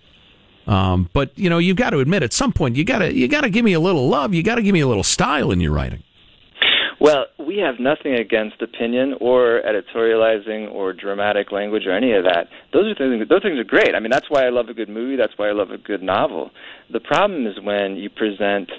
um, 0.68 1.08
but 1.14 1.36
you 1.36 1.48
know, 1.48 1.58
you've 1.58 1.78
got 1.78 1.90
to 1.90 1.98
admit 1.98 2.22
at 2.22 2.32
some 2.32 2.52
point 2.52 2.76
you 2.76 2.84
got 2.84 2.98
to 2.98 3.12
you 3.12 3.26
got 3.26 3.40
to 3.40 3.50
give 3.50 3.64
me 3.64 3.72
a 3.72 3.80
little 3.80 4.08
love. 4.08 4.34
You 4.34 4.42
got 4.42 4.56
to 4.56 4.62
give 4.62 4.74
me 4.74 4.80
a 4.80 4.86
little 4.86 5.02
style 5.02 5.50
in 5.50 5.60
your 5.60 5.72
writing. 5.72 6.02
Well, 7.00 7.26
we 7.38 7.58
have 7.58 7.76
nothing 7.78 8.14
against 8.14 8.60
opinion 8.60 9.14
or 9.20 9.62
editorializing 9.64 10.70
or 10.72 10.92
dramatic 10.92 11.52
language 11.52 11.86
or 11.86 11.92
any 11.92 12.12
of 12.12 12.24
that. 12.24 12.48
Those 12.72 12.92
are 12.92 12.94
things. 12.94 13.26
Those 13.28 13.42
things 13.42 13.58
are 13.58 13.64
great. 13.64 13.94
I 13.94 14.00
mean, 14.00 14.10
that's 14.10 14.28
why 14.28 14.44
I 14.44 14.50
love 14.50 14.68
a 14.68 14.74
good 14.74 14.88
movie. 14.88 15.16
That's 15.16 15.32
why 15.36 15.48
I 15.48 15.52
love 15.52 15.70
a 15.70 15.78
good 15.78 16.02
novel. 16.02 16.50
The 16.92 17.00
problem 17.00 17.46
is 17.46 17.54
when 17.62 17.96
you 17.96 18.10
present 18.10 18.70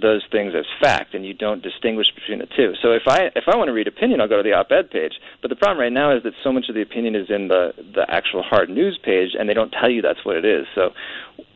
those 0.00 0.22
things 0.30 0.52
as 0.56 0.64
fact 0.80 1.14
and 1.14 1.24
you 1.24 1.34
don't 1.34 1.62
distinguish 1.62 2.06
between 2.14 2.38
the 2.38 2.46
two. 2.56 2.74
So 2.82 2.92
if 2.92 3.02
I 3.06 3.30
if 3.34 3.44
I 3.46 3.56
want 3.56 3.68
to 3.68 3.72
read 3.72 3.86
opinion, 3.86 4.20
I'll 4.20 4.28
go 4.28 4.36
to 4.36 4.42
the 4.42 4.52
op-ed 4.52 4.90
page. 4.90 5.12
But 5.42 5.48
the 5.48 5.56
problem 5.56 5.78
right 5.78 5.92
now 5.92 6.16
is 6.16 6.22
that 6.24 6.32
so 6.42 6.52
much 6.52 6.66
of 6.68 6.74
the 6.74 6.82
opinion 6.82 7.14
is 7.14 7.28
in 7.28 7.48
the 7.48 7.72
the 7.94 8.06
actual 8.08 8.42
hard 8.42 8.70
news 8.70 8.98
page, 9.02 9.30
and 9.38 9.48
they 9.48 9.54
don't 9.54 9.70
tell 9.70 9.90
you 9.90 10.02
that's 10.02 10.24
what 10.24 10.36
it 10.36 10.44
is. 10.44 10.66
So 10.74 10.90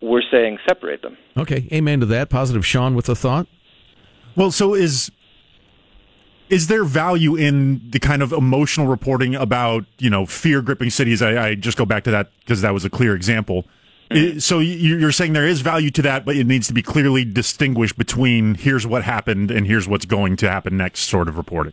we're 0.01 0.23
saying 0.31 0.59
separate 0.69 1.03
them. 1.03 1.17
Okay, 1.37 1.69
amen 1.73 2.01
to 2.01 2.07
that. 2.07 2.31
Positive, 2.31 2.65
Sean, 2.65 2.95
with 2.95 3.09
a 3.09 3.15
thought. 3.15 3.47
Well, 4.37 4.51
so 4.51 4.75
is 4.75 5.11
is 6.49 6.67
there 6.67 6.85
value 6.85 7.35
in 7.35 7.91
the 7.91 7.99
kind 7.99 8.23
of 8.23 8.33
emotional 8.33 8.87
reporting 8.87 9.35
about 9.35 9.85
you 9.99 10.11
know 10.11 10.27
fear 10.27 10.63
gripping 10.63 10.91
cities? 10.91 11.23
I, 11.23 11.49
I 11.49 11.55
just 11.55 11.79
go 11.79 11.85
back 11.85 12.05
to 12.05 12.11
that 12.11 12.31
because 12.41 12.61
that 12.63 12.73
was 12.73 12.85
a 12.85 12.91
clear 12.91 13.15
example 13.15 13.67
so 14.39 14.59
you're 14.59 15.13
saying 15.13 15.33
there 15.33 15.47
is 15.47 15.61
value 15.61 15.91
to 15.91 16.03
that, 16.03 16.25
but 16.25 16.37
it 16.37 16.47
needs 16.47 16.67
to 16.69 16.75
be 16.75 16.83
clearly 16.83 17.25
distinguished 17.25 17.97
between 17.97 18.55
here's 18.55 18.87
what 18.87 19.05
happened 19.05 19.51
and 19.51 19.67
here's 19.67 19.89
what's 19.89 20.05
going 20.05 20.37
to 20.37 20.51
happen 20.51 20.77
next 20.77 21.03
sort 21.03 21.29
of 21.29 21.37
reporting. 21.37 21.73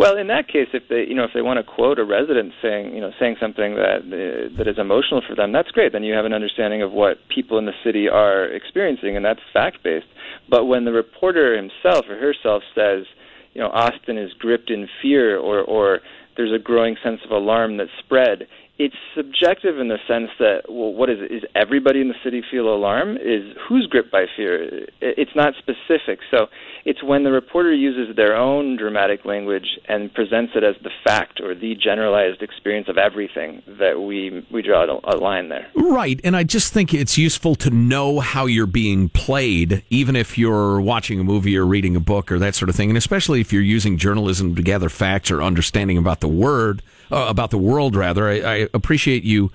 Well, 0.00 0.16
in 0.16 0.28
that 0.28 0.48
case, 0.48 0.68
if 0.72 0.84
they, 0.88 1.04
you 1.06 1.14
know, 1.14 1.24
if 1.24 1.32
they 1.34 1.42
want 1.42 1.58
to 1.58 1.62
quote 1.62 1.98
a 1.98 2.04
resident 2.04 2.54
saying, 2.62 2.94
you 2.94 3.02
know, 3.02 3.10
saying 3.20 3.36
something 3.38 3.74
that 3.74 4.00
uh, 4.00 4.56
that 4.56 4.66
is 4.66 4.78
emotional 4.78 5.20
for 5.28 5.36
them, 5.36 5.52
that's 5.52 5.70
great. 5.72 5.92
Then 5.92 6.04
you 6.04 6.14
have 6.14 6.24
an 6.24 6.32
understanding 6.32 6.80
of 6.80 6.90
what 6.90 7.18
people 7.28 7.58
in 7.58 7.66
the 7.66 7.76
city 7.84 8.08
are 8.08 8.46
experiencing, 8.46 9.14
and 9.14 9.22
that's 9.22 9.40
fact 9.52 9.84
based. 9.84 10.06
But 10.48 10.64
when 10.64 10.86
the 10.86 10.92
reporter 10.92 11.54
himself 11.54 12.06
or 12.08 12.16
herself 12.16 12.62
says, 12.74 13.04
you 13.52 13.60
know, 13.60 13.68
Austin 13.68 14.16
is 14.16 14.32
gripped 14.38 14.70
in 14.70 14.88
fear, 15.02 15.36
or 15.36 15.60
or 15.60 16.00
there's 16.34 16.52
a 16.58 16.58
growing 16.58 16.96
sense 17.04 17.20
of 17.22 17.30
alarm 17.30 17.76
that's 17.76 17.90
spread, 17.98 18.48
it's 18.80 18.96
subjective 19.14 19.78
in 19.78 19.88
the 19.88 19.98
sense 20.08 20.30
that 20.38 20.62
well 20.66 20.94
what 20.94 21.10
is 21.10 21.18
it? 21.20 21.30
Is 21.30 21.42
everybody 21.54 22.00
in 22.00 22.08
the 22.08 22.14
city 22.24 22.42
feel 22.50 22.74
alarm? 22.74 23.18
Is 23.18 23.54
who's 23.68 23.86
gripped 23.86 24.10
by 24.10 24.24
fear? 24.34 24.86
It's 25.02 25.36
not 25.36 25.52
specific. 25.58 26.20
So 26.30 26.46
it's 26.86 27.02
when 27.02 27.22
the 27.24 27.30
reporter 27.30 27.74
uses 27.74 28.16
their 28.16 28.34
own 28.34 28.78
dramatic 28.78 29.26
language 29.26 29.78
and 29.86 30.12
presents 30.14 30.52
it 30.56 30.64
as 30.64 30.76
the 30.82 30.88
fact 31.04 31.40
or 31.40 31.54
the 31.54 31.74
generalized 31.74 32.40
experience 32.40 32.88
of 32.88 32.96
everything 32.96 33.62
that 33.78 34.00
we 34.00 34.46
we 34.50 34.62
draw 34.62 34.86
a 35.04 35.16
line 35.18 35.50
there. 35.50 35.70
Right. 35.74 36.18
And 36.24 36.34
i 36.34 36.42
just 36.42 36.72
think 36.72 36.94
it's 36.94 37.18
useful 37.18 37.54
to 37.56 37.68
know 37.68 38.20
how 38.20 38.46
you're 38.46 38.64
being 38.64 39.10
played 39.10 39.84
even 39.90 40.16
if 40.16 40.38
you're 40.38 40.80
watching 40.80 41.20
a 41.20 41.24
movie 41.24 41.54
or 41.58 41.66
reading 41.66 41.96
a 41.96 42.00
book 42.00 42.32
or 42.32 42.38
that 42.38 42.54
sort 42.54 42.70
of 42.70 42.76
thing. 42.76 42.88
And 42.88 42.96
especially 42.96 43.42
if 43.42 43.52
you're 43.52 43.60
using 43.60 43.98
journalism 43.98 44.54
to 44.54 44.62
gather 44.62 44.88
facts 44.88 45.30
or 45.30 45.42
understanding 45.42 45.98
about 45.98 46.20
the 46.20 46.28
word 46.28 46.82
uh, 47.10 47.26
about 47.28 47.50
the 47.50 47.58
world 47.58 47.96
rather. 47.96 48.28
I, 48.28 48.34
I, 48.34 48.68
appreciate 48.72 49.24
you 49.24 49.50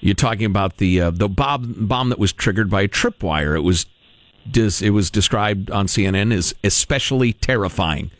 you 0.00 0.14
talking 0.14 0.46
about 0.46 0.78
the 0.78 1.00
uh, 1.00 1.10
the 1.10 1.28
bomb 1.28 1.86
bomb 1.86 2.08
that 2.10 2.18
was 2.18 2.32
triggered 2.32 2.70
by 2.70 2.82
a 2.82 2.88
tripwire. 2.88 3.56
It 3.56 3.60
was 3.60 3.86
dis, 4.50 4.82
it 4.82 4.90
was 4.90 5.10
described 5.10 5.70
on 5.70 5.86
CNN 5.86 6.32
as 6.32 6.54
especially 6.64 7.32
terrifying. 7.32 8.10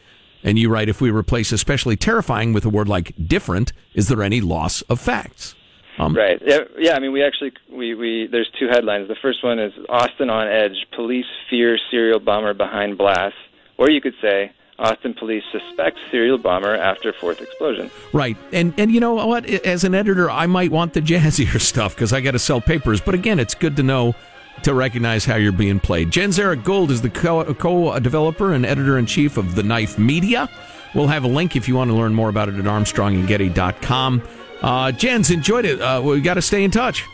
And 0.43 0.59
you 0.59 0.69
write 0.69 0.89
if 0.89 1.01
we 1.01 1.11
replace 1.11 1.51
especially 1.51 1.97
terrifying 1.97 2.53
with 2.53 2.65
a 2.65 2.69
word 2.69 2.89
like 2.89 3.13
different, 3.27 3.73
is 3.95 4.09
there 4.09 4.23
any 4.23 4.41
loss 4.41 4.83
of 4.83 5.01
facts? 5.01 5.55
Um, 5.99 6.15
right. 6.15 6.41
Yeah, 6.45 6.59
yeah. 6.79 6.95
I 6.95 7.01
mean, 7.01 7.13
we 7.13 7.25
actually 7.25 7.53
we 7.73 7.95
we 7.95 8.29
there's 8.31 8.51
two 8.59 8.69
headlines. 8.69 9.09
The 9.09 9.17
first 9.21 9.43
one 9.43 9.59
is 9.59 9.73
Austin 9.89 10.29
on 10.31 10.47
edge. 10.47 10.77
Police 10.95 11.27
fear 11.49 11.79
serial 11.91 12.21
bomber 12.21 12.55
behind 12.55 12.99
blast. 12.99 13.35
Or 13.79 13.91
you 13.91 14.01
could 14.01 14.15
say 14.23 14.53
Austin 14.79 15.15
police 15.15 15.45
suspect 15.51 15.99
serial 16.11 16.39
bomber 16.39 16.75
after 16.75 17.13
fourth 17.13 17.41
explosion. 17.41 17.91
Right, 18.13 18.37
and 18.53 18.75
and 18.77 18.93
you 18.93 19.01
know 19.01 19.15
what? 19.15 19.47
As 19.47 19.85
an 19.85 19.95
editor, 19.95 20.31
I 20.31 20.47
might 20.47 20.71
want 20.71 20.93
the 20.93 21.01
jazzier 21.13 21.61
stuff 21.61 21.95
because 21.95 22.13
I 22.13 22.21
got 22.21 22.33
to 22.33 22.39
sell 22.39 22.61
papers. 22.61 23.01
But 23.01 23.15
again, 23.15 23.39
it's 23.39 23.55
good 23.55 23.77
to 23.77 23.83
know 23.83 24.15
to 24.63 24.75
recognize 24.75 25.25
how 25.25 25.37
you're 25.37 25.53
being 25.53 25.81
played. 25.81 26.11
Jens 26.11 26.39
Erik 26.39 26.63
Gould 26.65 26.91
is 26.91 27.03
the 27.03 27.11
co 27.11 27.99
developer 27.99 28.53
and 28.53 28.67
editor 28.67 28.99
in 28.99 29.07
chief 29.07 29.37
of 29.37 29.55
the 29.55 29.63
Knife 29.63 29.99
Media. 29.99 30.49
We'll 30.95 31.09
have 31.09 31.25
a 31.25 31.29
link 31.29 31.57
if 31.57 31.69
you 31.69 31.77
want 31.77 31.91
to 31.91 31.97
learn 31.97 32.15
more 32.15 32.29
about 32.29 32.49
it 32.49 32.55
at 32.55 32.65
ArmstrongandGetty.com. 32.65 34.23
Uh, 34.63 34.93
Jens, 34.93 35.31
enjoyed 35.31 35.67
it. 35.67 35.81
Uh, 35.81 36.01
we 36.03 36.21
got 36.21 36.35
to 36.35 36.43
stay 36.43 36.65
in 36.65 36.71
touch. 36.71 37.05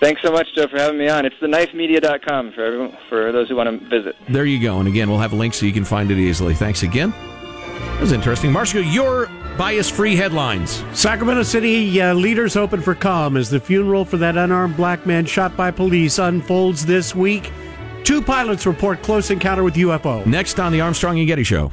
Thanks 0.00 0.22
so 0.22 0.32
much, 0.32 0.46
Joe, 0.56 0.66
for 0.66 0.78
having 0.78 0.98
me 0.98 1.08
on. 1.08 1.26
It's 1.26 1.36
theknifemedia.com 1.36 2.52
for 2.52 2.64
everyone, 2.64 2.96
for 3.08 3.32
those 3.32 3.48
who 3.48 3.56
want 3.56 3.68
to 3.68 3.88
visit. 3.88 4.16
There 4.28 4.46
you 4.46 4.60
go. 4.60 4.78
And 4.78 4.88
again, 4.88 5.10
we'll 5.10 5.18
have 5.18 5.34
a 5.34 5.36
link 5.36 5.52
so 5.52 5.66
you 5.66 5.72
can 5.72 5.84
find 5.84 6.10
it 6.10 6.18
easily. 6.18 6.54
Thanks 6.54 6.82
again. 6.82 7.10
That 7.10 8.00
was 8.00 8.12
interesting. 8.12 8.50
Marshall, 8.50 8.82
your 8.82 9.26
bias-free 9.58 10.16
headlines. 10.16 10.82
Sacramento 10.94 11.42
City 11.42 12.00
uh, 12.00 12.14
leaders 12.14 12.56
open 12.56 12.80
for 12.80 12.94
calm 12.94 13.36
as 13.36 13.50
the 13.50 13.60
funeral 13.60 14.06
for 14.06 14.16
that 14.16 14.38
unarmed 14.38 14.76
black 14.76 15.04
man 15.04 15.26
shot 15.26 15.54
by 15.54 15.70
police 15.70 16.18
unfolds 16.18 16.86
this 16.86 17.14
week. 17.14 17.52
Two 18.02 18.22
pilots 18.22 18.64
report 18.64 19.02
close 19.02 19.30
encounter 19.30 19.62
with 19.62 19.74
UFO. 19.74 20.24
Next 20.24 20.58
on 20.58 20.72
the 20.72 20.80
Armstrong 20.80 21.18
and 21.18 21.28
Getty 21.28 21.44
Show. 21.44 21.72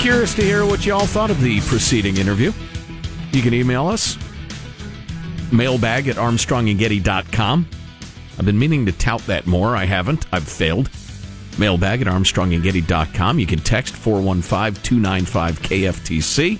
Curious 0.00 0.34
to 0.34 0.42
hear 0.42 0.64
what 0.64 0.86
you 0.86 0.94
all 0.94 1.04
thought 1.04 1.30
of 1.30 1.42
the 1.42 1.60
preceding 1.60 2.16
interview. 2.16 2.52
You 3.32 3.42
can 3.42 3.52
email 3.52 3.86
us, 3.86 4.16
mailbag 5.52 6.08
at 6.08 6.16
armstrongandgetty.com. 6.16 7.68
I've 8.38 8.44
been 8.46 8.58
meaning 8.58 8.86
to 8.86 8.92
tout 8.92 9.20
that 9.26 9.46
more. 9.46 9.76
I 9.76 9.84
haven't. 9.84 10.24
I've 10.32 10.48
failed. 10.48 10.88
Mailbag 11.58 12.00
at 12.00 12.06
armstrongandgetty.com. 12.06 13.38
You 13.38 13.46
can 13.46 13.58
text 13.58 13.94
415 13.94 14.82
295 14.82 15.60
KFTC. 15.60 16.58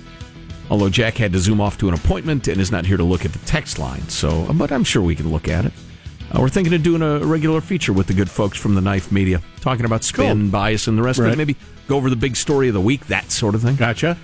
Although 0.69 0.89
Jack 0.89 1.17
had 1.17 1.33
to 1.33 1.39
zoom 1.39 1.59
off 1.59 1.79
to 1.79 1.87
an 1.87 1.95
appointment 1.95 2.47
and 2.47 2.61
is 2.61 2.71
not 2.71 2.85
here 2.85 2.97
to 2.97 3.03
look 3.03 3.25
at 3.25 3.33
the 3.33 3.43
text 3.47 3.79
line. 3.79 4.07
So, 4.07 4.53
but 4.53 4.71
I'm 4.71 4.83
sure 4.83 5.01
we 5.01 5.15
can 5.15 5.31
look 5.31 5.47
at 5.47 5.65
it. 5.65 5.73
Uh, 6.33 6.39
we're 6.39 6.49
thinking 6.49 6.73
of 6.73 6.81
doing 6.81 7.01
a 7.01 7.19
regular 7.19 7.59
feature 7.59 7.91
with 7.91 8.07
the 8.07 8.13
good 8.13 8.29
folks 8.29 8.57
from 8.57 8.75
the 8.75 8.81
Knife 8.81 9.11
Media, 9.11 9.41
talking 9.59 9.85
about 9.85 10.03
spin, 10.03 10.49
bias, 10.49 10.87
and 10.87 10.97
the 10.97 11.03
rest 11.03 11.19
of 11.19 11.25
it. 11.25 11.37
Maybe 11.37 11.57
go 11.87 11.97
over 11.97 12.09
the 12.09 12.15
big 12.15 12.35
story 12.35 12.69
of 12.69 12.73
the 12.73 12.81
week, 12.81 13.07
that 13.07 13.31
sort 13.31 13.55
of 13.55 13.61
thing. 13.61 13.75
Gotcha. 13.75 14.17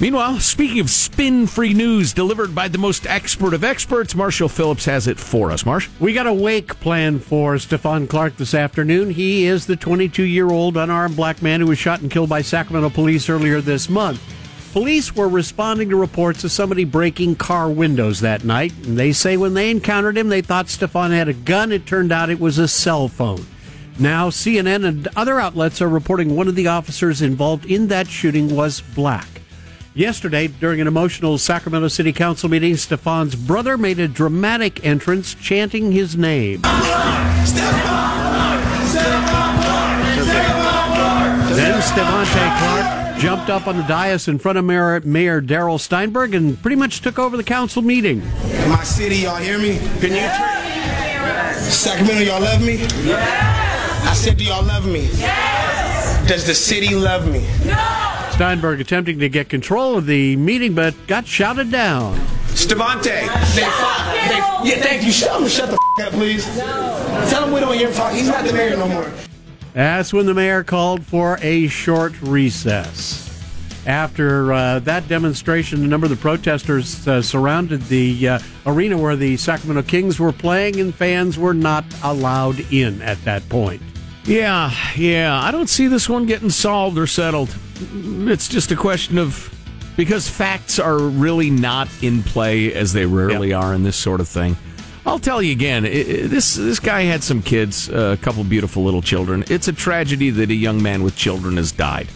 Meanwhile, 0.00 0.40
speaking 0.40 0.80
of 0.80 0.90
spin 0.90 1.46
free 1.46 1.74
news 1.74 2.12
delivered 2.12 2.54
by 2.54 2.68
the 2.68 2.78
most 2.78 3.06
expert 3.06 3.54
of 3.54 3.62
experts, 3.62 4.14
Marshall 4.14 4.48
Phillips 4.48 4.84
has 4.86 5.06
it 5.06 5.18
for 5.18 5.50
us. 5.52 5.66
Marsh? 5.66 5.88
We 6.00 6.12
got 6.12 6.26
a 6.26 6.32
wake 6.32 6.80
planned 6.80 7.22
for 7.22 7.54
Stephon 7.56 8.08
Clark 8.08 8.36
this 8.36 8.54
afternoon. 8.54 9.10
He 9.10 9.44
is 9.44 9.66
the 9.66 9.76
22 9.76 10.24
year 10.24 10.50
old 10.50 10.76
unarmed 10.76 11.14
black 11.16 11.42
man 11.42 11.60
who 11.60 11.66
was 11.66 11.78
shot 11.78 12.00
and 12.00 12.10
killed 12.10 12.30
by 12.30 12.42
Sacramento 12.42 12.90
police 12.90 13.28
earlier 13.28 13.60
this 13.60 13.88
month. 13.88 14.20
Police 14.72 15.14
were 15.14 15.28
responding 15.28 15.90
to 15.90 15.96
reports 15.96 16.44
of 16.44 16.50
somebody 16.50 16.84
breaking 16.84 17.36
car 17.36 17.68
windows 17.68 18.20
that 18.20 18.42
night. 18.42 18.72
And 18.86 18.98
they 18.98 19.12
say 19.12 19.36
when 19.36 19.52
they 19.52 19.70
encountered 19.70 20.16
him, 20.16 20.30
they 20.30 20.40
thought 20.40 20.66
Stephon 20.66 21.10
had 21.10 21.28
a 21.28 21.34
gun. 21.34 21.72
It 21.72 21.84
turned 21.84 22.10
out 22.10 22.30
it 22.30 22.40
was 22.40 22.56
a 22.56 22.66
cell 22.66 23.06
phone. 23.08 23.44
Now, 23.98 24.30
CNN 24.30 24.86
and 24.86 25.08
other 25.14 25.38
outlets 25.38 25.82
are 25.82 25.90
reporting 25.90 26.34
one 26.34 26.48
of 26.48 26.54
the 26.54 26.68
officers 26.68 27.20
involved 27.20 27.66
in 27.66 27.88
that 27.88 28.08
shooting 28.08 28.56
was 28.56 28.80
black. 28.80 29.28
Yesterday, 29.94 30.46
during 30.46 30.80
an 30.80 30.86
emotional 30.86 31.36
Sacramento 31.36 31.88
City 31.88 32.14
Council 32.14 32.48
meeting, 32.48 32.72
Stephon's 32.72 33.34
brother 33.36 33.76
made 33.76 33.98
a 33.98 34.08
dramatic 34.08 34.86
entrance 34.86 35.34
chanting 35.34 35.92
his 35.92 36.16
name. 36.16 36.62
Then 41.52 41.82
Stevante 41.82 42.58
Clark 42.58 43.01
jumped 43.22 43.50
up 43.50 43.68
on 43.68 43.76
the 43.76 43.84
dais 43.84 44.26
in 44.26 44.36
front 44.36 44.58
of 44.58 44.64
Mayor, 44.64 45.00
Mayor 45.02 45.40
Darrell 45.40 45.78
Steinberg 45.78 46.34
and 46.34 46.60
pretty 46.60 46.74
much 46.74 47.02
took 47.02 47.20
over 47.20 47.36
the 47.36 47.44
council 47.44 47.80
meeting. 47.80 48.18
My 48.68 48.82
city, 48.82 49.18
y'all 49.18 49.36
hear 49.36 49.58
me? 49.58 49.78
Can 50.00 50.10
you? 50.10 50.28
Sacramento, 51.70 52.24
y'all 52.24 52.40
love 52.40 52.60
me? 52.60 52.78
Yes. 53.04 54.06
I 54.08 54.14
said, 54.14 54.38
do 54.38 54.44
y'all 54.44 54.64
love 54.64 54.86
me? 54.88 55.08
Yes. 55.14 56.28
Does 56.28 56.44
the 56.48 56.54
city 56.54 56.96
love 56.96 57.30
me? 57.30 57.46
No. 57.64 58.28
Steinberg 58.32 58.80
attempting 58.80 59.20
to 59.20 59.28
get 59.28 59.48
control 59.48 59.96
of 59.96 60.06
the 60.06 60.34
meeting, 60.34 60.74
but 60.74 60.92
got 61.06 61.24
shouted 61.24 61.70
down. 61.70 62.18
Stevante. 62.48 63.04
They, 63.04 63.62
they, 63.62 64.40
yeah, 64.68 64.82
thank 64.82 65.04
you. 65.04 65.12
Shut 65.12 65.40
him. 65.40 65.46
Shut 65.46 65.70
the 65.70 65.78
f- 66.00 66.08
up, 66.08 66.12
please. 66.14 66.44
Tell 67.30 67.46
him 67.46 67.52
we 67.52 67.60
don't 67.60 67.74
hear 67.74 67.86
him 67.86 67.94
talk. 67.94 68.12
He's 68.14 68.26
not 68.26 68.44
the 68.44 68.52
mayor 68.52 68.76
no 68.76 68.88
more. 68.88 69.12
That's 69.74 70.12
when 70.12 70.26
the 70.26 70.34
mayor 70.34 70.62
called 70.62 71.02
for 71.04 71.38
a 71.40 71.66
short 71.68 72.20
recess. 72.20 73.28
After 73.86 74.52
uh, 74.52 74.78
that 74.80 75.08
demonstration, 75.08 75.82
a 75.82 75.86
number 75.88 76.04
of 76.04 76.10
the 76.10 76.16
protesters 76.16 77.06
uh, 77.08 77.20
surrounded 77.20 77.82
the 77.86 78.28
uh, 78.28 78.38
arena 78.66 78.96
where 78.96 79.16
the 79.16 79.36
Sacramento 79.36 79.82
Kings 79.88 80.20
were 80.20 80.30
playing, 80.32 80.78
and 80.78 80.94
fans 80.94 81.36
were 81.38 81.54
not 81.54 81.84
allowed 82.04 82.60
in 82.72 83.02
at 83.02 83.22
that 83.24 83.48
point. 83.48 83.82
Yeah, 84.24 84.72
yeah. 84.94 85.40
I 85.42 85.50
don't 85.50 85.68
see 85.68 85.88
this 85.88 86.08
one 86.08 86.26
getting 86.26 86.50
solved 86.50 86.96
or 86.96 87.08
settled. 87.08 87.52
It's 87.80 88.46
just 88.46 88.70
a 88.70 88.76
question 88.76 89.18
of 89.18 89.48
because 89.96 90.28
facts 90.28 90.78
are 90.78 90.98
really 90.98 91.50
not 91.50 91.88
in 92.02 92.22
play 92.22 92.72
as 92.72 92.92
they 92.92 93.04
rarely 93.04 93.48
Yep. 93.48 93.62
are 93.62 93.74
in 93.74 93.82
this 93.82 93.96
sort 93.96 94.20
of 94.20 94.28
thing. 94.28 94.56
I'll 95.04 95.18
tell 95.18 95.42
you 95.42 95.52
again. 95.52 95.84
i 95.84 95.88
i 95.88 96.02
this 96.26 96.54
this 96.54 96.78
guy 96.78 97.02
had 97.02 97.22
some 97.22 97.42
kids, 97.42 97.88
uh, 97.90 98.16
a 98.18 98.22
couple 98.22 98.44
beautiful 98.44 98.84
little 98.84 99.02
children. 99.02 99.44
It's 99.48 99.68
a 99.68 99.72
tragedy 99.72 100.30
that 100.30 100.50
a 100.50 100.54
young 100.54 100.82
man 100.82 101.02
with 101.02 101.16
children 101.16 101.56
has 101.56 101.72
died. 101.72 102.08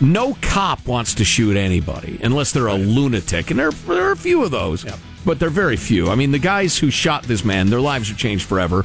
No 0.00 0.36
cop 0.40 0.86
wants 0.86 1.14
to 1.14 1.24
shoot 1.24 1.56
anybody 1.56 2.18
unless 2.22 2.52
they're 2.52 2.66
a 2.66 2.74
lunatic, 2.74 3.50
and 3.50 3.60
there, 3.60 3.70
there 3.70 4.08
are 4.08 4.12
a 4.12 4.16
few 4.16 4.44
of 4.44 4.50
those, 4.50 4.84
but 5.24 5.38
they're 5.38 5.50
very 5.50 5.76
few. 5.76 6.10
I 6.10 6.14
mean, 6.14 6.32
the 6.32 6.38
guys 6.38 6.76
who 6.76 6.90
shot 6.90 7.22
this 7.24 7.44
man, 7.44 7.70
their 7.70 7.80
lives 7.80 8.10
are 8.10 8.14
changed 8.14 8.46
forever. 8.46 8.84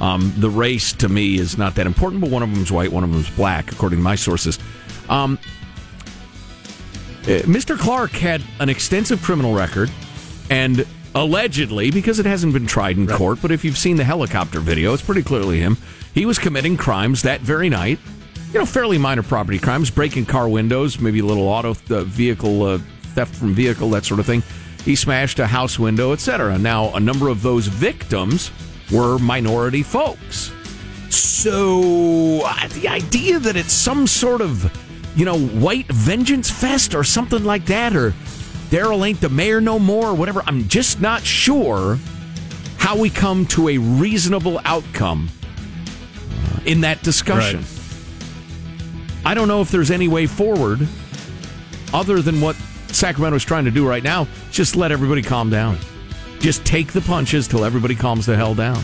Um, 0.00 0.32
the 0.36 0.50
race 0.50 0.92
to 0.94 1.08
me 1.08 1.38
is 1.38 1.58
not 1.58 1.74
that 1.76 1.86
important, 1.86 2.20
but 2.20 2.30
one 2.30 2.42
of 2.42 2.52
them's 2.52 2.72
white, 2.72 2.90
one 2.90 3.04
of 3.04 3.12
them's 3.12 3.30
black, 3.30 3.70
according 3.72 3.98
to 3.98 4.02
my 4.02 4.14
sources. 4.14 4.58
Um, 5.08 5.38
uh, 7.24 7.42
Mr. 7.42 7.78
Clark 7.78 8.12
had 8.12 8.42
an 8.58 8.68
extensive 8.68 9.22
criminal 9.22 9.54
record, 9.54 9.90
and 10.50 10.86
allegedly, 11.14 11.90
because 11.90 12.18
it 12.18 12.26
hasn't 12.26 12.52
been 12.52 12.66
tried 12.66 12.96
in 12.96 13.06
court, 13.06 13.38
but 13.42 13.50
if 13.50 13.64
you've 13.64 13.78
seen 13.78 13.96
the 13.96 14.04
helicopter 14.04 14.60
video, 14.60 14.92
it's 14.92 15.02
pretty 15.02 15.22
clearly 15.22 15.58
him. 15.58 15.76
He 16.14 16.26
was 16.26 16.38
committing 16.38 16.76
crimes 16.76 17.22
that 17.22 17.40
very 17.40 17.68
night. 17.68 17.98
You 18.52 18.60
know, 18.60 18.66
fairly 18.66 18.98
minor 18.98 19.22
property 19.22 19.58
crimes, 19.58 19.90
breaking 19.90 20.26
car 20.26 20.48
windows, 20.48 20.98
maybe 20.98 21.20
a 21.20 21.24
little 21.24 21.48
auto 21.48 21.76
uh, 21.90 22.04
vehicle 22.04 22.62
uh, 22.62 22.78
theft 23.14 23.34
from 23.34 23.54
vehicle, 23.54 23.90
that 23.90 24.04
sort 24.04 24.20
of 24.20 24.26
thing. 24.26 24.42
He 24.84 24.96
smashed 24.96 25.38
a 25.38 25.46
house 25.46 25.78
window, 25.78 26.12
etc. 26.12 26.58
Now, 26.58 26.94
a 26.94 27.00
number 27.00 27.28
of 27.28 27.42
those 27.42 27.66
victims 27.66 28.50
were 28.90 29.18
minority 29.18 29.82
folks. 29.82 30.52
So 31.10 32.42
uh, 32.44 32.68
the 32.68 32.88
idea 32.88 33.38
that 33.38 33.56
it's 33.56 33.72
some 33.72 34.06
sort 34.06 34.40
of, 34.40 34.70
you 35.16 35.24
know, 35.24 35.38
white 35.38 35.86
vengeance 35.88 36.50
fest 36.50 36.94
or 36.94 37.04
something 37.04 37.44
like 37.44 37.66
that, 37.66 37.94
or 37.94 38.14
Darrell 38.70 39.04
ain't 39.04 39.20
the 39.20 39.28
mayor 39.28 39.60
no 39.60 39.78
more, 39.78 40.08
or 40.08 40.14
whatever, 40.14 40.42
I'm 40.46 40.68
just 40.68 41.00
not 41.00 41.22
sure 41.22 41.98
how 42.76 42.96
we 42.96 43.10
come 43.10 43.46
to 43.46 43.68
a 43.70 43.78
reasonable 43.78 44.60
outcome 44.64 45.28
uh, 46.54 46.60
in 46.64 46.82
that 46.82 47.02
discussion. 47.02 47.60
Right. 47.60 47.74
I 49.24 49.34
don't 49.34 49.48
know 49.48 49.60
if 49.60 49.70
there's 49.70 49.90
any 49.90 50.08
way 50.08 50.26
forward 50.26 50.86
other 51.92 52.22
than 52.22 52.40
what 52.40 52.56
Sacramento's 52.88 53.44
trying 53.44 53.64
to 53.64 53.70
do 53.70 53.86
right 53.86 54.02
now. 54.02 54.26
Just 54.50 54.76
let 54.76 54.92
everybody 54.92 55.22
calm 55.22 55.50
down. 55.50 55.78
Just 56.40 56.64
take 56.64 56.92
the 56.92 57.00
punches 57.00 57.48
till 57.48 57.64
everybody 57.64 57.94
calms 57.94 58.26
the 58.26 58.36
hell 58.36 58.54
down. 58.54 58.82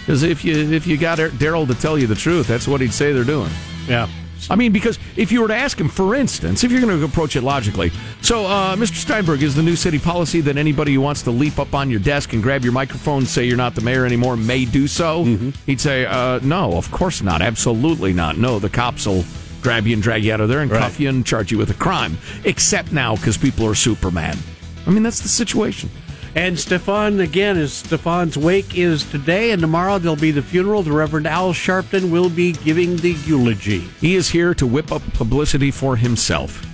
Because 0.00 0.22
if 0.22 0.44
you 0.44 0.54
if 0.72 0.86
you 0.86 0.96
got 0.96 1.18
Darrell 1.38 1.66
to 1.66 1.74
tell 1.74 1.98
you 1.98 2.06
the 2.06 2.14
truth, 2.14 2.46
that's 2.46 2.68
what 2.68 2.80
he'd 2.80 2.92
say 2.92 3.12
they're 3.12 3.24
doing. 3.24 3.50
Yeah. 3.86 4.08
I 4.48 4.56
mean, 4.56 4.72
because 4.72 4.98
if 5.16 5.30
you 5.32 5.42
were 5.42 5.48
to 5.48 5.54
ask 5.56 5.78
him, 5.80 5.88
for 5.88 6.14
instance, 6.14 6.64
if 6.64 6.70
you're 6.72 6.80
going 6.80 6.98
to 6.98 7.04
approach 7.04 7.36
it 7.36 7.42
logically, 7.42 7.90
so 8.22 8.46
uh, 8.46 8.76
Mr. 8.76 8.94
Steinberg, 8.94 9.42
is 9.42 9.54
the 9.54 9.62
new 9.62 9.76
city 9.76 9.98
policy 9.98 10.40
that 10.42 10.56
anybody 10.56 10.94
who 10.94 11.00
wants 11.00 11.22
to 11.22 11.30
leap 11.30 11.58
up 11.58 11.74
on 11.74 11.90
your 11.90 12.00
desk 12.00 12.32
and 12.32 12.42
grab 12.42 12.62
your 12.64 12.72
microphone 12.72 13.26
say 13.26 13.44
you're 13.44 13.56
not 13.56 13.74
the 13.74 13.80
mayor 13.80 14.06
anymore 14.06 14.36
may 14.36 14.64
do 14.64 14.86
so? 14.86 15.24
He'd 15.66 15.80
say, 15.80 16.06
uh, 16.06 16.38
no, 16.42 16.72
of 16.76 16.90
course 16.90 17.22
not. 17.22 17.42
Absolutely 17.42 18.12
not. 18.12 18.38
No, 18.38 18.58
the 18.58 18.70
cops 18.70 19.06
will 19.06 19.24
grab 19.62 19.86
you 19.86 19.92
and 19.94 20.02
drag 20.02 20.24
you 20.24 20.32
out 20.32 20.40
of 20.40 20.48
there 20.48 20.60
and 20.60 20.70
Right. 20.70 20.80
cuff 20.80 20.98
you 20.98 21.08
and 21.08 21.24
charge 21.26 21.52
you 21.52 21.58
with 21.58 21.70
a 21.70 21.74
crime. 21.74 22.16
Except 22.44 22.92
now 22.92 23.16
because 23.16 23.36
people 23.36 23.66
are 23.66 23.74
Superman. 23.74 24.38
I 24.86 24.90
mean, 24.90 25.02
that's 25.02 25.20
the 25.20 25.28
situation. 25.28 25.90
And 26.36 26.56
Stephon, 26.56 27.20
again, 27.20 27.56
is 27.56 27.72
Stephon's 27.72 28.38
wake 28.38 28.78
is 28.78 29.08
today, 29.10 29.50
and 29.50 29.60
tomorrow 29.60 29.98
there'll 29.98 30.14
be 30.14 30.30
the 30.30 30.42
funeral. 30.42 30.82
The 30.82 30.92
Reverend 30.92 31.26
Al 31.26 31.52
Sharpton 31.52 32.10
will 32.10 32.30
be 32.30 32.52
giving 32.52 32.96
the 32.96 33.12
eulogy. 33.26 33.80
He 34.00 34.14
is 34.14 34.28
here 34.28 34.54
to 34.54 34.66
whip 34.66 34.92
up 34.92 35.02
publicity 35.14 35.72
for 35.72 35.96
himself. 35.96 36.64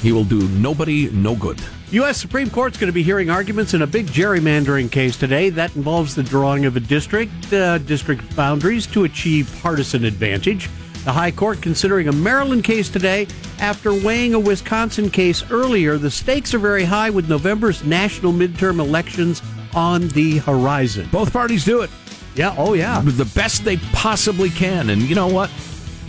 He 0.00 0.12
will 0.12 0.24
do 0.24 0.48
nobody 0.48 1.10
no 1.10 1.36
good. 1.36 1.60
U.S. 1.90 2.16
Supreme 2.16 2.48
Court's 2.48 2.78
going 2.78 2.88
to 2.88 2.94
be 2.94 3.02
hearing 3.02 3.28
arguments 3.28 3.74
in 3.74 3.82
a 3.82 3.86
big 3.86 4.06
gerrymandering 4.06 4.90
case 4.90 5.18
today. 5.18 5.50
That 5.50 5.76
involves 5.76 6.14
the 6.14 6.22
drawing 6.22 6.64
of 6.64 6.74
a 6.74 6.80
district, 6.80 7.52
uh, 7.52 7.76
district 7.78 8.34
boundaries 8.34 8.86
to 8.88 9.04
achieve 9.04 9.54
partisan 9.62 10.06
advantage. 10.06 10.70
The 11.04 11.12
High 11.12 11.32
Court 11.32 11.60
considering 11.60 12.06
a 12.06 12.12
Maryland 12.12 12.62
case 12.62 12.88
today 12.88 13.26
after 13.58 13.92
weighing 13.92 14.34
a 14.34 14.38
Wisconsin 14.38 15.10
case 15.10 15.50
earlier. 15.50 15.98
The 15.98 16.10
stakes 16.10 16.54
are 16.54 16.60
very 16.60 16.84
high 16.84 17.10
with 17.10 17.28
November's 17.28 17.84
national 17.84 18.32
midterm 18.32 18.78
elections 18.78 19.42
on 19.74 20.06
the 20.08 20.38
horizon. 20.38 21.08
Both 21.10 21.32
parties 21.32 21.64
do 21.64 21.80
it. 21.82 21.90
Yeah, 22.36 22.54
oh 22.56 22.74
yeah. 22.74 23.00
the 23.04 23.30
best 23.34 23.64
they 23.64 23.78
possibly 23.92 24.48
can. 24.48 24.90
And 24.90 25.02
you 25.02 25.16
know 25.16 25.26
what? 25.26 25.50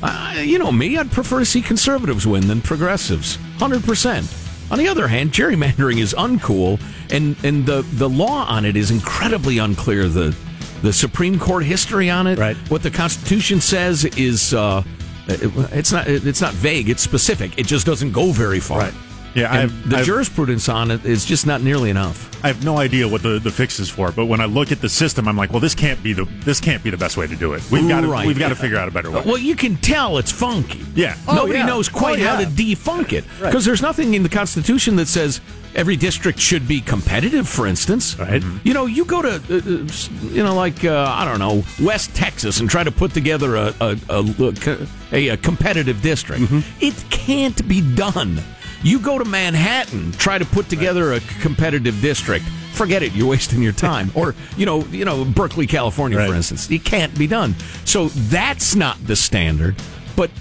Uh, 0.03 0.35
you 0.43 0.59
know 0.59 0.71
me, 0.71 0.97
I'd 0.97 1.11
prefer 1.11 1.39
to 1.39 1.45
see 1.45 1.61
conservatives 1.61 2.27
win 2.27 2.47
than 2.47 2.61
progressives. 2.61 3.37
100%. 3.57 4.71
On 4.71 4.77
the 4.77 4.87
other 4.87 5.07
hand, 5.07 5.31
gerrymandering 5.31 5.99
is 5.99 6.13
uncool, 6.13 6.79
and, 7.09 7.35
and 7.43 7.65
the, 7.65 7.81
the 7.93 8.09
law 8.09 8.45
on 8.45 8.63
it 8.65 8.75
is 8.75 8.91
incredibly 8.91 9.57
unclear. 9.57 10.07
The, 10.07 10.35
the 10.83 10.93
Supreme 10.93 11.39
Court 11.39 11.63
history 11.63 12.09
on 12.11 12.27
it, 12.27 12.37
Right. 12.37 12.55
what 12.69 12.83
the 12.83 12.91
Constitution 12.91 13.59
says 13.61 14.05
is 14.05 14.53
uh, 14.53 14.83
it- 15.27 15.51
it's 15.71 15.91
not 15.91 16.07
it's 16.07 16.41
not 16.41 16.53
vague, 16.53 16.89
it's 16.89 17.01
specific. 17.01 17.57
It 17.57 17.65
just 17.65 17.85
doesn't 17.87 18.11
go 18.11 18.31
very 18.31 18.59
far. 18.59 18.79
Right. 18.79 18.93
Yeah, 19.35 19.51
And 19.51 19.71
I've- 19.71 19.89
the 19.89 19.95
I've- 19.97 20.05
jurisprudence 20.05 20.69
on 20.69 20.91
it 20.91 21.05
is 21.05 21.25
just 21.25 21.47
not 21.47 21.61
nearly 21.61 21.89
enough. 21.89 22.29
I 22.43 22.47
have 22.47 22.63
no 22.63 22.77
idea 22.77 23.07
what 23.07 23.23
the, 23.23 23.39
the 23.39 23.49
fix 23.51 23.79
is 23.79 23.89
for, 23.89 24.11
but 24.11 24.25
when 24.25 24.41
I 24.41 24.45
look 24.45 24.71
at 24.71 24.81
the 24.81 24.89
system, 24.89 25.27
I'm 25.29 25.37
like, 25.37 25.51
well, 25.51 25.61
this 25.61 25.73
can't 25.73 26.03
be 26.03 26.11
the 26.13 26.25
this 26.43 26.59
can't 26.59 26.83
be 26.83 26.89
the 26.89 26.97
best 26.97 27.15
way 27.17 27.25
to 27.25 27.35
do 27.35 27.53
it. 27.53 27.63
We've 27.71 27.87
got 27.87 28.01
to 28.01 28.07
Right. 28.07 28.27
we've 28.27 28.37
got 28.37 28.49
to 28.49 28.55
figure 28.55 28.77
out 28.77 28.87
a 28.87 28.91
better 28.91 29.09
way. 29.09 29.23
Well, 29.25 29.37
you 29.37 29.55
can 29.55 29.77
tell 29.77 30.17
it's 30.17 30.31
funky. 30.31 30.83
Yeah. 30.93 31.15
Nobody 31.25 31.59
yeah. 31.59 31.65
knows 31.65 31.87
quite 31.89 32.19
Oh, 32.19 32.25
how 32.27 32.39
to 32.41 32.45
defunk 32.45 33.13
it 33.13 33.23
because 33.41 33.63
there's 33.65 33.81
nothing 33.81 34.13
in 34.13 34.23
the 34.23 34.29
Constitution 34.29 34.97
that 34.97 35.07
says 35.07 35.39
every 35.73 35.95
district 35.95 36.37
should 36.37 36.67
be 36.67 36.81
competitive. 36.81 37.47
For 37.47 37.65
instance, 37.65 38.19
Right. 38.19 38.43
You 38.63 38.73
know, 38.73 38.85
you 38.87 39.05
go 39.05 39.21
to 39.21 39.35
uh, 39.35 39.55
uh, 39.55 39.87
you 40.33 40.43
know 40.43 40.53
like 40.53 40.83
uh, 40.83 41.05
I 41.17 41.23
don't 41.25 41.39
know 41.39 41.63
West 41.81 42.13
Texas 42.13 42.59
and 42.59 42.69
try 42.69 42.83
to 42.83 42.91
put 42.91 43.13
together 43.13 43.55
a 43.55 43.73
a, 43.79 43.97
a, 44.09 44.87
a, 45.13 45.27
a 45.29 45.37
competitive 45.37 46.01
district. 46.01 46.43
It 46.81 46.93
can't 47.09 47.65
be 47.69 47.79
done. 47.95 48.41
You 48.83 48.99
go 48.99 49.17
to 49.17 49.23
Manhattan, 49.23 50.11
try 50.13 50.37
to 50.37 50.43
put 50.45 50.67
together 50.69 51.13
a 51.13 51.21
competitive 51.39 52.01
district. 52.01 52.43
Forget 52.73 53.01
it. 53.01 53.13
You're 53.13 53.29
wasting 53.29 53.61
your 53.61 53.71
time. 53.71 54.11
or 54.15 54.35
you 54.57 54.65
know, 54.65 54.81
you 54.85 55.05
know, 55.05 55.23
Berkeley, 55.23 55.67
California, 55.67 56.17
for 56.25 56.33
instance. 56.33 56.69
It 56.69 56.83
can't 56.83 57.17
be 57.17 57.25
done. 57.25 57.55
So 57.85 58.09
that's 58.09 58.75
not 58.75 58.97
the 59.07 59.15
standard. 59.15 59.75
But 60.17 60.31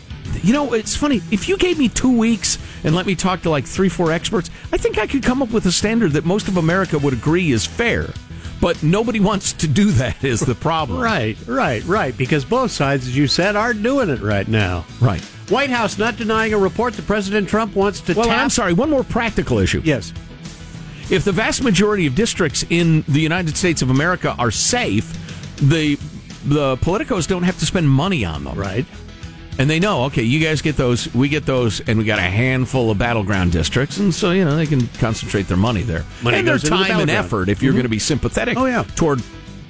you 0.42 0.52
know, 0.52 0.72
it's 0.72 0.96
funny. 0.96 1.22
If 1.31 1.48
you 1.48 1.57
gave 1.57 1.78
me 1.78 1.88
two 1.88 2.18
weeks 2.18 2.59
and 2.83 2.96
let 2.96 3.07
me 3.07 3.14
talk 3.14 3.42
to 3.42 3.50
like 3.50 3.64
three, 3.64 3.88
four 3.88 4.11
experts, 4.11 4.50
I 4.72 4.76
think 4.76 4.98
I 4.98 5.07
could 5.07 5.22
come 5.22 5.40
up 5.40 5.50
with 5.50 5.66
a 5.66 5.72
standard 5.72 6.12
that 6.12 6.24
most 6.24 6.48
of 6.48 6.57
America 6.57 6.98
would 6.98 7.12
agree 7.12 7.52
is 7.52 7.64
fair. 7.64 8.09
But 8.62 8.81
nobody 8.85 9.18
wants 9.18 9.53
to 9.55 9.66
do 9.66 9.90
that. 9.90 10.22
Is 10.22 10.38
the 10.38 10.55
problem? 10.55 11.01
Right, 11.01 11.37
right, 11.48 11.85
right. 11.85 12.16
Because 12.16 12.44
both 12.44 12.70
sides, 12.70 13.09
as 13.09 13.16
you 13.16 13.27
said, 13.27 13.57
aren't 13.57 13.83
doing 13.83 14.09
it 14.09 14.20
right 14.20 14.46
now. 14.46 14.87
Right. 15.01 15.20
White 15.51 15.68
House 15.68 15.98
not 15.98 16.16
denying 16.16 16.55
a 16.55 16.59
report 16.59 16.94
that 16.94 17.05
President 17.05 17.48
Trump 17.48 17.75
wants 17.75 18.01
to 18.03 18.14
Well, 18.14 18.27
tap. 18.27 18.38
I'm 18.38 18.51
sorry. 18.51 18.72
One 18.72 18.88
more 18.88 19.03
practical 19.03 19.59
issue. 19.59 19.83
Yes. 19.85 20.12
If 21.11 21.25
the 21.25 21.33
vast 21.33 21.64
majority 21.64 22.07
of 22.07 22.14
districts 22.14 22.64
in 22.70 23.05
the 23.09 23.20
United 23.20 23.57
States 23.57 23.83
of 23.83 23.90
America 23.90 24.35
are 24.38 24.53
safe, 24.53 25.12
the 25.57 25.96
the 26.44 26.77
politicos 26.79 27.27
don't 27.29 27.42
have 27.42 27.59
to 27.59 27.66
spend 27.66 27.88
money 27.90 28.25
on 28.25 28.44
them. 28.44 28.57
Right. 28.57 28.87
And 29.59 29.69
they 29.69 29.79
know, 29.79 30.05
okay, 30.05 30.23
you 30.23 30.41
guys 30.41 30.62
get 30.62 30.77
those, 30.77 31.12
we 31.15 31.29
get 31.29 31.45
those, 31.45 31.81
and 31.81 31.99
we 31.99 32.05
got 32.05 32.19
a 32.19 32.23
handful 32.23 32.91
of 32.91 32.99
battleground 32.99 33.53
districts, 33.53 33.99
and 33.99 34.15
so 34.15 34.31
you 34.31 34.45
know 34.45 34.57
they 34.57 34.67
can 34.67 34.87
concentrate 34.99 35.43
their 35.43 35.59
money 35.59 35.83
there 35.83 36.05
Money 36.23 36.38
and 36.38 36.49
their 36.49 36.55
goes 36.55 36.65
into 36.65 36.79
the 36.79 36.85
time 36.85 37.01
and 37.01 37.11
effort. 37.11 37.49
If 37.49 37.62
you're 37.62 37.73
mm-hmm. 37.73 37.79
going 37.79 37.85
to 37.85 37.91
be 37.91 37.99
sympathetic, 37.99 38.57
Oh, 38.57 38.67
yeah. 38.67 38.85
toward 38.97 39.23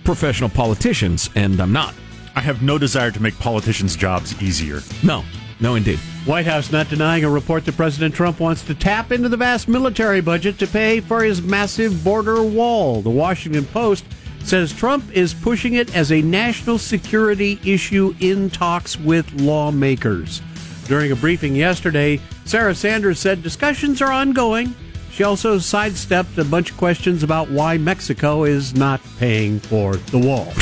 professional 0.05 0.51
politicians, 0.51 1.31
and 1.35 1.61
I'm 1.61 1.73
not. 1.73 1.95
I 2.35 2.41
have 2.41 2.63
no 2.63 2.79
desire 2.79 3.11
to 3.11 3.21
make 3.21 3.39
politicians' 3.39 3.97
jobs 3.97 4.41
easier. 4.41 4.81
No, 5.03 5.25
no, 5.61 5.75
indeed. 5.75 5.99
White 6.25 6.47
House 6.47 6.71
not 6.71 6.89
denying 6.89 7.25
a 7.25 7.31
report 7.31 7.65
that 7.65 7.77
President 7.77 8.15
Trump 8.15 8.41
wants 8.41 8.63
to 8.63 8.75
tap 8.75 9.11
into 9.11 9.29
the 9.29 9.37
vast 9.37 9.69
military 9.69 10.21
budget 10.21 10.59
to 10.61 10.67
pay 10.67 11.01
for 11.01 11.23
his 11.23 11.43
massive 11.43 12.05
border 12.05 12.43
wall. 12.43 13.03
The 13.03 13.11
Washington 13.11 13.65
Post 13.67 14.05
says 14.47 14.73
Trump 14.73 15.05
is 15.13 15.35
pushing 15.35 15.75
it 15.75 15.95
as 15.95 16.13
a 16.13 16.23
national 16.23 16.79
security 16.79 17.59
issue 17.65 18.15
in 18.21 18.51
talks 18.51 18.99
with 18.99 19.33
lawmakers. 19.41 20.43
During 20.87 21.13
a 21.13 21.17
briefing 21.17 21.55
yesterday, 21.55 22.21
Sarah 22.45 22.75
Sanders 22.75 23.19
said 23.19 23.43
discussions 23.43 24.03
are 24.03 24.13
ongoing. 24.13 24.75
She 25.11 25.25
also 25.25 25.59
sidestepped 25.59 26.39
a 26.39 26.45
bunch 26.45 26.71
of 26.71 26.77
questions 26.77 27.23
about 27.23 27.51
why 27.51 27.79
Mexico 27.79 28.45
is 28.45 28.75
not 28.75 29.01
paying 29.19 29.61
for 29.61 29.97
the 29.97 30.19
wall. 30.19 30.53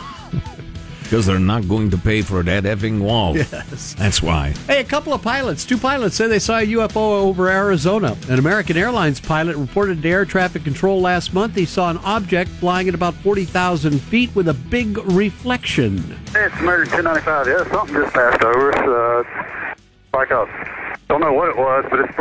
Because 1.10 1.26
they're 1.26 1.40
not 1.40 1.66
going 1.66 1.90
to 1.90 1.98
pay 1.98 2.22
for 2.22 2.40
that 2.44 2.62
effing 2.62 3.00
wall. 3.00 3.36
Yes. 3.36 3.94
That's 3.94 4.22
why. 4.22 4.50
Hey, 4.68 4.80
a 4.80 4.84
couple 4.84 5.12
of 5.12 5.20
pilots, 5.22 5.64
two 5.64 5.76
pilots 5.76 6.14
say 6.14 6.28
they 6.28 6.38
saw 6.38 6.58
a 6.58 6.66
UFO 6.66 7.22
over 7.22 7.48
Arizona. 7.50 8.16
An 8.28 8.38
American 8.38 8.76
Airlines 8.76 9.18
pilot 9.18 9.56
reported 9.56 10.02
to 10.02 10.08
air 10.08 10.24
traffic 10.24 10.62
control 10.62 11.00
last 11.00 11.34
month 11.34 11.56
he 11.56 11.64
saw 11.64 11.90
an 11.90 11.98
object 12.04 12.48
flying 12.48 12.86
at 12.86 12.94
about 12.94 13.14
40,000 13.14 13.98
feet 13.98 14.32
with 14.36 14.46
a 14.46 14.54
big 14.54 14.98
reflection. 14.98 15.96
It's 16.28 16.54
American 16.60 17.04
1095. 17.04 17.46
Yeah, 17.48 17.72
something 17.72 17.96
just 17.96 18.14
passed 18.14 18.44
over 18.44 18.72
us. 18.72 19.74
Uh, 19.74 20.16
like 20.16 20.30
a, 20.30 20.89
don't 21.10 21.20
know 21.20 21.32
what 21.32 21.48
it 21.48 21.56
was, 21.56 21.84
but 21.90 22.00
it's 22.00 22.16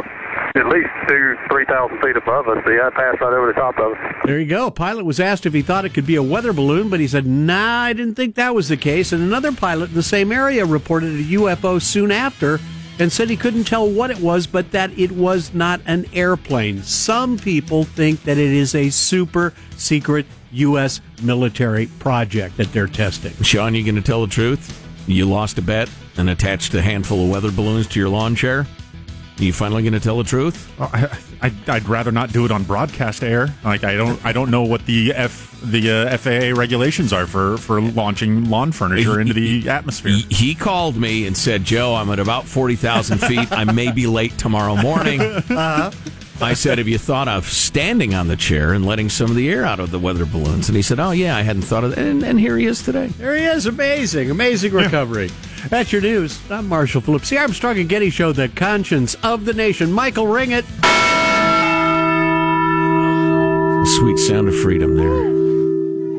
at 0.56 0.67
least 0.67 0.89
two, 1.08 1.36
three 1.47 1.65
thousand 1.65 2.02
feet 2.02 2.17
above 2.17 2.47
us. 2.47 2.58
The 2.65 2.71
yeah, 2.71 2.88
it 2.88 2.95
passed 2.95 3.21
right 3.21 3.34
over 3.34 3.47
the 3.47 3.54
top 3.54 3.78
of 3.78 3.93
us. 3.93 4.15
There 4.25 4.39
you 4.39 4.47
go. 4.47 4.71
Pilot 4.71 5.06
was 5.06 5.19
asked 5.19 5.45
if 5.45 5.54
he 5.54 5.62
thought 5.62 5.86
it 5.86 5.93
could 5.93 6.08
be 6.08 6.15
a 6.15 6.23
weather 6.23 6.54
balloon, 6.54 6.89
but 6.89 6.99
he 6.99 7.08
said, 7.08 7.25
nah, 7.25 7.82
I 7.82 7.93
didn't 7.93 8.15
think 8.15 8.36
that 8.36 8.56
was 8.56 8.67
the 8.67 8.78
case. 8.78 9.12
And 9.12 9.21
another 9.21 9.52
pilot 9.52 9.89
in 9.89 9.95
the 9.95 10.04
same 10.04 10.32
area 10.32 10.65
reported 10.65 11.12
a 11.12 11.23
UFO 11.23 11.80
soon 11.80 12.12
after 12.12 12.60
and 12.97 13.12
said 13.12 13.30
he 13.30 13.38
couldn't 13.38 13.65
tell 13.65 13.89
what 13.89 14.10
it 14.10 14.19
was, 14.19 14.47
but 14.47 14.71
that 14.71 14.97
it 14.97 15.12
was 15.12 15.54
not 15.54 15.82
an 15.86 16.06
airplane. 16.13 16.82
Some 16.82 17.38
people 17.38 17.84
think 17.84 18.23
that 18.23 18.38
it 18.38 18.52
is 18.52 18.73
a 18.73 18.89
super 18.89 19.54
secret 19.78 20.25
U.S. 20.52 20.99
military 21.21 21.86
project 21.99 22.58
that 22.58 22.73
they're 22.73 22.88
testing. 22.88 23.34
Sean, 23.43 23.75
you 23.75 23.84
going 23.84 23.95
to 23.95 24.02
tell 24.02 24.21
the 24.21 24.28
truth? 24.32 24.86
You 25.08 25.25
lost 25.25 25.58
a 25.60 25.62
bet 25.62 25.89
and 26.17 26.30
attached 26.30 26.73
a 26.73 26.82
handful 26.82 27.23
of 27.23 27.30
weather 27.30 27.52
balloons 27.52 27.88
to 27.88 27.99
your 27.99 28.10
lawn 28.10 28.36
chair? 28.36 28.65
You 29.45 29.54
finally 29.54 29.84
going 29.84 29.93
to 29.93 29.99
tell 29.99 30.17
the 30.17 30.23
truth? 30.23 30.71
Oh, 30.80 30.89
I, 31.41 31.52
I'd 31.67 31.88
rather 31.88 32.12
not 32.12 32.32
do 32.34 32.45
it 32.45 32.52
on 32.52 32.63
broadcast 32.63 33.23
air. 33.23 33.54
Like 33.63 33.84
I 33.84 33.95
don't, 33.95 34.23
I 34.25 34.34
don't 34.34 34.52
know 34.52 34.63
what 34.63 34.86
the 34.86 35.13
F 35.13 35.60
the 35.62 35.91
uh, 35.91 36.17
FAA 36.17 36.58
regulations 36.58 37.12
are 37.12 37.25
for 37.28 37.58
for 37.58 37.82
launching 37.82 38.49
lawn 38.49 38.71
furniture 38.71 39.19
into 39.19 39.34
the 39.34 39.69
atmosphere. 39.69 40.13
He, 40.13 40.49
he 40.49 40.56
called 40.56 40.95
me 40.95 41.28
and 41.28 41.36
said, 41.36 41.63
Joe, 41.63 41.95
I'm 41.95 42.10
at 42.12 42.19
about 42.19 42.45
40,000 42.45 43.17
feet. 43.19 43.52
I 43.52 43.65
may 43.65 43.91
be 43.91 44.08
late 44.08 44.38
tomorrow 44.38 44.75
morning. 44.75 45.19
I 46.41 46.54
said, 46.54 46.78
Have 46.78 46.88
you 46.88 46.97
thought 46.97 47.28
of 47.28 47.45
standing 47.47 48.15
on 48.15 48.30
the 48.30 48.38
chair 48.38 48.71
and 48.73 48.86
letting 48.86 49.10
some 49.10 49.30
of 49.30 49.36
the 49.36 49.49
air 49.49 49.65
out 49.65 49.82
of 49.82 49.91
the 49.91 49.99
weather 49.99 50.25
balloons? 50.25 50.69
And 50.69 50.75
he 50.75 50.82
said, 50.82 50.97
Oh, 50.99 51.12
yeah, 51.12 51.36
I 51.36 51.41
hadn't 51.41 51.63
thought 51.63 51.84
of 51.84 51.89
that. 51.91 51.99
And, 51.99 52.23
and 52.23 52.39
here 52.39 52.58
he 52.58 52.65
is 52.65 52.82
today. 52.82 53.08
There 53.08 53.36
he 53.36 53.43
is. 53.43 53.65
Amazing. 53.65 54.32
Amazing 54.32 54.71
recovery. 54.71 55.30
That's 55.67 55.91
your 55.91 56.02
news. 56.02 56.39
I'm 56.49 56.69
Marshall 56.69 57.02
Phillips. 57.02 57.30
The 57.30 57.39
Armstrong 57.39 57.78
and 57.80 57.89
Getty 57.89 58.10
Show, 58.10 58.32
the 58.32 58.47
conscience 58.47 59.15
of 59.15 59.43
the 59.43 59.54
nation. 59.54 59.91
Michael, 59.91 60.28
ring 60.28 60.52
it. 60.52 60.63
Sweet 63.97 64.17
sound 64.17 64.47
of 64.47 64.56
freedom 64.56 64.95
there. 64.95 65.23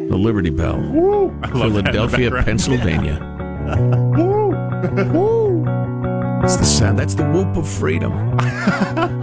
The 0.09 0.19
Liberty 0.19 0.51
Bell. 0.51 0.77
I 1.43 1.49
love 1.49 1.73
that 1.75 1.95
in 1.95 2.03
the 2.03 2.09
Philadelphia, 2.09 2.31
background. 2.31 2.61
Pennsylvania. 6.41 6.45
It's 6.45 6.57
the 6.57 6.65
sound. 6.65 6.99
That's 6.99 7.15
the 7.15 7.25
whoop 7.31 7.57
of 7.57 7.69
freedom. 7.69 8.13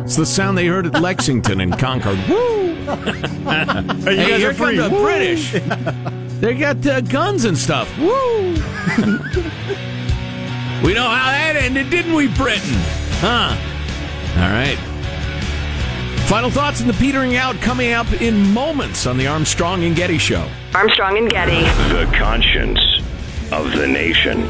it's 0.04 0.16
the 0.16 0.26
sound 0.26 0.58
they 0.58 0.68
heard 0.68 0.86
at 0.86 1.02
Lexington 1.02 1.62
and 1.62 1.78
Concord. 1.78 2.18
Woo! 2.30 2.76
Hey, 2.86 3.16
you 3.16 3.24
Hey, 4.04 4.16
guys 4.16 4.38
here 4.40 4.52
are 4.52 4.54
come 4.54 4.76
the 4.78 4.90
Woo! 4.90 5.02
British. 5.02 5.52
they 6.40 6.56
got 6.56 6.86
uh, 6.86 7.02
guns 7.02 7.46
and 7.46 7.58
stuff. 7.58 7.90
Woo! 7.98 8.54
we 10.84 10.94
know 10.94 11.08
how 11.10 11.32
that 11.32 11.56
ended, 11.58 11.90
didn't 11.90 12.14
we, 12.14 12.28
Britain? 12.28 12.76
Huh? 13.20 13.56
All 14.36 14.50
right. 14.50 14.78
Final 16.28 16.50
thoughts 16.52 16.82
on 16.82 16.88
the 16.88 16.94
petering 16.94 17.36
out 17.38 17.56
coming 17.62 17.94
up 17.94 18.12
in 18.22 18.52
moments 18.54 19.06
on 19.08 19.18
the 19.18 19.28
Armstrong 19.28 19.84
and 19.86 19.96
Getty 19.96 20.18
Show. 20.18 20.48
Armstrong 20.76 21.18
and 21.18 21.30
Getty. 21.30 21.62
The 21.94 22.06
conscience 22.18 22.80
of 23.52 23.72
the 23.72 23.88
nation. 23.88 24.50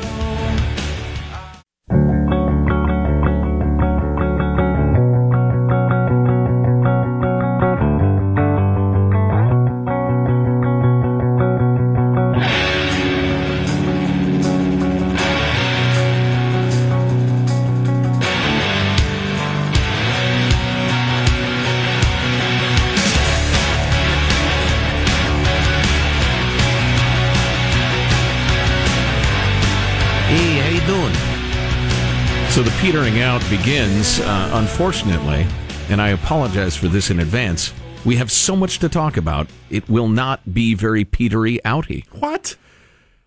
Out 33.22 33.42
begins, 33.50 34.20
uh, 34.20 34.52
unfortunately, 34.54 35.46
and 35.90 36.02
I 36.02 36.10
apologize 36.10 36.76
for 36.76 36.88
this 36.88 37.10
in 37.10 37.20
advance. 37.20 37.74
We 38.06 38.16
have 38.18 38.32
so 38.32 38.56
much 38.56 38.80
to 38.80 38.90
talk 38.90 39.18
about. 39.18 39.48
It 39.70 39.90
will 39.90 40.08
not 40.08 40.54
be 40.54 40.76
very 40.76 41.04
petery 41.04 41.60
outy. 41.66 42.06
What? 42.12 42.56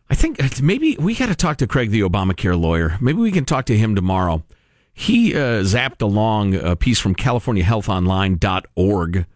I 0.08 0.14
think 0.14 0.42
uh, 0.42 0.48
maybe 0.62 0.96
we 0.98 1.14
got 1.14 1.26
to 1.26 1.34
talk 1.34 1.58
to 1.58 1.66
Craig, 1.66 1.90
the 1.90 2.00
Obamacare 2.00 2.58
lawyer. 2.60 2.96
Maybe 3.00 3.18
we 3.18 3.32
can 3.32 3.44
talk 3.44 3.66
to 3.66 3.76
him 3.76 3.94
tomorrow. 3.94 4.42
He 4.92 5.34
uh, 5.34 5.62
zapped 5.62 6.02
along 6.02 6.54
a 6.54 6.76
piece 6.76 7.00
from 7.00 7.14
CaliforniaHealthline.org. 7.14 9.26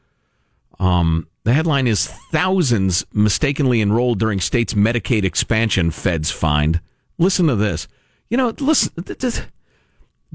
Um, 0.78 1.28
the 1.44 1.52
headline 1.52 1.86
is 1.86 2.06
Thousands 2.06 3.04
Mistakenly 3.12 3.80
Enrolled 3.80 4.18
During 4.18 4.40
State's 4.40 4.74
Medicaid 4.74 5.24
Expansion, 5.24 5.90
Feds 5.90 6.30
Find. 6.30 6.80
Listen 7.18 7.46
to 7.46 7.56
this. 7.56 7.86
You 8.28 8.36
know, 8.36 8.54
listen. 8.58 8.92
th- 9.02 9.18
th- 9.18 9.42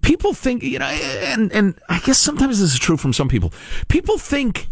people 0.02 0.34
think, 0.34 0.64
you 0.64 0.80
know, 0.80 0.86
and, 0.86 1.52
and 1.52 1.80
I 1.90 2.00
guess 2.00 2.18
sometimes 2.18 2.60
this 2.60 2.74
is 2.74 2.80
true 2.80 2.98
from 2.98 3.14
some 3.14 3.28
people. 3.28 3.54
People 3.88 4.18
think 4.18 4.68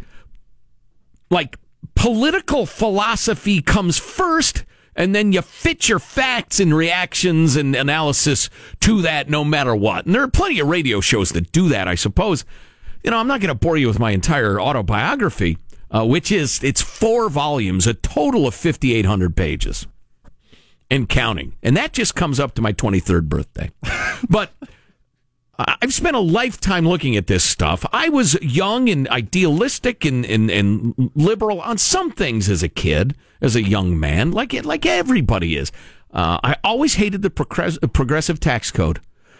like 1.30 1.58
political 1.96 2.66
philosophy 2.66 3.62
comes 3.62 3.98
first 3.98 4.64
and 4.96 5.14
then 5.14 5.32
you 5.32 5.42
fit 5.42 5.88
your 5.88 6.00
facts 6.00 6.60
and 6.60 6.76
reactions 6.76 7.56
and 7.56 7.76
analysis 7.76 8.50
to 8.82 9.04
that 9.04 9.30
no 9.30 9.44
matter 9.44 9.76
what. 9.76 10.06
And 10.06 10.16
there 10.16 10.24
are 10.24 10.28
plenty 10.28 10.60
of 10.60 10.68
radio 10.68 11.00
shows 11.02 11.30
that 11.30 11.52
do 11.52 11.70
that, 11.70 11.88
I 11.88 11.96
suppose. 11.96 12.44
You 13.04 13.12
know, 13.12 13.18
I'm 13.18 13.28
not 13.28 13.40
going 13.40 13.50
to 13.50 13.56
bore 13.56 13.78
you 13.78 13.88
with 13.88 14.00
my 14.00 14.12
entire 14.12 14.60
autobiography, 14.60 15.60
uh, 15.92 16.06
which 16.06 16.32
is 16.32 16.64
it's 16.64 16.82
four 16.82 17.30
volumes, 17.30 17.86
a 17.86 17.94
total 17.94 18.48
of 18.48 18.56
5,800 18.56 19.36
pages 19.36 19.88
and 20.90 21.08
counting. 21.08 21.56
And 21.62 21.78
that 21.78 21.94
just 21.94 22.16
comes 22.16 22.40
up 22.40 22.56
to 22.56 22.62
my 22.62 22.74
23rd 22.74 23.30
birthday. 23.30 23.70
but 24.30 24.52
I've 25.60 25.94
spent 25.94 26.16
a 26.16 26.20
lifetime 26.20 26.88
looking 26.88 27.16
at 27.16 27.28
this 27.28 27.44
stuff. 27.44 27.84
I 27.92 28.10
was 28.10 28.40
young 28.42 28.90
and 28.90 29.08
idealistic 29.10 30.06
and, 30.06 30.24
and, 30.26 30.52
and 30.52 31.12
liberal 31.16 31.62
on 31.62 31.80
some 31.80 32.12
things 32.12 32.48
as 32.48 32.62
a 32.62 32.70
kid, 32.70 33.16
as 33.42 33.56
a 33.56 33.64
young 33.64 34.00
man, 34.00 34.32
like 34.32 34.54
like 34.66 34.86
everybody 34.86 35.58
is. 35.58 35.72
Uh, 36.14 36.40
I 36.44 36.58
always 36.64 36.96
hated 36.96 37.24
the 37.24 37.32
progress, 37.32 37.80
progressive 37.92 38.40
tax 38.40 38.72
code. 38.72 39.00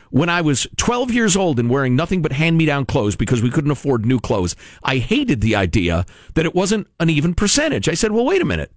When 0.10 0.30
I 0.30 0.42
was 0.42 0.68
12 0.78 1.12
years 1.12 1.36
old 1.36 1.60
and 1.60 1.70
wearing 1.70 1.96
nothing 1.96 2.22
but 2.22 2.32
hand 2.32 2.58
me 2.58 2.66
down 2.66 2.86
clothes 2.86 3.16
because 3.16 3.42
we 3.42 3.52
couldn't 3.52 3.72
afford 3.72 4.06
new 4.06 4.20
clothes, 4.20 4.56
I 4.84 4.98
hated 4.98 5.42
the 5.42 5.56
idea 5.56 6.06
that 6.34 6.46
it 6.46 6.56
wasn't 6.56 6.88
an 7.00 7.10
even 7.10 7.34
percentage. 7.34 7.90
I 7.90 7.94
said, 7.94 8.12
well, 8.12 8.26
wait 8.26 8.42
a 8.42 8.46
minute. 8.46 8.72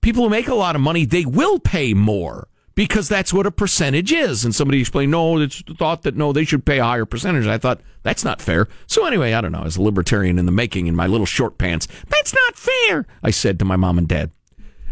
People 0.00 0.24
who 0.24 0.30
make 0.30 0.48
a 0.48 0.54
lot 0.54 0.74
of 0.74 0.82
money, 0.82 1.04
they 1.04 1.24
will 1.24 1.60
pay 1.60 1.94
more 1.94 2.48
because 2.78 3.08
that's 3.08 3.32
what 3.32 3.44
a 3.44 3.50
percentage 3.50 4.12
is. 4.12 4.44
And 4.44 4.54
somebody 4.54 4.78
explained, 4.78 5.10
no, 5.10 5.40
it's 5.40 5.64
the 5.64 5.74
thought 5.74 6.02
that 6.02 6.14
no, 6.14 6.32
they 6.32 6.44
should 6.44 6.64
pay 6.64 6.78
a 6.78 6.84
higher 6.84 7.04
percentage. 7.04 7.44
I 7.44 7.58
thought 7.58 7.80
that's 8.04 8.22
not 8.22 8.40
fair. 8.40 8.68
So 8.86 9.04
anyway, 9.04 9.32
I 9.32 9.40
don't 9.40 9.50
know. 9.50 9.64
As 9.64 9.76
a 9.76 9.82
libertarian 9.82 10.38
in 10.38 10.46
the 10.46 10.52
making 10.52 10.86
in 10.86 10.94
my 10.94 11.08
little 11.08 11.26
short 11.26 11.58
pants, 11.58 11.88
that's 12.06 12.32
not 12.32 12.54
fair. 12.54 13.04
I 13.20 13.32
said 13.32 13.58
to 13.58 13.64
my 13.64 13.74
mom 13.74 13.98
and 13.98 14.06
dad. 14.06 14.30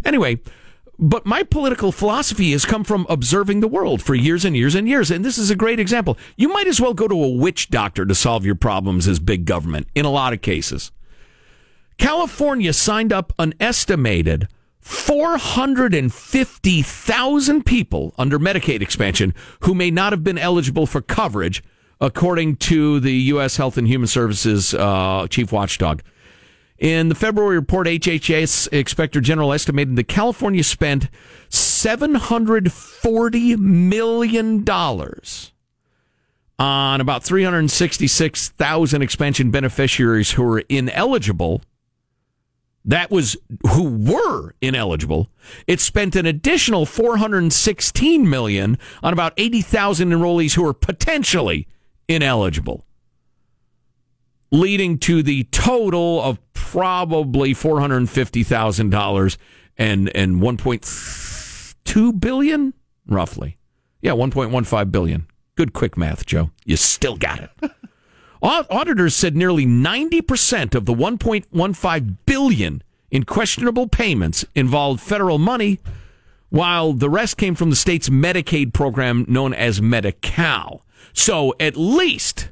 Anyway, 0.05 0.40
but 0.99 1.27
my 1.27 1.44
political 1.44 1.92
philosophy 1.92 2.51
has 2.51 2.64
come 2.64 2.83
from 2.83 3.07
observing 3.09 3.61
the 3.61 3.68
world 3.68 4.03
for 4.03 4.16
years 4.16 4.44
and 4.44 4.57
years 4.57 4.75
and 4.75 4.88
years. 4.88 5.12
And 5.12 5.25
this 5.25 5.38
is 5.38 5.51
a 5.51 5.55
great 5.55 5.79
example. 5.79 6.18
You 6.37 6.49
might 6.49 6.66
as 6.66 6.81
well 6.81 6.92
go 6.92 7.07
to 7.07 7.22
a 7.22 7.37
witch 7.37 7.70
doctor 7.70 8.05
to 8.05 8.16
solve 8.16 8.44
your 8.44 8.57
problems 8.57 9.07
as 9.07 9.20
big 9.20 9.44
government 9.44 9.87
in 9.94 10.05
a 10.05 10.11
lot 10.11 10.33
of 10.33 10.42
cases. 10.42 10.90
California 11.99 12.72
signed 12.72 13.12
up 13.12 13.33
an 13.38 13.55
estimated 13.61 14.49
450,000 14.87 17.66
people 17.66 18.14
under 18.16 18.38
Medicaid 18.38 18.83
expansion 18.83 19.35
who 19.61 19.75
may 19.75 19.90
not 19.90 20.12
have 20.12 20.22
been 20.22 20.38
eligible 20.38 20.87
for 20.87 21.01
coverage, 21.01 21.64
according 22.01 22.55
to 22.57 23.01
the 23.01 23.12
U.S. 23.12 23.57
Health 23.57 23.77
and 23.77 23.88
Human 23.88 24.07
Services 24.07 24.75
uh, 24.75 25.27
chief 25.29 25.51
watchdog. 25.51 26.03
In 26.79 27.09
the 27.09 27.16
February 27.16 27.57
report, 27.57 27.88
HHS 27.88 28.68
Inspector 28.68 29.20
General 29.22 29.53
estimated 29.53 29.96
that 29.96 30.07
California 30.07 30.62
spent 30.62 31.09
$740 31.51 33.59
million 33.59 34.64
on 36.59 37.01
about 37.01 37.22
366,000 37.25 39.03
expansion 39.03 39.51
beneficiaries 39.51 40.31
who 40.33 40.42
were 40.44 40.62
ineligible 40.68 41.62
that 42.87 43.11
was 43.11 43.37
who 43.68 43.90
were 43.96 44.55
ineligible. 44.61 45.29
It 45.66 45.81
spent 45.81 46.16
an 46.16 46.25
additional 46.25 46.87
416 46.87 48.31
million 48.31 48.79
on 49.03 49.12
about 49.12 49.35
80,000 49.37 50.11
enrollees 50.11 50.55
who 50.55 50.62
were 50.62 50.72
potentially 50.72 51.66
ineligible, 52.09 52.87
leading 54.53 54.99
to 54.99 55.22
the 55.22 55.44
total 55.44 56.22
of 56.22 56.38
probably 56.53 57.55
$450,000 57.55 59.37
and 59.79 60.16
and 60.16 60.40
1.2 60.40 62.20
billion 62.20 62.72
roughly. 63.09 63.59
Yeah, 64.01 64.12
1.15 64.12 64.92
billion. 64.92 65.27
Good 65.57 65.72
quick 65.72 65.96
math, 65.96 66.25
Joe. 66.25 66.51
You 66.64 66.77
still 66.77 67.16
got 67.16 67.40
it. 67.40 67.51
Auditors 68.42 69.14
said 69.14 69.35
nearly 69.37 69.66
90% 69.66 70.75
of 70.75 70.85
the 70.85 70.94
1.15 70.94 72.16
billion 72.37 72.83
in 73.11 73.25
questionable 73.25 73.88
payments 73.88 74.44
involved 74.55 75.01
federal 75.01 75.38
money, 75.38 75.79
while 76.51 76.92
the 76.92 77.09
rest 77.09 77.38
came 77.38 77.55
from 77.55 77.70
the 77.70 77.77
state's 77.77 78.11
Medicaid 78.11 78.75
program 78.75 79.25
known 79.27 79.55
as 79.55 79.81
Medi-Cal. 79.81 80.85
So 81.14 81.55
at 81.59 81.79
least 81.79 82.51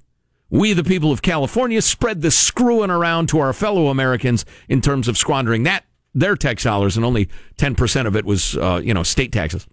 we, 0.49 0.73
the 0.73 0.83
people 0.83 1.13
of 1.13 1.21
California, 1.21 1.83
spread 1.83 2.23
the 2.23 2.31
screwing 2.31 2.89
around 2.89 3.29
to 3.29 3.41
our 3.41 3.53
fellow 3.53 3.89
Americans 3.89 4.47
in 4.71 4.81
terms 4.81 5.07
of 5.07 5.19
squandering 5.19 5.65
that 5.65 5.85
their 6.15 6.35
tax 6.35 6.63
dollars, 6.63 6.97
and 6.97 7.05
only 7.05 7.29
10% 7.59 8.07
of 8.07 8.17
it 8.17 8.25
was, 8.25 8.57
uh, 8.57 8.81
you 8.83 8.95
know, 8.95 9.03
state 9.03 9.33
taxes. 9.33 9.67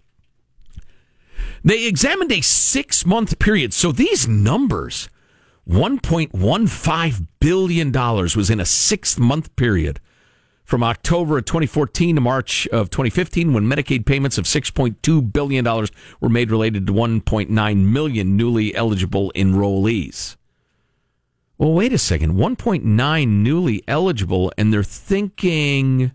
They 1.64 1.86
examined 1.86 2.32
a 2.32 2.42
six 2.42 3.06
month 3.06 3.38
period. 3.38 3.72
So 3.72 3.92
these 3.92 4.28
numbers 4.28 5.08
$1.15 5.68 7.26
billion 7.40 7.92
was 7.92 8.50
in 8.50 8.60
a 8.60 8.66
six 8.66 9.18
month 9.18 9.54
period 9.56 10.00
from 10.64 10.82
October 10.82 11.38
of 11.38 11.44
2014 11.44 12.14
to 12.14 12.20
March 12.20 12.66
of 12.68 12.90
2015 12.90 13.52
when 13.52 13.64
Medicaid 13.64 14.06
payments 14.06 14.38
of 14.38 14.44
$6.2 14.44 15.32
billion 15.32 15.64
were 16.20 16.28
made 16.28 16.50
related 16.50 16.86
to 16.86 16.92
1.9 16.92 17.76
million 17.76 18.36
newly 18.36 18.74
eligible 18.74 19.30
enrollees. 19.34 20.36
Well, 21.58 21.74
wait 21.74 21.92
a 21.92 21.98
second. 21.98 22.34
1.9 22.34 23.28
newly 23.28 23.84
eligible, 23.86 24.52
and 24.56 24.72
they're 24.72 24.82
thinking 24.82 26.12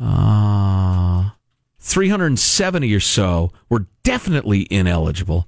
uh, 0.00 1.30
370 1.78 2.94
or 2.94 3.00
so 3.00 3.52
were 3.68 3.86
definitely 4.02 4.66
ineligible. 4.70 5.46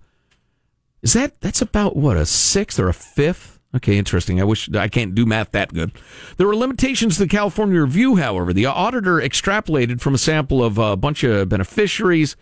Is 1.02 1.12
that 1.14 1.40
that's 1.40 1.62
about 1.62 1.96
what 1.96 2.16
a 2.16 2.26
sixth 2.26 2.78
or 2.78 2.88
a 2.88 2.94
fifth? 2.94 3.58
Okay, 3.74 3.98
interesting. 3.98 4.40
I 4.40 4.44
wish 4.44 4.72
I 4.74 4.88
can't 4.88 5.14
do 5.14 5.24
math 5.24 5.52
that 5.52 5.72
good. 5.72 5.92
There 6.36 6.46
were 6.46 6.56
limitations 6.56 7.16
to 7.16 7.22
the 7.22 7.28
California 7.28 7.80
review, 7.80 8.16
however. 8.16 8.52
The 8.52 8.66
auditor 8.66 9.16
extrapolated 9.16 10.00
from 10.00 10.14
a 10.14 10.18
sample 10.18 10.64
of 10.64 10.76
a 10.76 10.96
bunch 10.96 11.22
of 11.22 11.48
beneficiaries, 11.48 12.36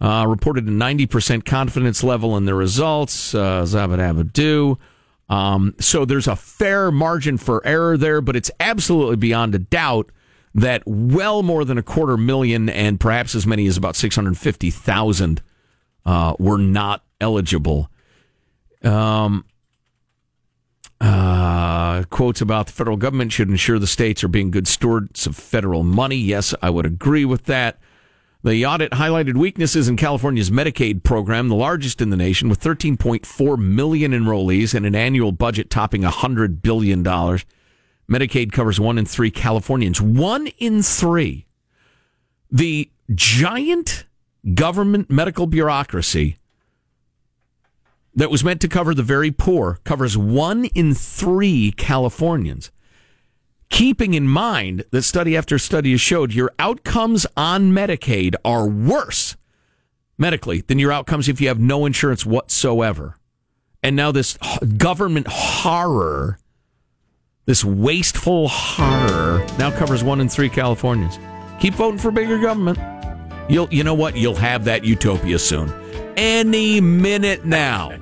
uh, 0.00 0.26
reported 0.28 0.66
a 0.66 0.72
90% 0.72 1.44
confidence 1.44 2.02
level 2.02 2.36
in 2.36 2.46
the 2.46 2.54
results. 2.54 3.34
Uh, 3.34 3.62
Zabadabadoo. 3.62 4.76
Um, 5.28 5.74
so 5.80 6.04
there's 6.04 6.28
a 6.28 6.36
fair 6.36 6.90
margin 6.90 7.38
for 7.38 7.64
error 7.66 7.96
there, 7.96 8.20
but 8.20 8.36
it's 8.36 8.50
absolutely 8.60 9.16
beyond 9.16 9.54
a 9.54 9.58
doubt 9.58 10.10
that 10.54 10.82
well 10.86 11.42
more 11.42 11.64
than 11.64 11.78
a 11.78 11.82
quarter 11.82 12.16
million 12.16 12.68
and 12.68 12.98
perhaps 12.98 13.34
as 13.34 13.46
many 13.46 13.66
as 13.66 13.76
about 13.76 13.94
650,000 13.94 15.42
uh, 16.06 16.34
were 16.38 16.58
not 16.58 17.04
eligible. 17.20 17.90
Um, 18.82 19.44
uh, 21.00 22.04
quotes 22.04 22.40
about 22.40 22.66
the 22.66 22.72
federal 22.72 22.96
government 22.96 23.32
should 23.32 23.50
ensure 23.50 23.78
the 23.78 23.86
states 23.86 24.24
are 24.24 24.28
being 24.28 24.50
good 24.50 24.68
stewards 24.68 25.26
of 25.26 25.36
federal 25.36 25.82
money. 25.82 26.16
Yes, 26.16 26.54
I 26.62 26.70
would 26.70 26.86
agree 26.86 27.24
with 27.24 27.44
that. 27.44 27.78
The 28.44 28.64
audit 28.64 28.92
highlighted 28.92 29.36
weaknesses 29.36 29.88
in 29.88 29.96
California's 29.96 30.50
Medicaid 30.50 31.02
program, 31.02 31.48
the 31.48 31.56
largest 31.56 32.00
in 32.00 32.10
the 32.10 32.16
nation, 32.16 32.48
with 32.48 32.60
13.4 32.60 33.58
million 33.58 34.12
enrollees 34.12 34.72
and 34.72 34.86
an 34.86 34.94
annual 34.94 35.32
budget 35.32 35.68
topping 35.68 36.02
$100 36.02 36.62
billion. 36.62 37.02
Medicaid 37.02 38.52
covers 38.52 38.78
one 38.78 38.98
in 38.98 39.04
three 39.04 39.32
Californians. 39.32 40.00
One 40.00 40.46
in 40.58 40.82
three. 40.82 41.46
The 42.50 42.88
giant 43.14 44.04
government 44.54 45.10
medical 45.10 45.46
bureaucracy 45.48 46.38
that 48.16 48.30
was 48.30 48.42
meant 48.42 48.62
to 48.62 48.68
cover 48.68 48.94
the 48.94 49.02
very 49.02 49.30
poor 49.30 49.78
covers 49.84 50.16
one 50.16 50.64
in 50.64 50.94
three 50.94 51.70
Californians. 51.76 52.72
Keeping 53.68 54.14
in 54.14 54.26
mind 54.26 54.84
that 54.90 55.02
study 55.02 55.36
after 55.36 55.58
study 55.58 55.90
has 55.90 56.00
showed 56.00 56.32
your 56.32 56.50
outcomes 56.58 57.26
on 57.36 57.72
Medicaid 57.72 58.34
are 58.44 58.66
worse 58.66 59.36
medically 60.16 60.62
than 60.62 60.78
your 60.78 60.92
outcomes 60.92 61.28
if 61.28 61.40
you 61.40 61.48
have 61.48 61.60
no 61.60 61.84
insurance 61.84 62.24
whatsoever. 62.24 63.16
And 63.82 63.94
now 63.94 64.12
this 64.12 64.38
government 64.78 65.26
horror, 65.28 66.38
this 67.44 67.64
wasteful 67.64 68.48
horror, 68.48 69.44
now 69.58 69.76
covers 69.76 70.02
one 70.02 70.20
in 70.20 70.28
three 70.28 70.48
Californians. 70.48 71.18
Keep 71.60 71.74
voting 71.74 71.98
for 71.98 72.10
bigger 72.10 72.38
government. 72.38 72.78
You'll, 73.50 73.68
you 73.72 73.84
know 73.84 73.94
what? 73.94 74.16
You'll 74.16 74.34
have 74.34 74.64
that 74.64 74.84
utopia 74.84 75.38
soon 75.38 75.72
any 76.16 76.80
minute 76.80 77.44
now. 77.44 77.92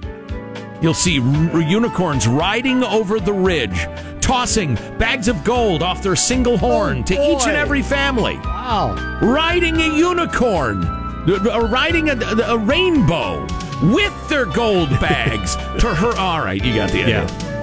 You'll 0.80 0.94
see 0.94 1.20
r- 1.20 1.60
unicorns 1.60 2.26
riding 2.26 2.84
over 2.84 3.18
the 3.18 3.32
ridge, 3.32 3.86
tossing 4.20 4.74
bags 4.98 5.28
of 5.28 5.42
gold 5.44 5.82
off 5.82 6.02
their 6.02 6.16
single 6.16 6.58
horn 6.58 6.98
oh, 6.98 7.02
to 7.04 7.14
each 7.14 7.46
and 7.46 7.56
every 7.56 7.82
family. 7.82 8.36
Wow. 8.36 9.20
Riding 9.22 9.76
a 9.80 9.96
unicorn, 9.96 10.84
uh, 10.84 11.68
riding 11.70 12.10
a, 12.10 12.14
a 12.14 12.58
rainbow 12.58 13.46
with 13.82 14.28
their 14.28 14.46
gold 14.46 14.90
bags 15.00 15.56
to 15.78 15.94
her. 15.94 16.16
All 16.18 16.40
right, 16.40 16.62
you 16.62 16.74
got 16.74 16.90
the 16.90 17.02
idea. 17.02 17.28
Final 17.28 17.53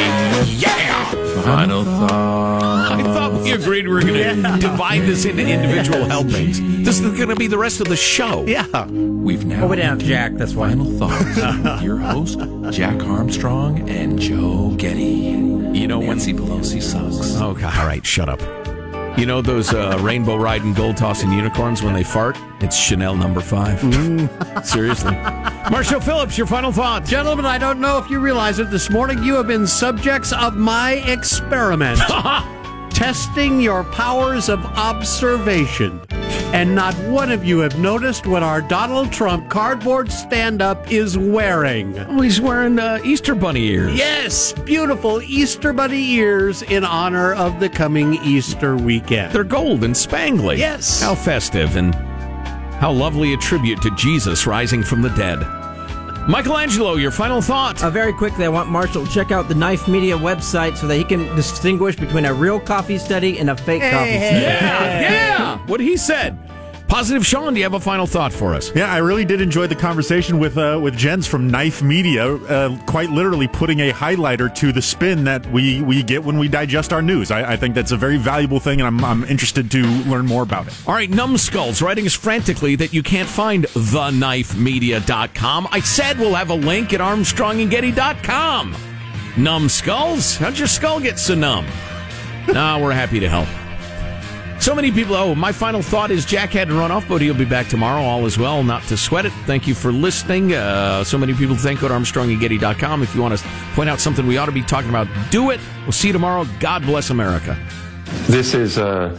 and 0.00 0.46
G. 0.48 0.56
Yeah. 0.56 1.04
Final 1.42 1.84
thoughts. 1.84 2.90
I 2.92 3.02
thought 3.02 3.32
we 3.42 3.52
agreed 3.52 3.86
we 3.86 3.92
were 3.94 4.00
going 4.02 4.42
to 4.42 4.58
divide 4.60 5.02
this 5.02 5.24
into 5.24 5.46
individual 5.46 6.04
helpings. 6.04 6.60
This 6.84 7.00
is 7.00 7.16
going 7.16 7.28
to 7.28 7.36
be 7.36 7.46
the 7.46 7.58
rest 7.58 7.80
of 7.80 7.88
the 7.88 7.96
show. 7.96 8.44
Yeah. 8.46 8.86
We've 8.88 9.44
now 9.44 9.64
Oh, 9.64 9.68
we 9.68 9.76
didn't 9.76 9.88
have 9.90 9.98
Jack, 9.98 10.32
that's 10.34 10.54
why. 10.54 10.68
Final 10.70 10.86
thoughts 10.98 11.24
with 11.36 11.82
your 11.82 11.98
host 11.98 12.38
Jack 12.70 13.02
Armstrong 13.02 13.88
and 13.88 14.18
Joe 14.18 14.74
Getty. 14.76 15.02
You 15.04 15.86
know 15.86 15.98
when 15.98 16.08
Nancy 16.08 16.32
Pelosi 16.34 16.82
sucks. 16.82 17.40
Oh, 17.40 17.50
okay. 17.50 17.64
All 17.64 17.86
right, 17.86 18.04
shut 18.04 18.28
up. 18.28 18.40
You 19.18 19.26
know 19.26 19.42
those 19.42 19.72
uh, 19.72 19.98
rainbow 20.00 20.36
riding 20.36 20.72
gold 20.72 20.96
tossing 20.96 21.32
unicorns 21.32 21.82
when 21.82 21.94
they 21.94 22.02
fart? 22.02 22.36
It's 22.60 22.76
Chanel 22.76 23.14
number 23.14 23.40
five. 23.40 23.80
Seriously. 24.64 25.12
Marshall 25.70 26.00
Phillips, 26.00 26.38
your 26.38 26.46
final 26.46 26.72
thoughts. 26.72 27.10
Gentlemen, 27.10 27.44
I 27.44 27.58
don't 27.58 27.80
know 27.80 27.98
if 27.98 28.08
you 28.10 28.20
realize 28.20 28.58
it. 28.58 28.70
This 28.70 28.90
morning 28.90 29.22
you 29.22 29.34
have 29.34 29.46
been 29.46 29.66
subjects 29.66 30.32
of 30.32 30.56
my 30.56 30.94
experiment. 31.06 32.00
testing 32.90 33.60
your 33.60 33.84
powers 33.84 34.48
of 34.48 34.64
observation. 34.64 36.00
And 36.52 36.74
not 36.74 36.94
one 37.08 37.30
of 37.32 37.44
you 37.46 37.60
have 37.60 37.78
noticed 37.78 38.26
what 38.26 38.42
our 38.42 38.60
Donald 38.60 39.10
Trump 39.10 39.48
cardboard 39.48 40.12
stand 40.12 40.60
up 40.60 40.92
is 40.92 41.16
wearing. 41.16 41.98
Oh, 41.98 42.20
he's 42.20 42.42
wearing 42.42 42.78
uh, 42.78 43.00
Easter 43.02 43.34
bunny 43.34 43.68
ears. 43.68 43.96
Yes, 43.96 44.52
beautiful 44.52 45.22
Easter 45.22 45.72
bunny 45.72 46.10
ears 46.12 46.60
in 46.62 46.84
honor 46.84 47.32
of 47.32 47.58
the 47.58 47.70
coming 47.70 48.14
Easter 48.22 48.76
weekend. 48.76 49.32
They're 49.32 49.44
gold 49.44 49.82
and 49.82 49.94
spangly. 49.94 50.58
Yes. 50.58 51.00
How 51.00 51.14
festive 51.14 51.76
and 51.76 51.94
how 52.74 52.92
lovely 52.92 53.32
a 53.32 53.38
tribute 53.38 53.80
to 53.82 53.90
Jesus 53.96 54.46
rising 54.46 54.82
from 54.82 55.00
the 55.00 55.10
dead. 55.10 55.38
Michael 56.28 56.56
Angelo, 56.56 56.94
your 56.94 57.10
final 57.10 57.42
thought. 57.42 57.82
Uh, 57.82 57.90
very 57.90 58.12
quickly, 58.12 58.44
I 58.44 58.48
want 58.48 58.68
Marshall 58.68 59.04
to 59.04 59.10
check 59.10 59.32
out 59.32 59.48
the 59.48 59.56
Knife 59.56 59.88
Media 59.88 60.16
website 60.16 60.76
so 60.76 60.86
that 60.86 60.96
he 60.96 61.02
can 61.02 61.24
distinguish 61.34 61.96
between 61.96 62.24
a 62.26 62.32
real 62.32 62.60
coffee 62.60 62.96
study 62.96 63.38
and 63.40 63.50
a 63.50 63.56
fake 63.56 63.82
coffee 63.82 64.18
study. 64.18 64.40
yeah, 64.42 65.00
yeah. 65.00 65.66
What 65.66 65.80
he 65.80 65.96
said. 65.96 66.38
Positive 66.92 67.24
Sean, 67.24 67.54
do 67.54 67.58
you 67.58 67.64
have 67.64 67.72
a 67.72 67.80
final 67.80 68.06
thought 68.06 68.34
for 68.34 68.54
us? 68.54 68.70
Yeah, 68.76 68.92
I 68.92 68.98
really 68.98 69.24
did 69.24 69.40
enjoy 69.40 69.66
the 69.66 69.74
conversation 69.74 70.38
with 70.38 70.58
uh, 70.58 70.78
with 70.78 70.94
Jens 70.94 71.26
from 71.26 71.48
Knife 71.48 71.82
Media, 71.82 72.34
uh, 72.34 72.78
quite 72.84 73.08
literally 73.08 73.48
putting 73.48 73.80
a 73.80 73.92
highlighter 73.92 74.54
to 74.56 74.72
the 74.72 74.82
spin 74.82 75.24
that 75.24 75.50
we, 75.50 75.80
we 75.80 76.02
get 76.02 76.22
when 76.22 76.36
we 76.36 76.48
digest 76.48 76.92
our 76.92 77.00
news. 77.00 77.30
I, 77.30 77.52
I 77.52 77.56
think 77.56 77.74
that's 77.74 77.92
a 77.92 77.96
very 77.96 78.18
valuable 78.18 78.60
thing, 78.60 78.82
and 78.82 78.86
I'm, 78.86 79.02
I'm 79.02 79.24
interested 79.24 79.70
to 79.70 79.82
learn 80.02 80.26
more 80.26 80.42
about 80.42 80.66
it. 80.66 80.74
All 80.86 80.92
right, 80.92 81.08
Numbskulls 81.08 81.80
writing 81.80 82.04
us 82.04 82.12
frantically 82.12 82.76
that 82.76 82.92
you 82.92 83.02
can't 83.02 83.28
find 83.28 83.64
theknifemedia.com. 83.64 85.68
I 85.70 85.80
said 85.80 86.18
we'll 86.18 86.34
have 86.34 86.50
a 86.50 86.54
link 86.54 86.92
at 86.92 87.00
armstrongandgetty.com. 87.00 88.76
Numbskulls? 89.38 90.36
How'd 90.36 90.58
your 90.58 90.68
skull 90.68 91.00
get 91.00 91.18
so 91.18 91.34
numb? 91.34 91.64
no, 92.52 92.80
we're 92.80 92.92
happy 92.92 93.18
to 93.18 93.30
help. 93.30 93.48
So 94.62 94.76
many 94.76 94.92
people. 94.92 95.16
Oh, 95.16 95.34
my 95.34 95.50
final 95.50 95.82
thought 95.82 96.12
is 96.12 96.24
Jack 96.24 96.50
had 96.50 96.68
to 96.68 96.74
run 96.74 96.92
off, 96.92 97.08
but 97.08 97.20
he'll 97.20 97.34
be 97.34 97.44
back 97.44 97.66
tomorrow. 97.66 98.00
All 98.00 98.24
is 98.26 98.38
well. 98.38 98.62
Not 98.62 98.84
to 98.84 98.96
sweat 98.96 99.26
it. 99.26 99.32
Thank 99.44 99.66
you 99.66 99.74
for 99.74 99.90
listening. 99.90 100.54
Uh, 100.54 101.02
so 101.02 101.18
many 101.18 101.34
people 101.34 101.56
think 101.56 101.80
go 101.80 101.88
to 101.88 101.94
ArmstrongandGetty.com. 101.94 103.02
If 103.02 103.12
you 103.12 103.22
want 103.22 103.36
to 103.36 103.44
point 103.74 103.90
out 103.90 103.98
something 103.98 104.24
we 104.24 104.36
ought 104.36 104.46
to 104.46 104.52
be 104.52 104.62
talking 104.62 104.88
about, 104.88 105.08
do 105.32 105.50
it. 105.50 105.58
We'll 105.82 105.90
see 105.90 106.06
you 106.06 106.12
tomorrow. 106.12 106.46
God 106.60 106.82
bless 106.82 107.10
America. 107.10 107.58
This 108.28 108.54
is 108.54 108.78
a 108.78 109.18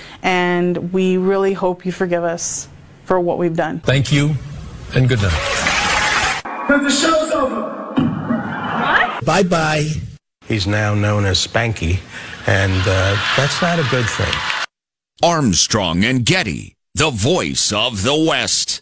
and 0.23 0.93
we 0.93 1.17
really 1.17 1.53
hope 1.53 1.85
you 1.85 1.91
forgive 1.91 2.23
us 2.23 2.67
for 3.05 3.19
what 3.19 3.37
we've 3.37 3.55
done. 3.55 3.79
Thank 3.79 4.11
you, 4.11 4.35
and 4.95 5.07
good 5.09 5.21
night. 5.21 5.31
The 6.67 6.89
show's 6.89 7.31
over. 7.31 7.91
What? 8.01 9.25
Bye 9.25 9.43
bye. 9.43 9.89
He's 10.45 10.67
now 10.67 10.93
known 10.93 11.25
as 11.25 11.45
Spanky, 11.45 11.99
and 12.47 12.81
uh, 12.87 13.17
that's 13.37 13.61
not 13.61 13.79
a 13.79 13.87
good 13.89 14.05
thing. 14.05 14.33
Armstrong 15.23 16.03
and 16.03 16.25
Getty, 16.25 16.75
the 16.95 17.09
voice 17.09 17.71
of 17.71 18.03
the 18.03 18.15
West. 18.15 18.81